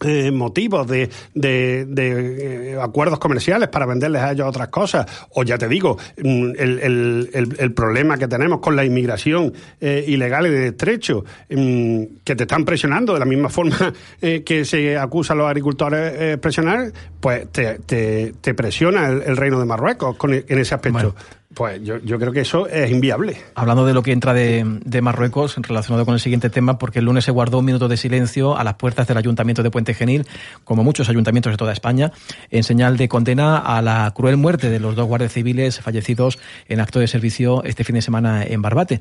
eh, 0.04 0.30
motivos 0.30 0.86
de, 0.86 1.10
de, 1.34 1.84
de 1.86 2.72
eh, 2.72 2.80
acuerdos 2.80 3.18
comerciales 3.18 3.68
para 3.68 3.86
venderles 3.86 4.22
a 4.22 4.32
ellos 4.32 4.48
otras 4.48 4.68
cosas. 4.68 5.06
O 5.30 5.42
ya 5.42 5.58
te 5.58 5.66
digo, 5.68 5.98
mm, 6.22 6.50
el, 6.56 6.78
el, 6.78 7.30
el, 7.32 7.56
el 7.58 7.72
problema 7.72 8.16
que 8.16 8.28
tenemos 8.28 8.60
con 8.60 8.76
la 8.76 8.84
inmigración 8.84 9.52
eh, 9.80 10.04
ilegal 10.06 10.46
y 10.46 10.50
de 10.50 10.66
estrecho, 10.68 11.24
mm, 11.50 12.02
que 12.24 12.36
te 12.36 12.44
están 12.44 12.64
presionando 12.64 13.12
de 13.14 13.18
la 13.18 13.24
misma 13.24 13.48
forma 13.48 13.92
eh, 14.22 14.42
que 14.44 14.64
se 14.64 14.96
acusa 14.96 15.32
a 15.32 15.36
los 15.36 15.48
agricultores 15.48 16.38
presionar, 16.38 16.92
pues 17.20 17.50
te, 17.50 17.80
te, 17.80 18.54
presiona 18.54 19.08
el, 19.08 19.36
reino 19.36 19.58
de 19.58 19.64
Marruecos 19.64 20.16
con, 20.16 20.32
en 20.32 20.58
ese 20.58 20.74
aspecto. 20.74 21.14
Pues 21.54 21.82
yo, 21.82 21.96
yo, 21.98 22.18
creo 22.18 22.30
que 22.30 22.42
eso 22.42 22.66
es 22.66 22.90
inviable. 22.90 23.38
Hablando 23.54 23.86
de 23.86 23.94
lo 23.94 24.02
que 24.02 24.12
entra 24.12 24.34
de, 24.34 24.80
de, 24.84 25.00
Marruecos, 25.00 25.56
relacionado 25.56 26.04
con 26.04 26.12
el 26.12 26.20
siguiente 26.20 26.50
tema, 26.50 26.78
porque 26.78 26.98
el 26.98 27.06
lunes 27.06 27.24
se 27.24 27.30
guardó 27.30 27.60
un 27.60 27.64
minuto 27.64 27.88
de 27.88 27.96
silencio 27.96 28.56
a 28.56 28.64
las 28.64 28.74
puertas 28.74 29.06
del 29.08 29.16
Ayuntamiento 29.16 29.62
de 29.62 29.70
Puente 29.70 29.94
Genil, 29.94 30.26
como 30.64 30.84
muchos 30.84 31.08
ayuntamientos 31.08 31.50
de 31.50 31.56
toda 31.56 31.72
España, 31.72 32.12
en 32.50 32.64
señal 32.64 32.98
de 32.98 33.08
condena 33.08 33.56
a 33.56 33.80
la 33.80 34.12
cruel 34.14 34.36
muerte 34.36 34.68
de 34.68 34.78
los 34.78 34.94
dos 34.94 35.06
guardias 35.06 35.32
civiles 35.32 35.80
fallecidos 35.80 36.38
en 36.68 36.80
acto 36.80 37.00
de 37.00 37.08
servicio 37.08 37.64
este 37.64 37.82
fin 37.82 37.94
de 37.94 38.02
semana 38.02 38.44
en 38.44 38.60
Barbate. 38.60 39.00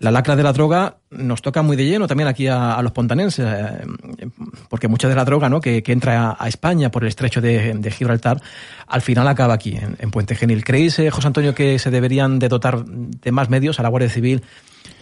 La 0.00 0.12
lacra 0.12 0.36
de 0.36 0.44
la 0.44 0.52
droga 0.52 0.98
nos 1.10 1.42
toca 1.42 1.62
muy 1.62 1.76
de 1.76 1.84
lleno 1.84 2.06
también 2.06 2.28
aquí 2.28 2.46
a, 2.46 2.80
los 2.82 2.92
pontanenses, 2.92 3.46
eh, 3.48 4.28
porque 4.68 4.86
mucha 4.86 5.08
de 5.08 5.16
la 5.16 5.24
droga 5.24 5.48
¿no? 5.48 5.60
que, 5.60 5.82
entra 5.86 6.36
a, 6.38 6.48
España 6.48 6.90
por 6.90 7.02
el 7.02 7.08
estrecho 7.08 7.40
de, 7.40 7.90
Gibraltar, 7.90 8.40
al 8.86 9.02
final 9.02 9.26
acaba 9.26 9.54
aquí, 9.54 9.76
en, 9.76 9.96
en 9.98 10.10
Puente 10.10 10.36
Genil. 10.36 10.64
¿Creéis, 10.64 10.98
eh, 11.00 11.10
José 11.10 11.26
Antonio, 11.26 11.54
que 11.54 11.78
se 11.78 11.90
deberían 11.90 12.38
de 12.38 12.48
dotar 12.48 12.84
de 12.84 13.32
más 13.32 13.50
medios 13.50 13.80
a 13.80 13.82
la 13.82 13.88
Guardia 13.88 14.08
Civil 14.10 14.42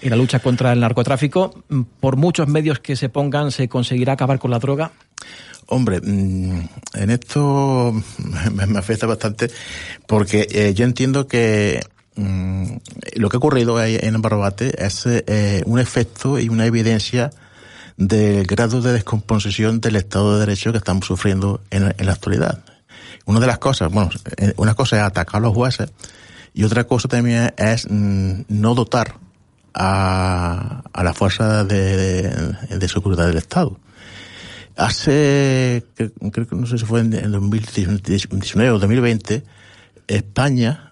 en 0.00 0.11
la 0.11 0.16
lucha 0.16 0.38
contra 0.38 0.72
el 0.72 0.80
narcotráfico? 0.80 1.62
Por 2.00 2.16
muchos 2.16 2.48
medios 2.48 2.78
que 2.78 2.96
se 2.96 3.11
pongan, 3.11 3.50
¿se 3.50 3.68
conseguirá 3.68 4.14
acabar 4.14 4.38
con 4.38 4.50
la 4.50 4.59
droga? 4.59 4.92
Hombre, 5.66 5.96
en 5.96 7.11
esto 7.11 7.92
me 8.52 8.78
afecta 8.78 9.06
bastante 9.06 9.50
porque 10.06 10.46
eh, 10.50 10.72
yo 10.74 10.85
entiendo 10.85 11.26
que 11.26 11.80
Mm, 12.16 12.79
lo 13.16 13.29
que 13.29 13.37
ha 13.37 13.38
ocurrido 13.38 13.83
en 13.83 14.22
Barbate 14.22 14.85
es 14.85 15.05
eh, 15.07 15.62
un 15.66 15.79
efecto 15.79 16.38
y 16.38 16.48
una 16.48 16.64
evidencia 16.64 17.31
del 17.98 18.46
grado 18.46 18.81
de 18.81 18.92
descomposición 18.92 19.81
del 19.81 19.96
Estado 19.96 20.35
de 20.35 20.40
Derecho 20.40 20.72
que 20.72 20.79
estamos 20.79 21.07
sufriendo 21.07 21.61
en, 21.70 21.94
la 21.98 22.12
actualidad. 22.12 22.64
Una 23.26 23.40
de 23.40 23.46
las 23.46 23.59
cosas, 23.59 23.92
bueno, 23.92 24.11
eh, 24.38 24.55
una 24.57 24.74
cosa 24.74 24.96
es 24.96 25.02
atacar 25.02 25.37
a 25.37 25.40
los 25.40 25.55
jueces 25.55 25.92
y 26.55 26.64
otra 26.64 26.85
cosa 26.85 27.09
también 27.09 27.52
es 27.59 27.87
mm, 27.90 28.42
no 28.48 28.74
dotar 28.74 29.16
a, 29.74 30.85
a 30.90 31.05
la 31.05 31.12
fuerza 31.12 31.64
de, 31.64 31.96
de, 31.96 32.79
de, 32.79 32.88
seguridad 32.88 33.26
del 33.26 33.37
Estado. 33.37 33.79
Hace, 34.74 35.85
creo 35.94 36.46
que 36.46 36.57
no 36.57 36.66
sé 36.66 36.79
si 36.79 36.87
fue 36.87 37.00
en 37.00 37.11
2019 37.11 38.70
o 38.70 38.79
2020, 38.79 39.42
España 40.09 40.90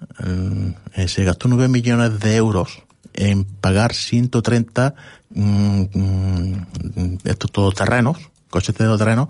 eh, 0.94 1.08
se 1.08 1.24
gastó 1.24 1.48
9 1.48 1.68
millones 1.68 2.18
de 2.20 2.36
euros 2.36 2.82
en 3.12 3.44
pagar 3.44 3.94
130 3.94 4.94
mm, 5.30 5.82
mm, 5.92 7.18
estos 7.24 7.52
todoterrenos, 7.52 8.18
coches 8.50 8.74
de 8.74 8.84
todoterrenos, 8.84 9.28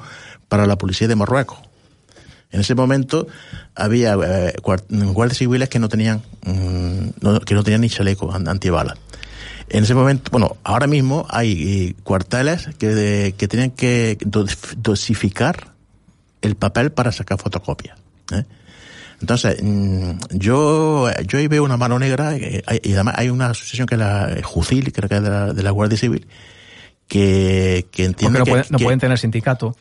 para 0.48 0.66
la 0.66 0.76
policía 0.76 1.08
de 1.08 1.16
Marruecos. 1.16 1.58
En 2.50 2.60
ese 2.60 2.74
momento 2.74 3.26
había 3.74 4.14
eh, 4.14 4.54
guardias 4.62 5.38
civiles 5.38 5.68
que 5.68 5.78
no 5.78 5.88
tenían 5.88 6.22
mm, 6.46 7.38
que 7.44 7.54
no 7.54 7.64
tenían 7.64 7.80
ni 7.80 7.88
chaleco 7.88 8.32
antibalas. 8.32 8.96
En 9.68 9.84
ese 9.84 9.94
momento, 9.94 10.30
bueno, 10.30 10.56
ahora 10.62 10.86
mismo 10.86 11.26
hay 11.30 11.52
eh, 11.52 11.94
cuarteles 12.04 12.68
que, 12.78 13.34
que 13.36 13.48
tienen 13.48 13.70
que 13.70 14.18
dosificar 14.76 15.74
el 16.42 16.54
papel 16.54 16.92
para 16.92 17.12
sacar 17.12 17.38
fotocopias. 17.38 17.98
¿eh? 18.32 18.44
Entonces, 19.20 19.62
mm, 19.62 20.12
yo, 20.30 21.10
yo 21.26 21.38
ahí 21.38 21.48
veo 21.48 21.64
una 21.64 21.76
mano 21.76 21.98
negra 21.98 22.36
y 22.36 22.92
además 22.92 23.14
hay 23.16 23.30
una 23.30 23.46
asociación 23.46 23.86
que 23.86 23.94
es 23.94 23.98
la 23.98 24.36
JUCIL, 24.42 24.92
creo 24.92 25.08
que 25.08 25.16
es 25.16 25.22
de 25.22 25.30
la, 25.30 25.52
de 25.52 25.62
la 25.62 25.70
Guardia 25.70 25.98
Civil, 25.98 26.26
que, 27.08 27.86
que 27.90 28.04
entiende 28.04 28.38
no, 28.38 28.44
que, 28.44 28.50
puede, 28.50 28.64
no 28.70 28.78
que, 28.78 28.84
pueden 28.84 29.00
tener 29.00 29.18
sindicato 29.18 29.76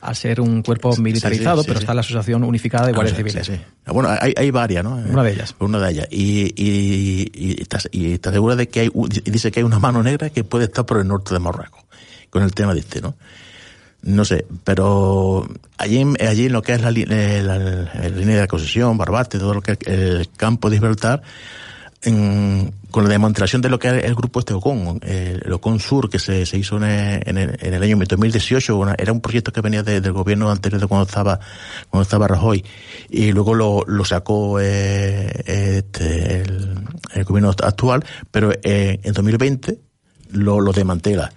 a 0.00 0.14
ser 0.14 0.40
un 0.40 0.62
cuerpo 0.62 0.96
militarizado, 0.96 1.58
sí, 1.58 1.62
sí, 1.62 1.64
sí, 1.64 1.68
pero 1.68 1.80
está 1.80 1.94
la 1.94 2.00
Asociación 2.00 2.44
Unificada 2.44 2.86
de 2.86 2.92
Guardias 2.92 3.16
Civiles. 3.16 3.50
Bueno, 3.86 4.08
hay, 4.18 4.32
hay 4.36 4.50
varias, 4.50 4.82
¿no? 4.82 4.94
Una 4.94 5.22
de 5.22 5.32
ellas. 5.32 5.54
Una 5.58 5.78
de 5.78 5.90
ellas. 5.90 6.08
Y, 6.10 6.54
y, 6.56 7.30
y, 7.34 7.60
está, 7.60 7.80
y 7.90 8.14
está 8.14 8.32
segura 8.32 8.56
de 8.56 8.68
que 8.68 8.80
hay, 8.80 8.90
dice 9.24 9.50
que 9.50 9.60
hay 9.60 9.64
una 9.64 9.78
mano 9.78 10.02
negra 10.02 10.30
que 10.30 10.42
puede 10.42 10.64
estar 10.64 10.86
por 10.86 10.98
el 10.98 11.06
norte 11.06 11.34
de 11.34 11.40
Marruecos, 11.40 11.84
con 12.30 12.42
el 12.42 12.52
tema 12.52 12.72
de 12.72 12.80
este, 12.80 13.02
¿no? 13.02 13.14
No 14.02 14.24
sé, 14.24 14.46
pero 14.64 15.46
allí, 15.76 16.04
allí 16.20 16.46
en 16.46 16.52
lo 16.52 16.62
que 16.62 16.72
es 16.72 16.80
la, 16.80 16.90
la, 16.90 17.42
la, 17.42 17.58
la 17.58 18.08
línea 18.08 18.36
de 18.36 18.42
acusación, 18.42 18.96
Barbate, 18.96 19.38
todo 19.38 19.54
lo 19.54 19.62
que 19.62 19.72
es 19.72 19.78
el 19.86 20.28
campo 20.36 20.70
de 20.70 20.76
Gibraltar, 20.76 21.22
con 22.02 23.04
la 23.04 23.10
demostración 23.10 23.60
de 23.60 23.68
lo 23.68 23.78
que 23.78 23.88
es 23.88 24.04
el 24.04 24.14
grupo 24.14 24.40
este 24.40 24.54
OCON, 24.54 25.00
el 25.02 25.52
OCON 25.52 25.78
Sur, 25.78 26.08
que 26.08 26.18
se, 26.18 26.46
se 26.46 26.56
hizo 26.56 26.78
en 26.78 26.84
el, 26.84 27.58
en, 27.60 27.74
el, 27.74 27.82
año 27.82 27.98
2018, 27.98 28.76
una, 28.76 28.94
era 28.96 29.12
un 29.12 29.20
proyecto 29.20 29.52
que 29.52 29.60
venía 29.60 29.82
de, 29.82 30.00
del 30.00 30.12
gobierno 30.12 30.50
anterior 30.50 30.80
de 30.80 30.86
cuando 30.86 31.06
estaba, 31.06 31.38
cuando 31.90 32.02
estaba 32.02 32.26
Rajoy, 32.26 32.64
y 33.10 33.32
luego 33.32 33.54
lo, 33.54 33.84
lo 33.86 34.04
sacó 34.06 34.58
eh, 34.60 35.30
este, 35.44 36.40
el, 36.40 36.84
el, 37.12 37.24
gobierno 37.24 37.50
actual, 37.50 38.02
pero 38.30 38.50
eh, 38.62 39.00
en 39.02 39.12
2020 39.12 39.78
lo, 40.32 40.60
lo 40.60 40.72
desmantela. 40.72 41.30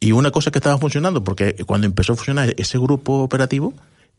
Y 0.00 0.12
una 0.12 0.30
cosa 0.30 0.50
que 0.50 0.58
estaba 0.58 0.78
funcionando, 0.78 1.22
porque 1.22 1.54
cuando 1.66 1.86
empezó 1.86 2.14
a 2.14 2.16
funcionar 2.16 2.54
ese 2.56 2.78
grupo 2.78 3.22
operativo, 3.22 3.74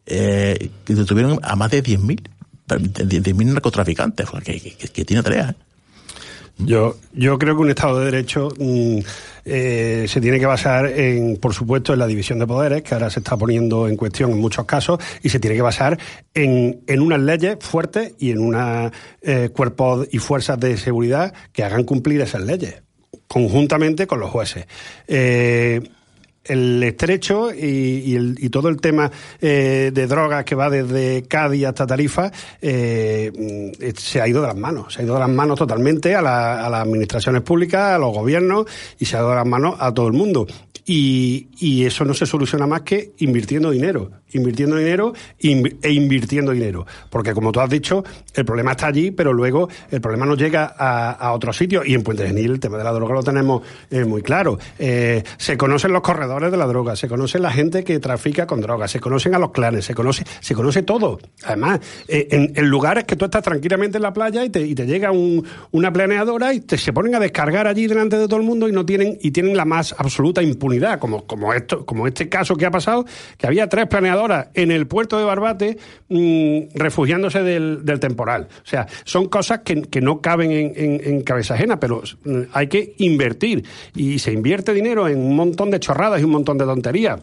eh, 0.06 0.70
detuvieron 0.86 1.40
a 1.42 1.56
más 1.56 1.72
de 1.72 1.84
10.000 1.84 2.22
10.000 2.68 3.46
narcotraficantes, 3.54 4.30
que, 4.44 4.60
que, 4.60 4.88
que 4.88 5.06
tiene 5.06 5.24
tarea. 5.24 5.50
¿eh? 5.50 5.64
Yo, 6.58 6.98
yo 7.14 7.40
creo 7.40 7.56
que 7.56 7.62
un 7.62 7.70
Estado 7.70 8.00
de 8.00 8.06
Derecho 8.06 8.50
mm, 8.60 9.00
eh, 9.46 10.06
se 10.08 10.22
tiene 10.22 10.40
que 10.40 10.46
basar 10.46 10.86
en, 10.86 11.38
por 11.38 11.54
supuesto, 11.54 11.94
en 11.94 12.00
la 12.00 12.08
división 12.08 12.38
de 12.40 12.46
poderes, 12.46 12.84
que 12.84 12.94
ahora 12.94 13.10
se 13.10 13.20
está 13.20 13.36
poniendo 13.36 13.88
en 13.88 13.98
cuestión 13.98 14.32
en 14.32 14.40
muchos 14.40 14.66
casos, 14.66 15.00
y 15.24 15.30
se 15.30 15.40
tiene 15.40 15.56
que 15.56 15.64
basar 15.64 15.98
en, 16.34 16.82
en 16.86 17.00
unas 17.00 17.20
leyes 17.20 17.58
fuertes 17.60 18.14
y 18.20 18.32
en 18.32 18.40
unos 18.40 18.92
eh, 19.22 19.50
cuerpos 19.52 20.08
y 20.12 20.20
fuerzas 20.20 20.60
de 20.60 20.78
seguridad 20.78 21.34
que 21.52 21.64
hagan 21.64 21.84
cumplir 21.84 22.22
esas 22.22 22.44
leyes, 22.44 22.84
conjuntamente 23.32 24.08
con 24.08 24.20
los 24.20 24.30
jueces. 24.30 24.66
Eh, 25.08 25.82
el 26.44 26.84
estrecho 26.84 27.54
y, 27.54 28.14
el, 28.14 28.36
y, 28.40 28.50
todo 28.50 28.68
el 28.68 28.82
tema 28.82 29.10
eh, 29.40 29.92
de 29.94 30.08
drogas 30.08 30.44
que 30.44 30.54
va 30.54 30.70
desde 30.70 31.24
Cádiz 31.30 31.66
hasta 31.68 31.88
Tarifa 31.88 32.30
eh, 32.62 33.72
se 33.96 34.20
ha 34.20 34.28
ido 34.28 34.42
de 34.42 34.48
las 34.48 34.58
manos, 34.58 34.94
se 34.94 35.02
ha 35.02 35.06
ido 35.06 35.14
de 35.14 35.22
las 35.22 35.30
manos 35.30 35.58
totalmente 35.58 36.14
a, 36.14 36.20
a 36.20 36.70
las 36.70 36.82
administraciones 36.82 37.42
públicas, 37.42 37.94
a 37.94 37.98
los 38.00 38.12
gobiernos 38.12 38.66
y 39.00 39.06
se 39.06 39.16
ha 39.16 39.20
ido 39.20 39.30
de 39.30 39.36
las 39.36 39.48
manos 39.48 39.76
a 39.80 39.94
todo 39.94 40.08
el 40.08 40.14
mundo. 40.14 40.46
Y, 40.86 41.48
eso 41.86 42.06
no 42.06 42.14
se 42.14 42.26
soluciona 42.26 42.68
más 42.68 42.82
que 42.82 43.12
invirtiendo 43.20 43.72
dinero, 43.72 44.12
invirtiendo 44.34 44.76
dinero 44.78 45.14
e 45.40 45.92
invirtiendo 45.92 46.52
dinero. 46.52 46.86
Porque 47.10 47.34
como 47.34 47.52
tú 47.52 47.60
has 47.60 47.70
dicho, 47.70 48.04
el 48.34 48.46
problema 48.46 48.72
está 48.72 48.88
allí, 48.88 49.12
pero 49.12 49.34
luego 49.34 49.70
el 49.90 50.02
problema 50.02 50.26
no 50.26 50.36
llega 50.36 50.74
a, 50.78 51.12
a 51.12 51.34
otros 51.34 51.58
sitios. 51.58 51.88
Y 51.88 51.94
en 51.94 52.04
Puente 52.04 52.26
Genil 52.26 52.52
el 52.52 52.60
tema 52.60 52.78
de 52.78 52.84
la 52.84 52.92
droga 52.92 53.14
lo 53.14 53.24
tenemos 53.24 53.62
eh, 53.90 54.06
muy 54.06 54.22
claro. 54.22 54.58
Eh, 54.80 55.24
se 55.38 55.58
conocen 55.58 55.92
los 55.92 56.02
corredores 56.02 56.52
de 56.52 56.58
la 56.58 56.66
droga, 56.66 56.96
se 56.96 57.08
conoce 57.08 57.40
la 57.40 57.52
gente 57.52 57.84
que 57.84 58.00
trafica 58.00 58.48
con 58.48 58.62
drogas, 58.62 58.92
se 58.92 59.00
conocen 59.00 59.36
a 59.36 59.40
los 59.40 59.52
clanes, 59.52 59.86
se 59.86 59.94
conoce, 59.94 60.24
se 60.40 60.56
conoce 60.56 60.84
todo. 60.84 61.20
Además, 61.44 61.80
eh, 62.08 62.28
en, 62.32 62.54
en, 62.56 62.68
lugares 62.68 63.04
que 63.04 63.16
tú 63.16 63.26
estás 63.26 63.44
tranquilamente 63.44 63.98
en 63.98 64.04
la 64.04 64.14
playa 64.14 64.44
y 64.44 64.50
te, 64.50 64.62
y 64.62 64.76
te 64.76 64.86
llega 64.86 65.12
un, 65.12 65.46
una 65.72 65.92
planeadora 65.92 66.54
y 66.54 66.62
te, 66.62 66.78
se 66.78 66.94
ponen 66.94 67.16
a 67.16 67.20
descargar 67.20 67.68
allí 67.68 67.88
delante 67.88 68.18
de 68.18 68.28
todo 68.28 68.38
el 68.38 68.46
mundo 68.46 68.68
y 68.68 68.72
no 68.72 68.86
tienen, 68.86 69.18
y 69.22 69.32
tienen 69.32 69.56
la 69.56 69.66
más 69.66 69.94
absoluta 69.98 70.42
impunidad 70.42 70.71
como, 71.00 71.26
como, 71.26 71.54
esto, 71.54 71.86
como 71.86 72.08
este 72.08 72.30
caso 72.30 72.56
que 72.56 72.66
ha 72.66 72.72
pasado, 72.72 73.06
que 73.38 73.48
había 73.48 73.68
tres 73.68 73.88
planeadoras 73.88 74.48
en 74.54 74.72
el 74.72 74.88
puerto 74.88 75.18
de 75.18 75.24
Barbate 75.24 75.78
mmm, 76.10 76.76
refugiándose 76.76 77.44
del, 77.44 77.86
del, 77.86 78.00
temporal. 78.00 78.48
O 78.64 78.68
sea, 78.68 78.88
son 79.04 79.28
cosas 79.28 79.60
que, 79.60 79.82
que 79.84 80.02
no 80.02 80.22
caben 80.22 80.52
en, 80.52 80.74
en, 80.76 81.02
en, 81.04 81.22
cabeza 81.22 81.54
ajena, 81.54 81.80
pero 81.80 82.02
mm, 82.24 82.42
hay 82.54 82.68
que 82.68 82.94
invertir. 82.98 83.66
Y 83.96 84.20
se 84.20 84.32
invierte 84.32 84.74
dinero 84.74 85.08
en 85.08 85.20
un 85.20 85.36
montón 85.36 85.72
de 85.72 85.80
chorradas 85.80 86.22
y 86.22 86.24
un 86.24 86.32
montón 86.32 86.58
de 86.58 86.66
tonterías 86.66 87.20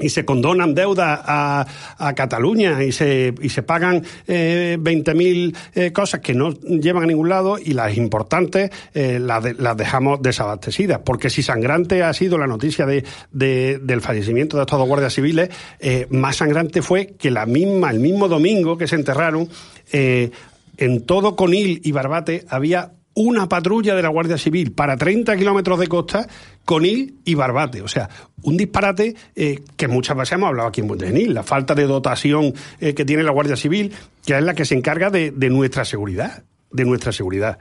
y 0.00 0.08
se 0.08 0.24
condonan 0.24 0.74
deudas 0.74 1.20
a, 1.24 1.66
a, 1.98 2.14
Cataluña 2.14 2.82
y 2.82 2.92
se, 2.92 3.34
y 3.40 3.48
se 3.48 3.62
pagan 3.62 4.02
eh, 4.26 4.78
20.000 4.80 5.56
eh, 5.74 5.92
cosas 5.92 6.20
que 6.20 6.34
no 6.34 6.52
llevan 6.52 7.04
a 7.04 7.06
ningún 7.06 7.28
lado 7.28 7.58
y 7.58 7.72
las 7.72 7.96
importantes 7.96 8.70
eh, 8.94 9.18
las, 9.20 9.42
de, 9.42 9.54
las, 9.54 9.76
dejamos 9.76 10.22
desabastecidas. 10.22 11.00
Porque 11.04 11.30
si 11.30 11.42
sangrante 11.42 12.02
ha 12.02 12.12
sido 12.12 12.38
la 12.38 12.46
noticia 12.46 12.86
de, 12.86 13.04
de, 13.32 13.78
del 13.78 14.00
fallecimiento 14.00 14.56
de 14.56 14.64
estos 14.64 14.78
dos 14.78 14.88
guardias 14.88 15.14
civiles, 15.14 15.50
eh, 15.78 16.06
más 16.10 16.36
sangrante 16.36 16.82
fue 16.82 17.14
que 17.18 17.30
la 17.30 17.46
misma, 17.46 17.90
el 17.90 18.00
mismo 18.00 18.28
domingo 18.28 18.76
que 18.76 18.88
se 18.88 18.96
enterraron, 18.96 19.48
eh, 19.92 20.30
en 20.76 21.04
todo 21.04 21.36
Conil 21.36 21.80
y 21.84 21.92
Barbate 21.92 22.44
había 22.48 22.92
una 23.20 23.48
patrulla 23.48 23.94
de 23.94 24.02
la 24.02 24.08
Guardia 24.08 24.38
Civil 24.38 24.72
para 24.72 24.96
30 24.96 25.36
kilómetros 25.36 25.78
de 25.78 25.88
costa, 25.88 26.26
Conil 26.64 27.18
y 27.24 27.34
Barbate. 27.34 27.82
O 27.82 27.88
sea, 27.88 28.08
un 28.42 28.56
disparate 28.56 29.14
eh, 29.34 29.62
que 29.76 29.88
muchas 29.88 30.16
veces 30.16 30.32
hemos 30.32 30.48
hablado 30.48 30.68
aquí 30.68 30.80
en 30.80 30.86
Montenegro, 30.86 31.32
la 31.32 31.42
falta 31.42 31.74
de 31.74 31.84
dotación 31.84 32.54
eh, 32.80 32.94
que 32.94 33.04
tiene 33.04 33.22
la 33.22 33.30
Guardia 33.30 33.56
Civil, 33.56 33.92
que 34.24 34.36
es 34.36 34.42
la 34.42 34.54
que 34.54 34.64
se 34.64 34.74
encarga 34.74 35.10
de, 35.10 35.32
de 35.32 35.50
nuestra 35.50 35.84
seguridad, 35.84 36.44
de 36.70 36.84
nuestra 36.84 37.12
seguridad. 37.12 37.58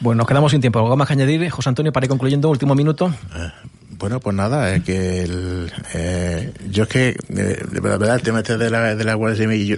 Bueno, 0.00 0.18
nos 0.18 0.28
quedamos 0.28 0.52
sin 0.52 0.60
tiempo. 0.60 0.80
¿Algo 0.80 0.96
más 0.96 1.08
que 1.08 1.14
añadir, 1.14 1.48
José 1.48 1.70
Antonio, 1.70 1.92
para 1.92 2.04
ir 2.04 2.10
concluyendo? 2.10 2.50
Último 2.50 2.74
minuto. 2.74 3.10
Eh, 3.94 3.96
bueno, 3.98 4.20
pues 4.20 4.36
nada, 4.36 4.74
es 4.74 4.82
que 4.82 5.22
el, 5.22 5.72
eh, 5.94 6.52
yo 6.70 6.84
es 6.84 6.88
que, 6.88 7.08
eh, 7.08 7.64
de 7.70 7.80
verdad, 7.80 8.14
el 8.14 8.22
tema 8.22 8.40
este 8.40 8.56
de 8.58 8.70
la, 8.70 8.94
de 8.94 9.04
la 9.04 9.14
Guardia 9.14 9.38
Civil, 9.38 9.66
yo, 9.66 9.76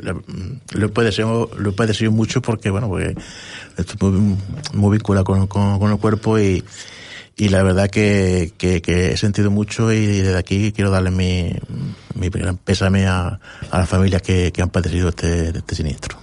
lo 0.72 0.92
puede 0.92 1.12
ser, 1.12 1.26
lo 1.26 1.72
puede 1.74 1.94
ser 1.94 2.10
mucho 2.10 2.42
porque, 2.42 2.70
bueno, 2.70 2.88
pues 2.88 3.14
estoy 3.76 4.12
muy, 4.12 4.36
muy 4.72 4.96
vinculado 4.96 5.24
con, 5.24 5.46
con, 5.46 5.78
con 5.78 5.90
el 5.90 5.98
cuerpo 5.98 6.38
y, 6.38 6.64
y 7.36 7.48
la 7.48 7.62
verdad 7.62 7.90
que, 7.90 8.52
que, 8.58 8.82
que, 8.82 9.12
he 9.12 9.16
sentido 9.16 9.50
mucho 9.50 9.92
y 9.92 10.06
desde 10.06 10.38
aquí 10.38 10.72
quiero 10.72 10.90
darle 10.90 11.10
mi, 11.10 11.52
mi 12.16 12.28
gran 12.28 12.56
pésame 12.56 13.06
a, 13.06 13.38
a 13.70 13.78
las 13.78 13.88
familias 13.88 14.22
que, 14.22 14.52
que 14.52 14.62
han 14.62 14.70
padecido 14.70 15.08
este, 15.10 15.48
este 15.48 15.74
siniestro. 15.74 16.18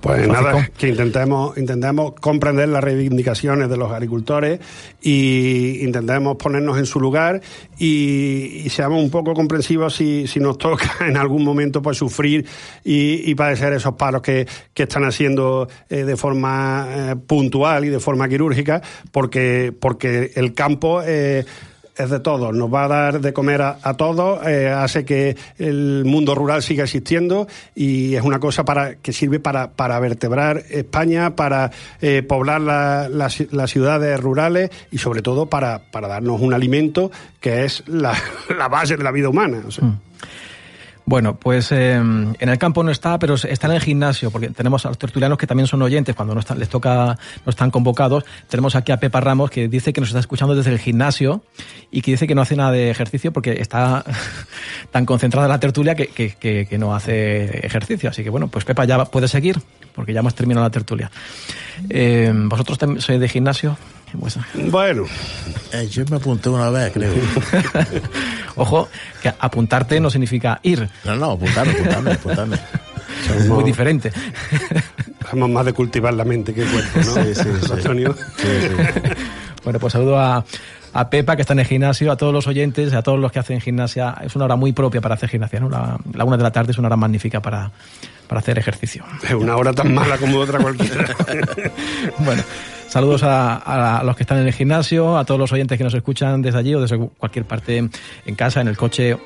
Pues 0.00 0.28
nada, 0.28 0.68
que 0.76 0.88
intentemos, 0.88 1.56
intentemos 1.56 2.14
comprender 2.20 2.68
las 2.68 2.84
reivindicaciones 2.84 3.68
de 3.68 3.76
los 3.76 3.90
agricultores 3.90 4.60
y 5.00 5.78
intentemos 5.82 6.36
ponernos 6.36 6.78
en 6.78 6.86
su 6.86 7.00
lugar 7.00 7.40
y, 7.78 8.62
y 8.64 8.68
seamos 8.70 9.02
un 9.02 9.10
poco 9.10 9.34
comprensivos 9.34 9.94
si, 9.94 10.26
si, 10.26 10.40
nos 10.40 10.58
toca 10.58 10.90
en 11.06 11.16
algún 11.16 11.42
momento 11.42 11.80
pues 11.80 11.96
sufrir 11.98 12.46
y, 12.84 13.30
y 13.30 13.34
padecer 13.34 13.72
esos 13.72 13.94
paros 13.94 14.22
que, 14.22 14.46
que 14.72 14.82
están 14.84 15.04
haciendo 15.04 15.68
eh, 15.88 16.04
de 16.04 16.16
forma 16.16 16.86
eh, 16.90 17.16
puntual 17.16 17.84
y 17.84 17.88
de 17.88 18.00
forma 18.00 18.28
quirúrgica, 18.28 18.82
porque, 19.10 19.72
porque 19.78 20.32
el 20.34 20.54
campo 20.54 21.02
eh, 21.02 21.44
es 21.96 22.10
de 22.10 22.20
todos, 22.20 22.54
nos 22.54 22.72
va 22.72 22.84
a 22.84 22.88
dar 22.88 23.20
de 23.20 23.32
comer 23.32 23.62
a, 23.62 23.78
a 23.82 23.94
todos, 23.94 24.44
eh, 24.46 24.68
hace 24.68 25.04
que 25.04 25.36
el 25.58 26.04
mundo 26.04 26.34
rural 26.34 26.62
siga 26.62 26.84
existiendo 26.84 27.46
y 27.74 28.14
es 28.14 28.22
una 28.22 28.40
cosa 28.40 28.64
para 28.64 28.96
que 28.96 29.12
sirve 29.12 29.38
para, 29.40 29.70
para 29.72 29.98
vertebrar 30.00 30.62
España, 30.70 31.36
para 31.36 31.70
eh, 32.00 32.22
poblar 32.22 32.60
la, 32.60 33.08
la, 33.08 33.28
las 33.50 33.70
ciudades 33.70 34.20
rurales 34.20 34.70
y 34.90 34.98
sobre 34.98 35.22
todo 35.22 35.46
para, 35.46 35.82
darnos 35.92 36.40
un 36.40 36.52
alimento 36.52 37.10
que 37.40 37.64
es 37.64 37.84
la, 37.86 38.14
base 38.70 38.96
de 38.96 39.04
la 39.04 39.12
vida 39.12 39.28
humana. 39.28 39.58
Mm. 39.80 40.13
Bueno, 41.06 41.36
pues 41.36 41.70
eh, 41.70 41.94
en 41.94 42.36
el 42.40 42.58
campo 42.58 42.82
no 42.82 42.90
está, 42.90 43.18
pero 43.18 43.34
está 43.34 43.66
en 43.66 43.74
el 43.74 43.80
gimnasio, 43.80 44.30
porque 44.30 44.48
tenemos 44.48 44.86
a 44.86 44.88
los 44.88 44.98
tertulianos 44.98 45.36
que 45.36 45.46
también 45.46 45.66
son 45.66 45.82
oyentes 45.82 46.14
cuando 46.14 46.34
no 46.34 46.40
están, 46.40 46.58
les 46.58 46.68
toca, 46.68 47.18
no 47.44 47.50
están 47.50 47.70
convocados. 47.70 48.24
Tenemos 48.48 48.74
aquí 48.74 48.90
a 48.90 48.98
Pepa 48.98 49.20
Ramos 49.20 49.50
que 49.50 49.68
dice 49.68 49.92
que 49.92 50.00
nos 50.00 50.08
está 50.08 50.20
escuchando 50.20 50.54
desde 50.54 50.70
el 50.70 50.78
gimnasio 50.78 51.42
y 51.90 52.00
que 52.00 52.12
dice 52.12 52.26
que 52.26 52.34
no 52.34 52.40
hace 52.40 52.56
nada 52.56 52.72
de 52.72 52.90
ejercicio 52.90 53.32
porque 53.32 53.60
está 53.60 54.04
tan 54.90 55.04
concentrada 55.04 55.46
en 55.46 55.50
la 55.50 55.60
tertulia 55.60 55.94
que, 55.94 56.06
que, 56.06 56.36
que, 56.36 56.66
que 56.66 56.78
no 56.78 56.94
hace 56.94 57.66
ejercicio. 57.66 58.08
Así 58.08 58.24
que 58.24 58.30
bueno, 58.30 58.48
pues 58.48 58.64
Pepa 58.64 58.86
ya 58.86 59.04
puede 59.04 59.28
seguir 59.28 59.60
porque 59.94 60.12
ya 60.12 60.20
hemos 60.20 60.34
terminado 60.34 60.66
la 60.66 60.70
tertulia. 60.70 61.10
Eh, 61.90 62.32
¿Vosotros 62.34 62.78
sois 62.98 63.20
de 63.20 63.28
gimnasio? 63.28 63.76
Pues, 64.18 64.38
bueno, 64.70 65.04
eh, 65.72 65.88
yo 65.88 66.04
me 66.10 66.16
apunté 66.16 66.48
una 66.48 66.70
vez, 66.70 66.92
creo. 66.92 67.12
Ojo, 68.56 68.88
que 69.22 69.32
apuntarte 69.38 69.98
no 70.00 70.10
significa 70.10 70.60
ir. 70.62 70.88
No, 71.04 71.16
no, 71.16 71.32
apuntarme, 71.32 71.72
apuntarme, 71.72 72.12
apuntarme. 72.12 72.58
Es 73.36 73.48
muy 73.48 73.64
diferente. 73.64 74.12
Somos 75.30 75.50
más 75.50 75.64
de 75.64 75.72
cultivar 75.72 76.14
la 76.14 76.24
mente 76.24 76.54
que 76.54 76.62
el 76.62 76.68
cuerpo, 76.68 76.98
¿no? 76.98 77.24
Sí, 77.24 77.34
sí, 77.34 77.48
sí. 77.66 77.72
Antonio. 77.72 78.14
Sí, 78.36 78.46
sí. 78.60 79.14
Bueno, 79.64 79.78
pues 79.80 79.94
saludo 79.94 80.18
a, 80.18 80.44
a 80.92 81.08
Pepa, 81.08 81.36
que 81.36 81.40
está 81.40 81.54
en 81.54 81.60
el 81.60 81.66
gimnasio, 81.66 82.12
a 82.12 82.18
todos 82.18 82.34
los 82.34 82.46
oyentes, 82.46 82.92
a 82.92 83.00
todos 83.00 83.18
los 83.18 83.32
que 83.32 83.38
hacen 83.38 83.62
gimnasia. 83.62 84.14
Es 84.22 84.36
una 84.36 84.44
hora 84.44 84.56
muy 84.56 84.72
propia 84.72 85.00
para 85.00 85.14
hacer 85.14 85.30
gimnasia, 85.30 85.58
¿no? 85.58 85.70
La, 85.70 85.98
la 86.12 86.24
una 86.26 86.36
de 86.36 86.42
la 86.42 86.50
tarde 86.50 86.72
es 86.72 86.78
una 86.78 86.88
hora 86.88 86.96
magnífica 86.96 87.40
para, 87.40 87.70
para 88.28 88.40
hacer 88.40 88.58
ejercicio. 88.58 89.04
Es 89.22 89.32
una 89.32 89.56
hora 89.56 89.72
tan 89.72 89.94
mala 89.94 90.18
como 90.18 90.38
otra 90.38 90.58
cualquiera. 90.58 91.06
bueno, 92.18 92.42
saludos 92.94 93.24
a, 93.24 93.56
a, 93.98 94.04
los 94.04 94.14
que 94.14 94.22
están 94.22 94.38
en 94.38 94.46
el 94.46 94.52
gimnasio, 94.52 95.18
a 95.18 95.24
todos 95.24 95.40
los 95.40 95.50
oyentes 95.50 95.76
que 95.76 95.82
nos 95.82 95.94
escuchan 95.94 96.40
desde 96.40 96.60
allí 96.60 96.76
o 96.76 96.80
desde 96.80 96.96
cualquier 96.96 97.44
parte 97.44 97.78
en 97.78 98.34
casa, 98.36 98.60
en 98.60 98.68
el 98.68 98.76
coche. 98.76 99.16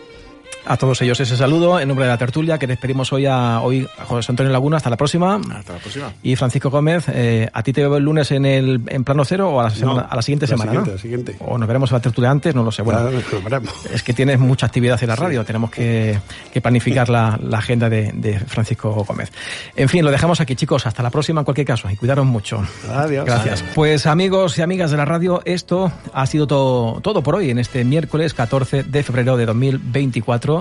A 0.67 0.77
todos 0.77 1.01
ellos 1.03 1.19
ese 1.21 1.37
saludo 1.37 1.81
en 1.81 1.89
nombre 1.89 2.05
de 2.05 2.11
la 2.13 2.19
tertulia 2.19 2.59
que 2.59 2.67
despedimos 2.67 3.13
hoy 3.13 3.25
a, 3.27 3.61
hoy 3.61 3.89
a 3.99 4.05
José 4.05 4.31
Antonio 4.33 4.53
Laguna. 4.53 4.77
Hasta 4.77 4.91
la 4.91 4.97
próxima. 4.97 5.37
Hasta 5.37 5.73
la 5.75 5.79
próxima. 5.79 6.13
Y 6.23 6.37
Francisco 6.37 6.69
Gómez, 6.71 7.05
eh, 7.09 7.49
¿a 7.53 7.63
ti 7.63 7.73
te 7.73 7.81
veo 7.81 7.97
el 7.97 8.05
lunes 8.05 8.31
en 8.33 8.45
el 8.45 8.83
en 8.89 9.05
plano 9.05 9.25
cero 9.25 9.49
o 9.51 9.61
a 9.61 9.65
la, 9.65 9.71
semana, 9.71 10.03
No, 10.03 10.09
a 10.11 10.17
la 10.17 10.23
siguiente 10.23 10.47
la 10.47 10.49
semana? 10.57 10.71
siguiente, 10.73 10.91
¿no? 10.91 10.95
la 10.97 11.01
siguiente. 11.03 11.37
O 11.41 11.57
nos 11.59 11.67
veremos 11.67 11.91
en 11.91 11.95
la 11.97 12.01
tertulia 12.01 12.31
antes, 12.31 12.55
no 12.55 12.63
lo 12.63 12.71
sé. 12.71 12.83
Bueno, 12.83 13.09
veremos. 13.45 13.87
es 13.93 14.03
que 14.03 14.13
tienes 14.13 14.39
mucha 14.39 14.67
actividad 14.67 15.03
en 15.03 15.09
la 15.09 15.17
radio, 15.17 15.45
tenemos 15.45 15.71
que, 15.71 16.19
que 16.53 16.61
planificar 16.61 17.09
la, 17.09 17.39
la 17.43 17.59
agenda 17.59 17.89
de, 17.89 18.13
de 18.15 18.39
Francisco 18.41 18.91
Gómez. 19.07 19.33
En 19.75 19.89
fin, 19.89 20.05
lo 20.05 20.11
dejamos 20.11 20.41
aquí, 20.41 20.55
chicos. 20.55 20.87
Hasta 20.87 21.03
la 21.03 21.11
próxima 21.11 21.41
en 21.41 21.45
cualquier 21.45 21.67
caso 21.67 21.89
y 21.91 21.97
cuidaros 21.97 22.27
mucho. 22.27 22.63
Adiós. 22.91 23.25
Gracias. 23.25 23.65
Pues 23.75 24.07
amigos 24.07 24.59
y 24.59 24.63
amigas 24.63 24.91
de 24.91 24.97
la 24.99 25.05
radio, 25.05 25.41
esto 25.45 25.91
ha 26.13 26.27
sido 26.27 26.47
to- 26.47 27.01
todo 27.03 27.23
por 27.23 27.37
hoy 27.37 27.51
en 27.51 27.59
este 27.59 27.85
miércoles 27.85 28.35
14 28.35 28.83
de 28.83 29.03
febrero 29.03 29.37
de 29.37 29.47
2024, 29.47 30.58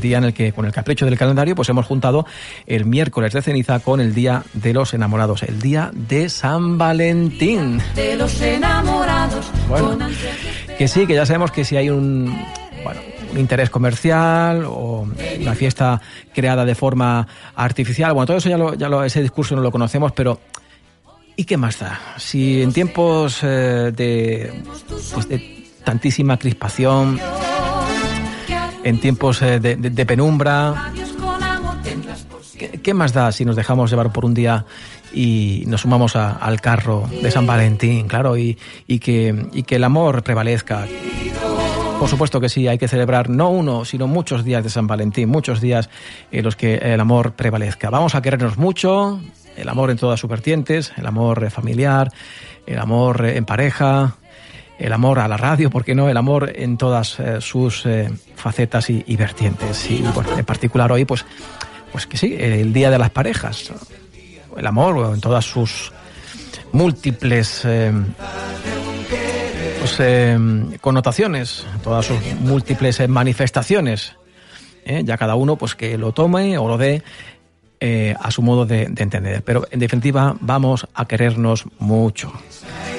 día 0.00 0.18
en 0.18 0.24
el 0.24 0.34
que 0.34 0.52
con 0.52 0.64
el 0.64 0.72
capricho 0.72 1.06
del 1.06 1.18
calendario 1.18 1.54
pues 1.54 1.68
hemos 1.68 1.86
juntado 1.86 2.26
el 2.66 2.84
miércoles 2.84 3.32
de 3.32 3.42
ceniza 3.42 3.80
con 3.80 4.00
el 4.00 4.14
día 4.14 4.44
de 4.54 4.72
los 4.72 4.94
enamorados, 4.94 5.42
el 5.42 5.60
día 5.60 5.90
de 5.92 6.28
San 6.28 6.78
Valentín. 6.78 7.80
de 7.94 8.16
los 8.16 8.40
enamorados 8.40 9.50
Bueno. 9.68 9.98
Que 10.78 10.88
sí, 10.88 11.06
que 11.06 11.14
ya 11.14 11.26
sabemos 11.26 11.50
que 11.50 11.64
si 11.64 11.76
hay 11.76 11.90
un 11.90 12.36
bueno, 12.84 13.00
un 13.32 13.38
interés 13.38 13.70
comercial 13.70 14.64
o 14.66 15.06
una 15.40 15.54
fiesta 15.54 16.00
creada 16.34 16.64
de 16.64 16.74
forma 16.74 17.26
artificial. 17.54 18.12
Bueno, 18.12 18.26
todo 18.26 18.36
eso 18.36 18.48
ya, 18.48 18.58
lo, 18.58 18.74
ya 18.74 18.88
lo, 18.88 19.04
ese 19.04 19.22
discurso 19.22 19.54
no 19.54 19.62
lo 19.62 19.70
conocemos, 19.70 20.12
pero 20.12 20.40
¿y 21.36 21.44
qué 21.44 21.56
más 21.56 21.78
da? 21.78 22.00
Si 22.16 22.62
en 22.62 22.72
tiempos 22.72 23.40
eh, 23.42 23.92
de, 23.94 24.52
pues 25.14 25.28
de 25.28 25.66
tantísima 25.84 26.38
crispación, 26.38 27.18
en 28.84 29.00
tiempos 29.00 29.42
eh, 29.42 29.60
de, 29.60 29.76
de, 29.76 30.06
penumbra, 30.06 30.92
¿qué, 32.58 32.80
¿qué, 32.80 32.94
más 32.94 33.12
da 33.12 33.32
si 33.32 33.44
nos 33.44 33.56
dejamos 33.56 33.90
llevar 33.90 34.12
por 34.12 34.24
un 34.24 34.34
día 34.34 34.64
y 35.12 35.64
nos 35.66 35.82
sumamos 35.82 36.16
a, 36.16 36.32
al 36.32 36.60
carro 36.60 37.08
de 37.22 37.30
San 37.30 37.46
Valentín, 37.46 38.08
claro, 38.08 38.36
y, 38.36 38.56
que, 38.86 39.46
y 39.52 39.62
que 39.62 39.76
el 39.76 39.84
amor 39.84 40.22
prevalezca? 40.22 40.86
Por 41.98 42.08
supuesto 42.08 42.40
que 42.40 42.48
sí, 42.48 42.66
hay 42.66 42.78
que 42.78 42.88
celebrar 42.88 43.30
no 43.30 43.50
uno, 43.50 43.84
sino 43.84 44.08
muchos 44.08 44.44
días 44.44 44.64
de 44.64 44.70
San 44.70 44.88
Valentín, 44.88 45.28
muchos 45.28 45.60
días 45.60 45.88
en 46.32 46.44
los 46.44 46.56
que 46.56 46.74
el 46.74 46.98
amor 46.98 47.34
prevalezca. 47.34 47.90
Vamos 47.90 48.16
a 48.16 48.22
querernos 48.22 48.58
mucho, 48.58 49.20
el 49.56 49.68
amor 49.68 49.90
en 49.90 49.98
todas 49.98 50.18
sus 50.18 50.28
vertientes, 50.28 50.92
el 50.96 51.06
amor 51.06 51.48
familiar, 51.50 52.10
el 52.66 52.78
amor 52.80 53.24
en 53.26 53.44
pareja, 53.44 54.16
el 54.82 54.92
amor 54.92 55.18
a 55.18 55.28
la 55.28 55.36
radio, 55.36 55.70
¿por 55.70 55.84
qué 55.84 55.94
no? 55.94 56.08
El 56.08 56.16
amor 56.16 56.52
en 56.54 56.76
todas 56.76 57.18
eh, 57.20 57.40
sus 57.40 57.86
eh, 57.86 58.10
facetas 58.36 58.90
y, 58.90 59.16
vertientes. 59.16 59.90
Y 59.90 60.02
bueno, 60.14 60.36
en 60.36 60.44
particular 60.44 60.90
hoy, 60.92 61.04
pues, 61.04 61.24
pues 61.90 62.06
que 62.06 62.16
sí, 62.16 62.36
el 62.38 62.72
Día 62.72 62.90
de 62.90 62.98
las 62.98 63.10
Parejas. 63.10 63.72
El 64.56 64.66
amor 64.66 65.14
en 65.14 65.20
todas 65.20 65.44
sus 65.44 65.92
múltiples 66.72 67.62
eh, 67.64 67.92
pues, 69.78 69.96
eh, 70.00 70.38
connotaciones, 70.80 71.66
todas 71.82 72.06
sus 72.06 72.18
múltiples 72.40 73.00
eh, 73.00 73.08
manifestaciones. 73.08 74.16
Ya 74.84 75.16
cada 75.16 75.36
uno 75.36 75.54
pues 75.54 75.76
que 75.76 75.96
lo 75.96 76.10
tome 76.10 76.58
o 76.58 76.66
lo 76.66 76.76
dé 76.76 77.04
a 78.18 78.30
su 78.32 78.42
modo 78.42 78.66
de, 78.66 78.82
entender. 78.82 79.44
Pero 79.44 79.64
en 79.70 79.78
definitiva 79.78 80.34
vamos 80.40 80.88
a 80.92 81.06
querernos 81.06 81.66
mucho. 81.78 82.32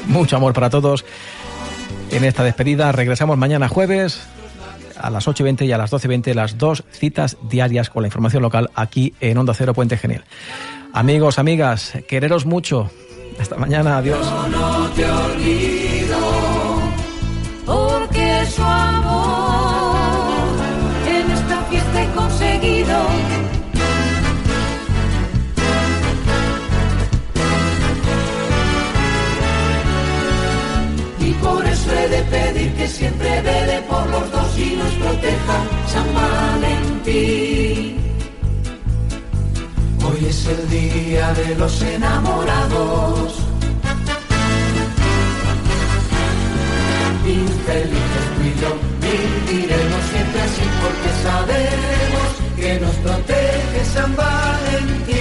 Mucho 0.08 0.38
amor 0.38 0.54
para 0.54 0.70
todos. 0.70 1.04
En 2.14 2.24
esta 2.24 2.44
despedida 2.44 2.92
regresamos 2.92 3.40
mañana 3.40 3.68
jueves 3.68 4.22
a 5.02 5.10
las 5.10 5.28
8.20 5.28 5.66
y 5.66 5.72
a 5.72 5.80
las 5.80 5.92
12.20 5.92 6.36
las 6.36 6.60
dos 6.60 6.84
citas 6.92 7.38
diarias 7.50 7.90
con 7.90 8.04
la 8.04 8.08
información 8.08 8.44
local 8.44 8.70
aquí 8.76 9.16
en 9.20 9.36
Onda 9.40 9.56
Cero 9.56 9.74
Puente 9.74 9.98
Genial. 9.98 10.24
Amigos, 10.94 11.40
amigas, 11.40 11.94
quereros 12.08 12.46
mucho. 12.46 12.92
Hasta 13.40 13.58
mañana, 13.58 13.98
adiós. 13.98 14.28
pedir 32.34 32.74
que 32.74 32.88
siempre 32.88 33.42
vele 33.42 33.78
por 33.90 34.04
los 34.14 34.26
dos 34.32 34.58
y 34.58 34.76
nos 34.82 34.94
proteja 35.04 35.58
San 35.94 36.08
Valentín. 36.20 37.98
Hoy 40.06 40.20
es 40.34 40.40
el 40.56 40.62
día 40.70 41.26
de 41.34 41.56
los 41.62 41.82
enamorados. 41.82 43.28
Infelices 47.26 48.26
tú 48.34 48.42
y 48.50 48.54
yo 48.62 48.72
viviremos 49.06 50.02
siempre 50.12 50.40
así 50.48 50.66
porque 50.82 51.10
sabemos 51.28 52.28
que 52.58 52.70
nos 52.84 52.96
protege 53.06 53.80
San 53.94 54.12
Valentín. 54.16 55.13